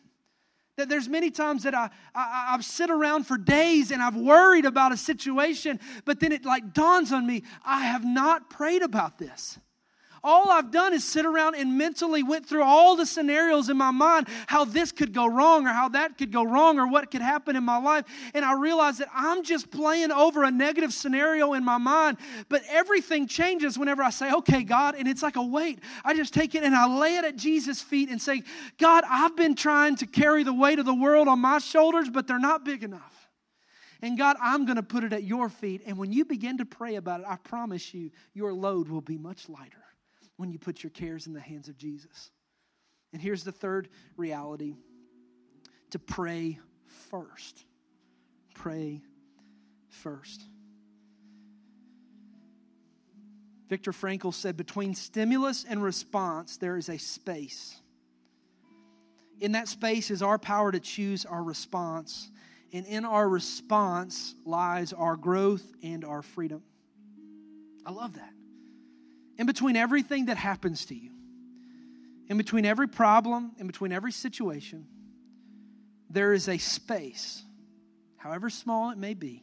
That 0.80 0.88
there's 0.88 1.10
many 1.10 1.30
times 1.30 1.64
that 1.64 1.74
I, 1.74 1.90
I, 2.14 2.54
I've 2.54 2.64
sit 2.64 2.88
around 2.88 3.24
for 3.24 3.36
days 3.36 3.90
and 3.90 4.00
I've 4.02 4.16
worried 4.16 4.64
about 4.64 4.92
a 4.92 4.96
situation, 4.96 5.78
but 6.06 6.20
then 6.20 6.32
it 6.32 6.46
like 6.46 6.72
dawns 6.72 7.12
on 7.12 7.26
me, 7.26 7.42
I 7.62 7.84
have 7.84 8.02
not 8.02 8.48
prayed 8.48 8.80
about 8.80 9.18
this. 9.18 9.58
All 10.22 10.50
I've 10.50 10.70
done 10.70 10.92
is 10.92 11.02
sit 11.02 11.24
around 11.24 11.54
and 11.54 11.78
mentally 11.78 12.22
went 12.22 12.46
through 12.46 12.62
all 12.62 12.94
the 12.94 13.06
scenarios 13.06 13.70
in 13.70 13.76
my 13.78 13.90
mind, 13.90 14.28
how 14.46 14.66
this 14.66 14.92
could 14.92 15.14
go 15.14 15.26
wrong 15.26 15.66
or 15.66 15.70
how 15.70 15.88
that 15.90 16.18
could 16.18 16.30
go 16.30 16.44
wrong 16.44 16.78
or 16.78 16.86
what 16.86 17.10
could 17.10 17.22
happen 17.22 17.56
in 17.56 17.64
my 17.64 17.78
life. 17.78 18.04
And 18.34 18.44
I 18.44 18.52
realized 18.52 18.98
that 18.98 19.08
I'm 19.14 19.42
just 19.42 19.70
playing 19.70 20.12
over 20.12 20.44
a 20.44 20.50
negative 20.50 20.92
scenario 20.92 21.54
in 21.54 21.64
my 21.64 21.78
mind. 21.78 22.18
But 22.50 22.62
everything 22.68 23.26
changes 23.26 23.78
whenever 23.78 24.02
I 24.02 24.10
say, 24.10 24.30
okay, 24.30 24.62
God, 24.62 24.94
and 24.94 25.08
it's 25.08 25.22
like 25.22 25.36
a 25.36 25.42
weight. 25.42 25.78
I 26.04 26.14
just 26.14 26.34
take 26.34 26.54
it 26.54 26.64
and 26.64 26.74
I 26.74 26.86
lay 26.86 27.16
it 27.16 27.24
at 27.24 27.36
Jesus' 27.36 27.80
feet 27.80 28.10
and 28.10 28.20
say, 28.20 28.42
God, 28.78 29.04
I've 29.08 29.36
been 29.36 29.54
trying 29.54 29.96
to 29.96 30.06
carry 30.06 30.42
the 30.42 30.52
weight 30.52 30.78
of 30.78 30.84
the 30.84 30.94
world 30.94 31.28
on 31.28 31.38
my 31.38 31.58
shoulders, 31.58 32.10
but 32.10 32.26
they're 32.26 32.38
not 32.38 32.64
big 32.64 32.84
enough. 32.84 33.30
And 34.02 34.18
God, 34.18 34.36
I'm 34.40 34.66
going 34.66 34.76
to 34.76 34.82
put 34.82 35.04
it 35.04 35.14
at 35.14 35.24
your 35.24 35.48
feet. 35.48 35.82
And 35.86 35.96
when 35.96 36.12
you 36.12 36.26
begin 36.26 36.58
to 36.58 36.66
pray 36.66 36.96
about 36.96 37.20
it, 37.20 37.26
I 37.28 37.36
promise 37.36 37.94
you, 37.94 38.10
your 38.34 38.52
load 38.52 38.88
will 38.88 39.02
be 39.02 39.16
much 39.16 39.48
lighter 39.48 39.84
when 40.40 40.50
you 40.50 40.58
put 40.58 40.82
your 40.82 40.88
cares 40.88 41.26
in 41.26 41.34
the 41.34 41.40
hands 41.40 41.68
of 41.68 41.76
Jesus. 41.76 42.30
And 43.12 43.20
here's 43.20 43.44
the 43.44 43.52
third 43.52 43.90
reality 44.16 44.74
to 45.90 45.98
pray 45.98 46.58
first. 47.10 47.62
Pray 48.54 49.02
first. 49.90 50.40
Viktor 53.68 53.92
Frankl 53.92 54.32
said, 54.32 54.56
Between 54.56 54.94
stimulus 54.94 55.66
and 55.68 55.82
response, 55.82 56.56
there 56.56 56.78
is 56.78 56.88
a 56.88 56.96
space. 56.96 57.76
In 59.40 59.52
that 59.52 59.68
space 59.68 60.10
is 60.10 60.22
our 60.22 60.38
power 60.38 60.72
to 60.72 60.80
choose 60.80 61.26
our 61.26 61.42
response. 61.42 62.30
And 62.72 62.86
in 62.86 63.04
our 63.04 63.28
response 63.28 64.34
lies 64.46 64.94
our 64.94 65.16
growth 65.16 65.70
and 65.82 66.02
our 66.02 66.22
freedom. 66.22 66.62
I 67.84 67.92
love 67.92 68.14
that 68.14 68.32
in 69.40 69.46
between 69.46 69.74
everything 69.74 70.26
that 70.26 70.36
happens 70.36 70.84
to 70.84 70.94
you, 70.94 71.12
in 72.28 72.36
between 72.36 72.66
every 72.66 72.86
problem, 72.86 73.52
in 73.56 73.66
between 73.66 73.90
every 73.90 74.12
situation, 74.12 74.86
there 76.10 76.34
is 76.34 76.46
a 76.46 76.58
space, 76.58 77.42
however 78.18 78.50
small 78.50 78.90
it 78.90 78.98
may 78.98 79.14
be. 79.14 79.42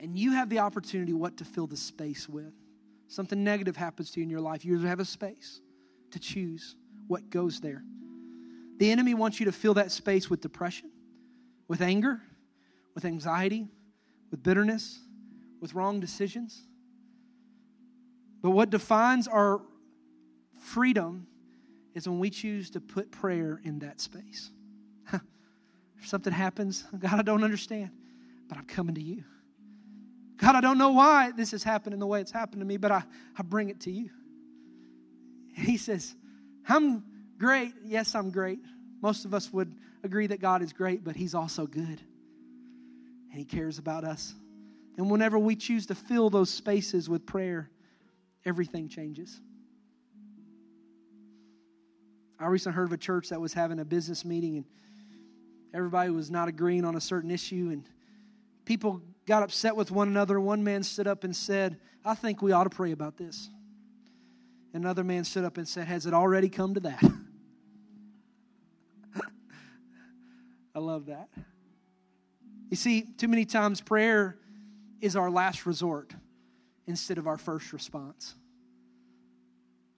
And 0.00 0.18
you 0.18 0.32
have 0.32 0.48
the 0.48 0.58
opportunity 0.58 1.12
what 1.12 1.36
to 1.36 1.44
fill 1.44 1.68
the 1.68 1.76
space 1.76 2.28
with. 2.28 2.52
Something 3.06 3.44
negative 3.44 3.76
happens 3.76 4.10
to 4.10 4.18
you 4.18 4.24
in 4.24 4.30
your 4.30 4.40
life, 4.40 4.64
you 4.64 4.80
have 4.80 4.98
a 4.98 5.04
space 5.04 5.60
to 6.10 6.18
choose 6.18 6.74
what 7.06 7.30
goes 7.30 7.60
there. 7.60 7.84
The 8.78 8.90
enemy 8.90 9.14
wants 9.14 9.38
you 9.38 9.46
to 9.46 9.52
fill 9.52 9.74
that 9.74 9.92
space 9.92 10.28
with 10.28 10.40
depression, 10.40 10.90
with 11.68 11.80
anger, 11.80 12.20
with 12.96 13.04
anxiety, 13.04 13.68
with 14.32 14.42
bitterness, 14.42 14.98
with 15.60 15.74
wrong 15.74 16.00
decisions. 16.00 16.64
But 18.42 18.50
what 18.50 18.70
defines 18.70 19.28
our 19.28 19.60
freedom 20.60 21.26
is 21.94 22.08
when 22.08 22.18
we 22.18 22.30
choose 22.30 22.70
to 22.70 22.80
put 22.80 23.10
prayer 23.10 23.60
in 23.64 23.80
that 23.80 24.00
space. 24.00 24.50
if 25.12 26.06
something 26.06 26.32
happens, 26.32 26.84
God, 26.98 27.18
I 27.18 27.22
don't 27.22 27.42
understand, 27.42 27.90
but 28.48 28.58
I'm 28.58 28.66
coming 28.66 28.94
to 28.94 29.02
you. 29.02 29.24
God, 30.36 30.54
I 30.54 30.60
don't 30.60 30.78
know 30.78 30.90
why 30.90 31.32
this 31.32 31.52
is 31.52 31.64
happening 31.64 31.98
the 31.98 32.06
way 32.06 32.20
it's 32.20 32.30
happened 32.30 32.60
to 32.60 32.66
me, 32.66 32.76
but 32.76 32.92
I, 32.92 33.02
I 33.36 33.42
bring 33.42 33.70
it 33.70 33.80
to 33.80 33.90
you. 33.90 34.10
He 35.54 35.76
says, 35.76 36.14
I'm 36.68 37.02
great. 37.38 37.72
Yes, 37.84 38.14
I'm 38.14 38.30
great. 38.30 38.60
Most 39.02 39.24
of 39.24 39.34
us 39.34 39.52
would 39.52 39.74
agree 40.04 40.28
that 40.28 40.40
God 40.40 40.62
is 40.62 40.72
great, 40.72 41.02
but 41.02 41.16
He's 41.16 41.34
also 41.34 41.66
good. 41.66 42.00
And 43.30 43.32
He 43.32 43.44
cares 43.44 43.78
about 43.78 44.04
us. 44.04 44.32
And 44.96 45.10
whenever 45.10 45.38
we 45.38 45.56
choose 45.56 45.86
to 45.86 45.96
fill 45.96 46.30
those 46.30 46.50
spaces 46.50 47.08
with 47.08 47.26
prayer, 47.26 47.70
everything 48.44 48.88
changes. 48.88 49.40
I 52.40 52.46
recently 52.46 52.76
heard 52.76 52.86
of 52.86 52.92
a 52.92 52.98
church 52.98 53.30
that 53.30 53.40
was 53.40 53.52
having 53.52 53.80
a 53.80 53.84
business 53.84 54.24
meeting 54.24 54.56
and 54.56 54.64
everybody 55.74 56.10
was 56.10 56.30
not 56.30 56.48
agreeing 56.48 56.84
on 56.84 56.94
a 56.94 57.00
certain 57.00 57.30
issue 57.30 57.70
and 57.72 57.84
people 58.64 59.02
got 59.26 59.42
upset 59.42 59.74
with 59.74 59.90
one 59.90 60.08
another. 60.08 60.38
One 60.38 60.62
man 60.62 60.82
stood 60.82 61.08
up 61.08 61.24
and 61.24 61.34
said, 61.34 61.78
I 62.04 62.14
think 62.14 62.40
we 62.40 62.52
ought 62.52 62.64
to 62.64 62.70
pray 62.70 62.92
about 62.92 63.16
this. 63.16 63.50
Another 64.72 65.02
man 65.02 65.24
stood 65.24 65.44
up 65.44 65.56
and 65.56 65.66
said, 65.66 65.88
Has 65.88 66.06
it 66.06 66.14
already 66.14 66.48
come 66.48 66.74
to 66.74 66.80
that? 66.80 67.02
I 70.74 70.78
love 70.78 71.06
that. 71.06 71.28
You 72.70 72.76
see, 72.76 73.02
too 73.02 73.28
many 73.28 73.44
times 73.46 73.80
prayer 73.80 74.36
is 75.00 75.16
our 75.16 75.30
last 75.30 75.66
resort 75.66 76.12
instead 76.88 77.18
of 77.18 77.28
our 77.28 77.36
first 77.36 77.72
response. 77.72 78.34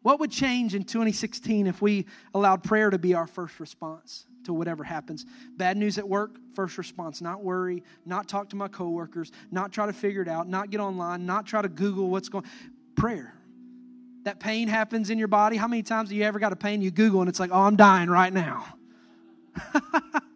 What 0.03 0.18
would 0.20 0.31
change 0.31 0.74
in 0.74 0.85
2016 0.85 1.66
if 1.66 1.81
we 1.81 2.07
allowed 2.35 2.62
prayer 2.64 2.90
to 2.90 2.98
be 2.98 3.14
our 3.14 3.26
first 3.26 3.61
response 3.61 4.26
to 4.44 4.53
whatever 4.53 4.83
happens? 4.83 5.26
Bad 5.57 5.76
news 5.76 5.98
at 5.98 6.09
work, 6.09 6.38
first 6.55 6.79
response. 6.79 7.20
Not 7.20 7.44
worry, 7.44 7.83
not 8.07 8.29
talk 8.29 8.48
to 8.50 8.57
my 8.57 8.68
coworkers, 8.68 9.31
not 9.50 9.72
try 9.72 9.87
to 9.87 9.92
figure 9.92 10.22
it 10.22 10.29
out, 10.29 10.48
not 10.48 10.70
get 10.70 10.81
online, 10.81 11.26
not 11.26 11.46
try 11.46 11.62
to 11.62 11.68
Google 11.68 12.11
what's 12.11 12.29
going 12.29 12.44
Prayer. 12.96 13.35
That 14.24 14.40
pain 14.40 14.68
happens 14.68 15.09
in 15.09 15.18
your 15.18 15.29
body. 15.29 15.57
How 15.57 15.68
many 15.68 15.83
times 15.83 16.11
have 16.11 16.16
you 16.16 16.24
ever 16.24 16.38
got 16.38 16.53
a 16.53 16.57
pain 16.57 16.83
you 16.83 16.90
Google 16.90 17.20
and 17.20 17.29
it's 17.29 17.40
like, 17.40 17.50
oh, 17.53 17.61
I'm 17.61 17.76
dying 17.76 18.11
right 18.11 18.33
now? 18.33 18.66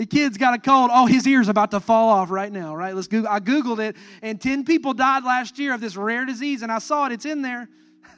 the 0.00 0.06
kid's 0.06 0.38
got 0.38 0.54
a 0.54 0.58
cold. 0.58 0.88
Oh, 0.90 1.04
his 1.04 1.26
ear's 1.26 1.48
about 1.48 1.72
to 1.72 1.78
fall 1.78 2.08
off 2.08 2.30
right 2.30 2.50
now, 2.50 2.74
right? 2.74 2.94
Let's 2.94 3.06
Google. 3.06 3.30
I 3.30 3.38
Googled 3.38 3.80
it, 3.80 3.96
and 4.22 4.40
10 4.40 4.64
people 4.64 4.94
died 4.94 5.24
last 5.24 5.58
year 5.58 5.74
of 5.74 5.82
this 5.82 5.94
rare 5.94 6.24
disease, 6.24 6.62
and 6.62 6.72
I 6.72 6.78
saw 6.78 7.04
it. 7.04 7.12
It's 7.12 7.26
in 7.26 7.42
there. 7.42 7.68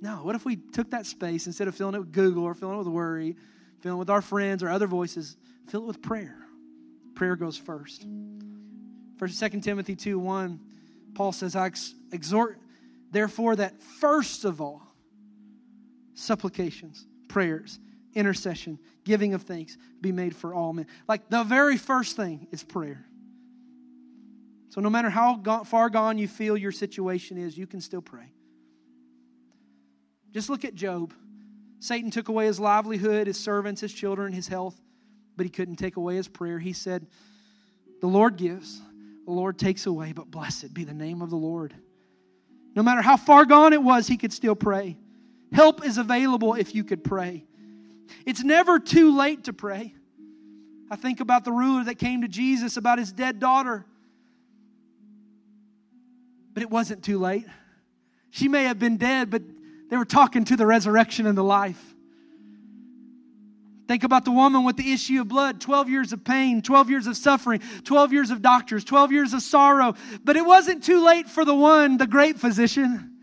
No, 0.00 0.16
what 0.16 0.34
if 0.34 0.44
we 0.44 0.56
took 0.56 0.90
that 0.90 1.06
space 1.06 1.46
instead 1.46 1.66
of 1.66 1.74
filling 1.74 1.94
it 1.94 1.98
with 1.98 2.12
Google 2.12 2.44
or 2.44 2.52
filling 2.52 2.74
it 2.74 2.78
with 2.78 2.88
worry, 2.88 3.36
filling 3.80 3.96
it 3.96 3.98
with 3.98 4.10
our 4.10 4.20
friends 4.20 4.62
or 4.62 4.68
other 4.68 4.86
voices, 4.86 5.38
fill 5.66 5.80
it 5.84 5.86
with 5.86 6.02
prayer? 6.02 6.36
Prayer 7.14 7.36
goes 7.36 7.56
first. 7.56 8.06
First, 9.16 9.40
2 9.40 9.60
Timothy 9.62 9.96
2 9.96 10.18
1, 10.18 10.60
Paul 11.14 11.32
says, 11.32 11.56
I 11.56 11.70
exhort, 12.12 12.58
therefore, 13.10 13.56
that 13.56 13.82
first 13.82 14.44
of 14.44 14.60
all, 14.60 14.82
supplications, 16.12 17.06
prayers, 17.28 17.80
intercession, 18.14 18.78
giving 19.04 19.34
of 19.34 19.42
thanks 19.42 19.76
be 20.00 20.12
made 20.12 20.34
for 20.34 20.54
all 20.54 20.72
men. 20.72 20.86
Like 21.08 21.28
the 21.28 21.44
very 21.44 21.76
first 21.76 22.16
thing 22.16 22.46
is 22.50 22.62
prayer. 22.62 23.04
So 24.70 24.80
no 24.80 24.90
matter 24.90 25.10
how 25.10 25.40
far 25.64 25.88
gone 25.88 26.18
you 26.18 26.26
feel 26.26 26.56
your 26.56 26.72
situation 26.72 27.38
is, 27.38 27.56
you 27.56 27.66
can 27.66 27.80
still 27.80 28.02
pray. 28.02 28.32
Just 30.32 30.50
look 30.50 30.64
at 30.64 30.74
Job. 30.74 31.14
Satan 31.78 32.10
took 32.10 32.28
away 32.28 32.46
his 32.46 32.58
livelihood, 32.58 33.28
his 33.28 33.38
servants, 33.38 33.80
his 33.80 33.92
children, 33.92 34.32
his 34.32 34.48
health, 34.48 34.80
but 35.36 35.46
he 35.46 35.50
couldn't 35.50 35.76
take 35.76 35.96
away 35.96 36.16
his 36.16 36.26
prayer. 36.26 36.58
He 36.58 36.72
said, 36.72 37.06
The 38.00 38.08
Lord 38.08 38.36
gives, 38.36 38.80
the 39.26 39.32
Lord 39.32 39.58
takes 39.58 39.86
away, 39.86 40.12
but 40.12 40.30
blessed 40.30 40.74
be 40.74 40.82
the 40.82 40.94
name 40.94 41.22
of 41.22 41.30
the 41.30 41.36
Lord. 41.36 41.74
No 42.74 42.82
matter 42.82 43.02
how 43.02 43.16
far 43.16 43.44
gone 43.44 43.72
it 43.72 43.82
was, 43.82 44.08
he 44.08 44.16
could 44.16 44.32
still 44.32 44.56
pray. 44.56 44.96
Help 45.52 45.86
is 45.86 45.98
available 45.98 46.54
if 46.54 46.74
you 46.74 46.82
could 46.82 47.04
pray. 47.04 47.44
It's 48.26 48.42
never 48.42 48.78
too 48.78 49.16
late 49.16 49.44
to 49.44 49.52
pray. 49.52 49.94
I 50.90 50.96
think 50.96 51.20
about 51.20 51.44
the 51.44 51.52
ruler 51.52 51.84
that 51.84 51.96
came 51.96 52.22
to 52.22 52.28
Jesus 52.28 52.76
about 52.76 52.98
his 52.98 53.12
dead 53.12 53.40
daughter. 53.40 53.84
But 56.52 56.62
it 56.62 56.70
wasn't 56.70 57.02
too 57.02 57.18
late. 57.18 57.46
She 58.30 58.48
may 58.48 58.64
have 58.64 58.78
been 58.78 58.96
dead, 58.96 59.30
but 59.30 59.42
they 59.90 59.96
were 59.96 60.04
talking 60.04 60.44
to 60.46 60.56
the 60.56 60.66
resurrection 60.66 61.26
and 61.26 61.36
the 61.36 61.44
life. 61.44 61.82
Think 63.86 64.02
about 64.02 64.24
the 64.24 64.30
woman 64.30 64.64
with 64.64 64.76
the 64.76 64.92
issue 64.92 65.20
of 65.20 65.28
blood 65.28 65.60
12 65.60 65.90
years 65.90 66.12
of 66.12 66.24
pain, 66.24 66.62
12 66.62 66.90
years 66.90 67.06
of 67.06 67.16
suffering, 67.16 67.60
12 67.84 68.12
years 68.12 68.30
of 68.30 68.40
doctors, 68.40 68.82
12 68.82 69.12
years 69.12 69.34
of 69.34 69.42
sorrow. 69.42 69.94
But 70.22 70.36
it 70.36 70.44
wasn't 70.44 70.82
too 70.82 71.04
late 71.04 71.28
for 71.28 71.44
the 71.44 71.54
one, 71.54 71.98
the 71.98 72.06
great 72.06 72.38
physician 72.38 73.13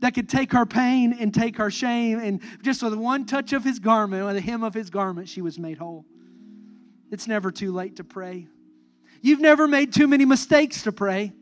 that 0.00 0.14
could 0.14 0.28
take 0.28 0.52
her 0.52 0.64
pain 0.64 1.16
and 1.18 1.34
take 1.34 1.56
her 1.56 1.70
shame, 1.70 2.18
and 2.18 2.40
just 2.62 2.82
with 2.82 2.94
one 2.94 3.24
touch 3.24 3.52
of 3.52 3.64
his 3.64 3.78
garment, 3.78 4.24
with 4.24 4.34
the 4.34 4.40
hem 4.40 4.62
of 4.62 4.74
his 4.74 4.90
garment, 4.90 5.28
she 5.28 5.42
was 5.42 5.58
made 5.58 5.78
whole. 5.78 6.04
It's 7.10 7.26
never 7.26 7.50
too 7.50 7.72
late 7.72 7.96
to 7.96 8.04
pray. 8.04 8.46
You've 9.22 9.40
never 9.40 9.66
made 9.66 9.92
too 9.92 10.06
many 10.06 10.24
mistakes 10.24 10.82
to 10.82 10.92
pray. 10.92 11.32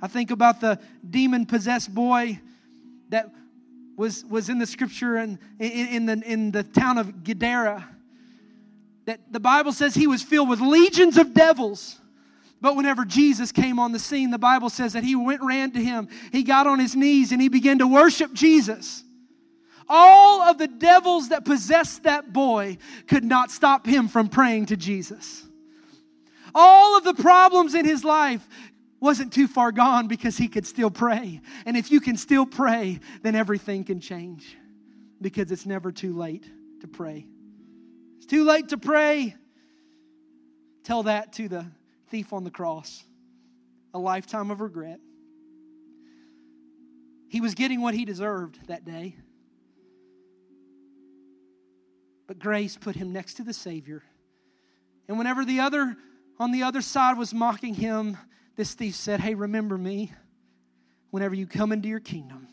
I 0.00 0.06
think 0.06 0.30
about 0.30 0.60
the 0.60 0.78
demon 1.08 1.46
possessed 1.46 1.94
boy 1.94 2.40
that 3.10 3.30
was, 3.96 4.24
was 4.24 4.48
in 4.48 4.58
the 4.58 4.66
scripture 4.66 5.16
and 5.16 5.38
in, 5.58 5.88
in, 5.88 6.06
the, 6.06 6.22
in 6.24 6.50
the 6.50 6.62
town 6.62 6.98
of 6.98 7.24
Gadara. 7.24 7.88
That 9.06 9.20
the 9.30 9.40
Bible 9.40 9.72
says 9.72 9.94
he 9.94 10.06
was 10.06 10.22
filled 10.22 10.48
with 10.48 10.60
legions 10.60 11.18
of 11.18 11.34
devils. 11.34 12.00
But 12.60 12.76
whenever 12.76 13.04
Jesus 13.04 13.52
came 13.52 13.78
on 13.78 13.92
the 13.92 13.98
scene, 13.98 14.30
the 14.30 14.38
Bible 14.38 14.70
says 14.70 14.94
that 14.94 15.04
he 15.04 15.14
went 15.14 15.42
ran 15.42 15.72
to 15.72 15.82
him. 15.82 16.08
He 16.32 16.42
got 16.42 16.66
on 16.66 16.78
his 16.78 16.96
knees 16.96 17.32
and 17.32 17.40
he 17.40 17.48
began 17.48 17.78
to 17.78 17.86
worship 17.86 18.32
Jesus. 18.32 19.04
All 19.88 20.42
of 20.42 20.56
the 20.58 20.68
devils 20.68 21.28
that 21.28 21.44
possessed 21.44 22.04
that 22.04 22.32
boy 22.32 22.78
could 23.06 23.24
not 23.24 23.50
stop 23.50 23.86
him 23.86 24.08
from 24.08 24.28
praying 24.28 24.66
to 24.66 24.76
Jesus. 24.76 25.46
All 26.54 26.96
of 26.96 27.04
the 27.04 27.14
problems 27.14 27.74
in 27.74 27.84
his 27.84 28.04
life 28.04 28.46
wasn't 29.00 29.32
too 29.32 29.46
far 29.46 29.70
gone 29.70 30.08
because 30.08 30.36
he 30.36 30.48
could 30.48 30.66
still 30.66 30.90
pray. 30.90 31.40
And 31.66 31.76
if 31.76 31.90
you 31.90 32.00
can 32.00 32.16
still 32.16 32.46
pray, 32.46 33.00
then 33.22 33.34
everything 33.34 33.84
can 33.84 34.00
change 34.00 34.56
because 35.20 35.50
it's 35.50 35.66
never 35.66 35.92
too 35.92 36.16
late 36.16 36.48
to 36.80 36.88
pray. 36.88 37.26
It's 38.16 38.26
too 38.26 38.44
late 38.44 38.70
to 38.70 38.78
pray. 38.78 39.34
Tell 40.84 41.02
that 41.02 41.34
to 41.34 41.48
the 41.48 41.66
thief 42.14 42.32
on 42.32 42.44
the 42.44 42.50
cross. 42.50 43.02
A 43.92 43.98
lifetime 43.98 44.52
of 44.52 44.60
regret. 44.60 45.00
He 47.28 47.40
was 47.40 47.56
getting 47.56 47.80
what 47.80 47.92
he 47.92 48.04
deserved 48.04 48.56
that 48.68 48.84
day. 48.84 49.16
But 52.28 52.38
grace 52.38 52.76
put 52.76 52.94
him 52.94 53.12
next 53.12 53.34
to 53.34 53.42
the 53.42 53.52
Savior. 53.52 54.04
And 55.08 55.18
whenever 55.18 55.44
the 55.44 55.58
other 55.58 55.96
on 56.38 56.52
the 56.52 56.62
other 56.62 56.82
side 56.82 57.18
was 57.18 57.34
mocking 57.34 57.74
him, 57.74 58.16
this 58.54 58.74
thief 58.74 58.94
said, 58.94 59.18
Hey, 59.18 59.34
remember 59.34 59.76
me 59.76 60.12
whenever 61.10 61.34
you 61.34 61.48
come 61.48 61.72
into 61.72 61.88
your 61.88 61.98
kingdom. 61.98 62.46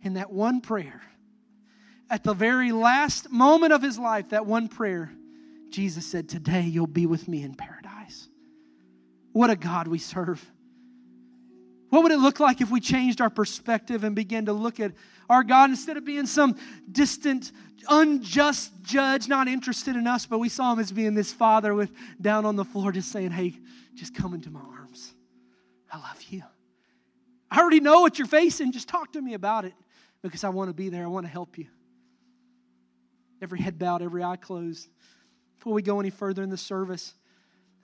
In 0.00 0.14
that 0.14 0.32
one 0.32 0.62
prayer, 0.62 1.02
at 2.08 2.24
the 2.24 2.32
very 2.32 2.72
last 2.72 3.30
moment 3.30 3.74
of 3.74 3.82
his 3.82 3.98
life, 3.98 4.30
that 4.30 4.46
one 4.46 4.68
prayer, 4.68 5.12
Jesus 5.68 6.06
said, 6.06 6.26
Today 6.26 6.62
you'll 6.62 6.86
be 6.86 7.04
with 7.04 7.28
me 7.28 7.42
in 7.42 7.54
paradise. 7.54 7.75
What 9.36 9.50
a 9.50 9.56
God 9.56 9.86
we 9.86 9.98
serve. 9.98 10.42
What 11.90 12.02
would 12.02 12.10
it 12.10 12.16
look 12.16 12.40
like 12.40 12.62
if 12.62 12.70
we 12.70 12.80
changed 12.80 13.20
our 13.20 13.28
perspective 13.28 14.02
and 14.02 14.16
began 14.16 14.46
to 14.46 14.54
look 14.54 14.80
at 14.80 14.92
our 15.28 15.44
God 15.44 15.68
instead 15.68 15.98
of 15.98 16.06
being 16.06 16.24
some 16.24 16.56
distant, 16.90 17.52
unjust 17.86 18.72
judge, 18.82 19.28
not 19.28 19.46
interested 19.46 19.94
in 19.94 20.06
us, 20.06 20.24
but 20.24 20.38
we 20.38 20.48
saw 20.48 20.72
him 20.72 20.78
as 20.78 20.90
being 20.90 21.12
this 21.12 21.34
father 21.34 21.74
with 21.74 21.90
down 22.18 22.46
on 22.46 22.56
the 22.56 22.64
floor 22.64 22.92
just 22.92 23.12
saying, 23.12 23.30
Hey, 23.30 23.52
just 23.94 24.14
come 24.14 24.32
into 24.32 24.48
my 24.48 24.62
arms. 24.78 25.12
I 25.92 25.98
love 25.98 26.22
you. 26.30 26.42
I 27.50 27.60
already 27.60 27.80
know 27.80 28.00
what 28.00 28.18
you're 28.18 28.26
facing. 28.26 28.72
Just 28.72 28.88
talk 28.88 29.12
to 29.12 29.20
me 29.20 29.34
about 29.34 29.66
it 29.66 29.74
because 30.22 30.44
I 30.44 30.48
want 30.48 30.70
to 30.70 30.74
be 30.74 30.88
there. 30.88 31.04
I 31.04 31.08
want 31.08 31.26
to 31.26 31.30
help 31.30 31.58
you. 31.58 31.66
Every 33.42 33.60
head 33.60 33.78
bowed, 33.78 34.00
every 34.00 34.22
eye 34.22 34.36
closed. 34.36 34.88
Before 35.56 35.74
we 35.74 35.82
go 35.82 36.00
any 36.00 36.08
further 36.08 36.42
in 36.42 36.48
the 36.48 36.56
service, 36.56 37.12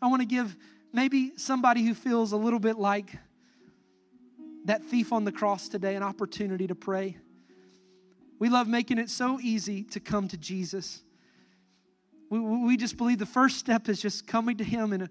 I 0.00 0.06
want 0.06 0.22
to 0.22 0.26
give 0.26 0.56
maybe 0.92 1.32
somebody 1.36 1.84
who 1.84 1.94
feels 1.94 2.32
a 2.32 2.36
little 2.36 2.58
bit 2.58 2.78
like 2.78 3.16
that 4.64 4.84
thief 4.84 5.12
on 5.12 5.24
the 5.24 5.32
cross 5.32 5.68
today 5.68 5.96
an 5.96 6.02
opportunity 6.02 6.66
to 6.66 6.74
pray. 6.74 7.16
We 8.38 8.48
love 8.48 8.68
making 8.68 8.98
it 8.98 9.08
so 9.10 9.38
easy 9.40 9.84
to 9.84 10.00
come 10.00 10.28
to 10.28 10.36
Jesus. 10.36 11.02
We, 12.30 12.40
we 12.40 12.76
just 12.76 12.96
believe 12.96 13.18
the 13.18 13.26
first 13.26 13.58
step 13.58 13.88
is 13.88 14.00
just 14.00 14.26
coming 14.26 14.56
to 14.58 14.64
Him 14.64 14.92
in, 14.92 15.02
a, 15.02 15.08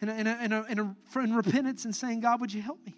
in, 0.00 0.08
a, 0.08 0.14
in, 0.14 0.26
a, 0.26 0.38
in, 0.42 0.52
a, 0.52 0.64
in, 0.64 0.78
a, 0.78 1.20
in 1.20 1.34
repentance 1.34 1.84
and 1.84 1.94
saying, 1.94 2.20
God, 2.20 2.40
would 2.40 2.52
you 2.52 2.62
help 2.62 2.84
me? 2.84 2.94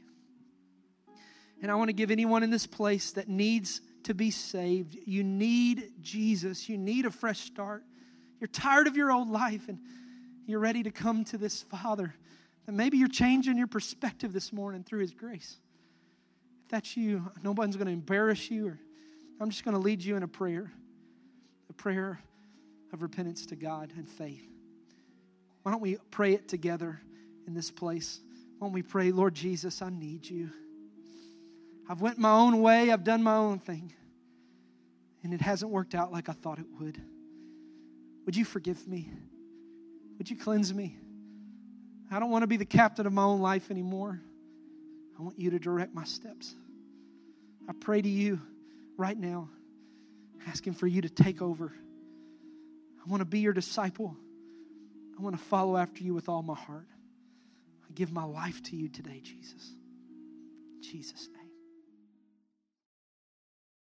And 1.62 1.70
I 1.70 1.74
want 1.74 1.88
to 1.88 1.94
give 1.94 2.10
anyone 2.10 2.42
in 2.42 2.50
this 2.50 2.66
place 2.66 3.12
that 3.12 3.28
needs 3.28 3.80
to 4.04 4.14
be 4.14 4.30
saved. 4.30 4.96
You 5.04 5.24
need 5.24 5.94
Jesus. 6.00 6.68
You 6.68 6.78
need 6.78 7.06
a 7.06 7.10
fresh 7.10 7.40
start. 7.40 7.82
You're 8.40 8.48
tired 8.48 8.86
of 8.86 8.96
your 8.96 9.10
old 9.10 9.28
life 9.28 9.68
and 9.68 9.78
you're 10.46 10.60
ready 10.60 10.82
to 10.84 10.90
come 10.90 11.24
to 11.24 11.38
this 11.38 11.62
Father. 11.62 12.14
And 12.66 12.76
maybe 12.76 12.96
you're 12.98 13.08
changing 13.08 13.58
your 13.58 13.66
perspective 13.66 14.32
this 14.32 14.52
morning 14.52 14.82
through 14.82 15.00
His 15.00 15.12
grace. 15.12 15.56
If 16.64 16.70
that's 16.70 16.96
you, 16.96 17.30
no 17.42 17.52
one's 17.52 17.76
going 17.76 17.86
to 17.86 17.92
embarrass 17.92 18.50
you. 18.50 18.68
Or 18.68 18.78
I'm 19.40 19.50
just 19.50 19.64
going 19.64 19.76
to 19.76 19.80
lead 19.80 20.02
you 20.02 20.16
in 20.16 20.22
a 20.22 20.28
prayer, 20.28 20.72
a 21.68 21.72
prayer 21.72 22.20
of 22.92 23.02
repentance 23.02 23.46
to 23.46 23.56
God 23.56 23.92
and 23.96 24.08
faith. 24.08 24.46
Why 25.62 25.72
don't 25.72 25.80
we 25.80 25.98
pray 26.10 26.32
it 26.32 26.48
together 26.48 27.00
in 27.46 27.54
this 27.54 27.70
place? 27.70 28.20
Why 28.58 28.66
don't 28.66 28.72
we 28.72 28.82
pray, 28.82 29.12
Lord 29.12 29.34
Jesus, 29.34 29.82
I 29.82 29.90
need 29.90 30.28
you. 30.28 30.50
I've 31.88 32.00
went 32.00 32.18
my 32.18 32.32
own 32.32 32.62
way, 32.62 32.90
I've 32.90 33.04
done 33.04 33.22
my 33.22 33.36
own 33.36 33.58
thing, 33.58 33.92
and 35.22 35.32
it 35.32 35.40
hasn't 35.40 35.70
worked 35.70 35.94
out 35.94 36.10
like 36.10 36.28
I 36.28 36.32
thought 36.32 36.58
it 36.58 36.66
would. 36.80 37.00
Would 38.24 38.34
you 38.34 38.44
forgive 38.44 38.88
me? 38.88 39.10
Would 40.18 40.30
you 40.30 40.36
cleanse 40.36 40.72
me? 40.72 40.96
I 42.10 42.18
don't 42.20 42.30
want 42.30 42.42
to 42.42 42.46
be 42.46 42.56
the 42.56 42.64
captain 42.64 43.06
of 43.06 43.12
my 43.12 43.22
own 43.24 43.40
life 43.40 43.70
anymore. 43.70 44.20
I 45.18 45.22
want 45.22 45.38
you 45.38 45.50
to 45.50 45.58
direct 45.58 45.94
my 45.94 46.04
steps. 46.04 46.54
I 47.68 47.72
pray 47.72 48.00
to 48.00 48.08
you 48.08 48.40
right 48.96 49.16
now, 49.16 49.48
asking 50.46 50.74
for 50.74 50.86
you 50.86 51.02
to 51.02 51.08
take 51.08 51.42
over. 51.42 51.72
I 53.04 53.10
want 53.10 53.20
to 53.20 53.24
be 53.24 53.40
your 53.40 53.52
disciple. 53.52 54.16
I 55.18 55.22
want 55.22 55.36
to 55.36 55.42
follow 55.44 55.76
after 55.76 56.02
you 56.02 56.14
with 56.14 56.28
all 56.28 56.42
my 56.42 56.54
heart. 56.54 56.86
I 57.88 57.92
give 57.94 58.12
my 58.12 58.24
life 58.24 58.62
to 58.64 58.76
you 58.76 58.88
today, 58.88 59.20
Jesus. 59.22 59.72
Jesus' 60.80 61.28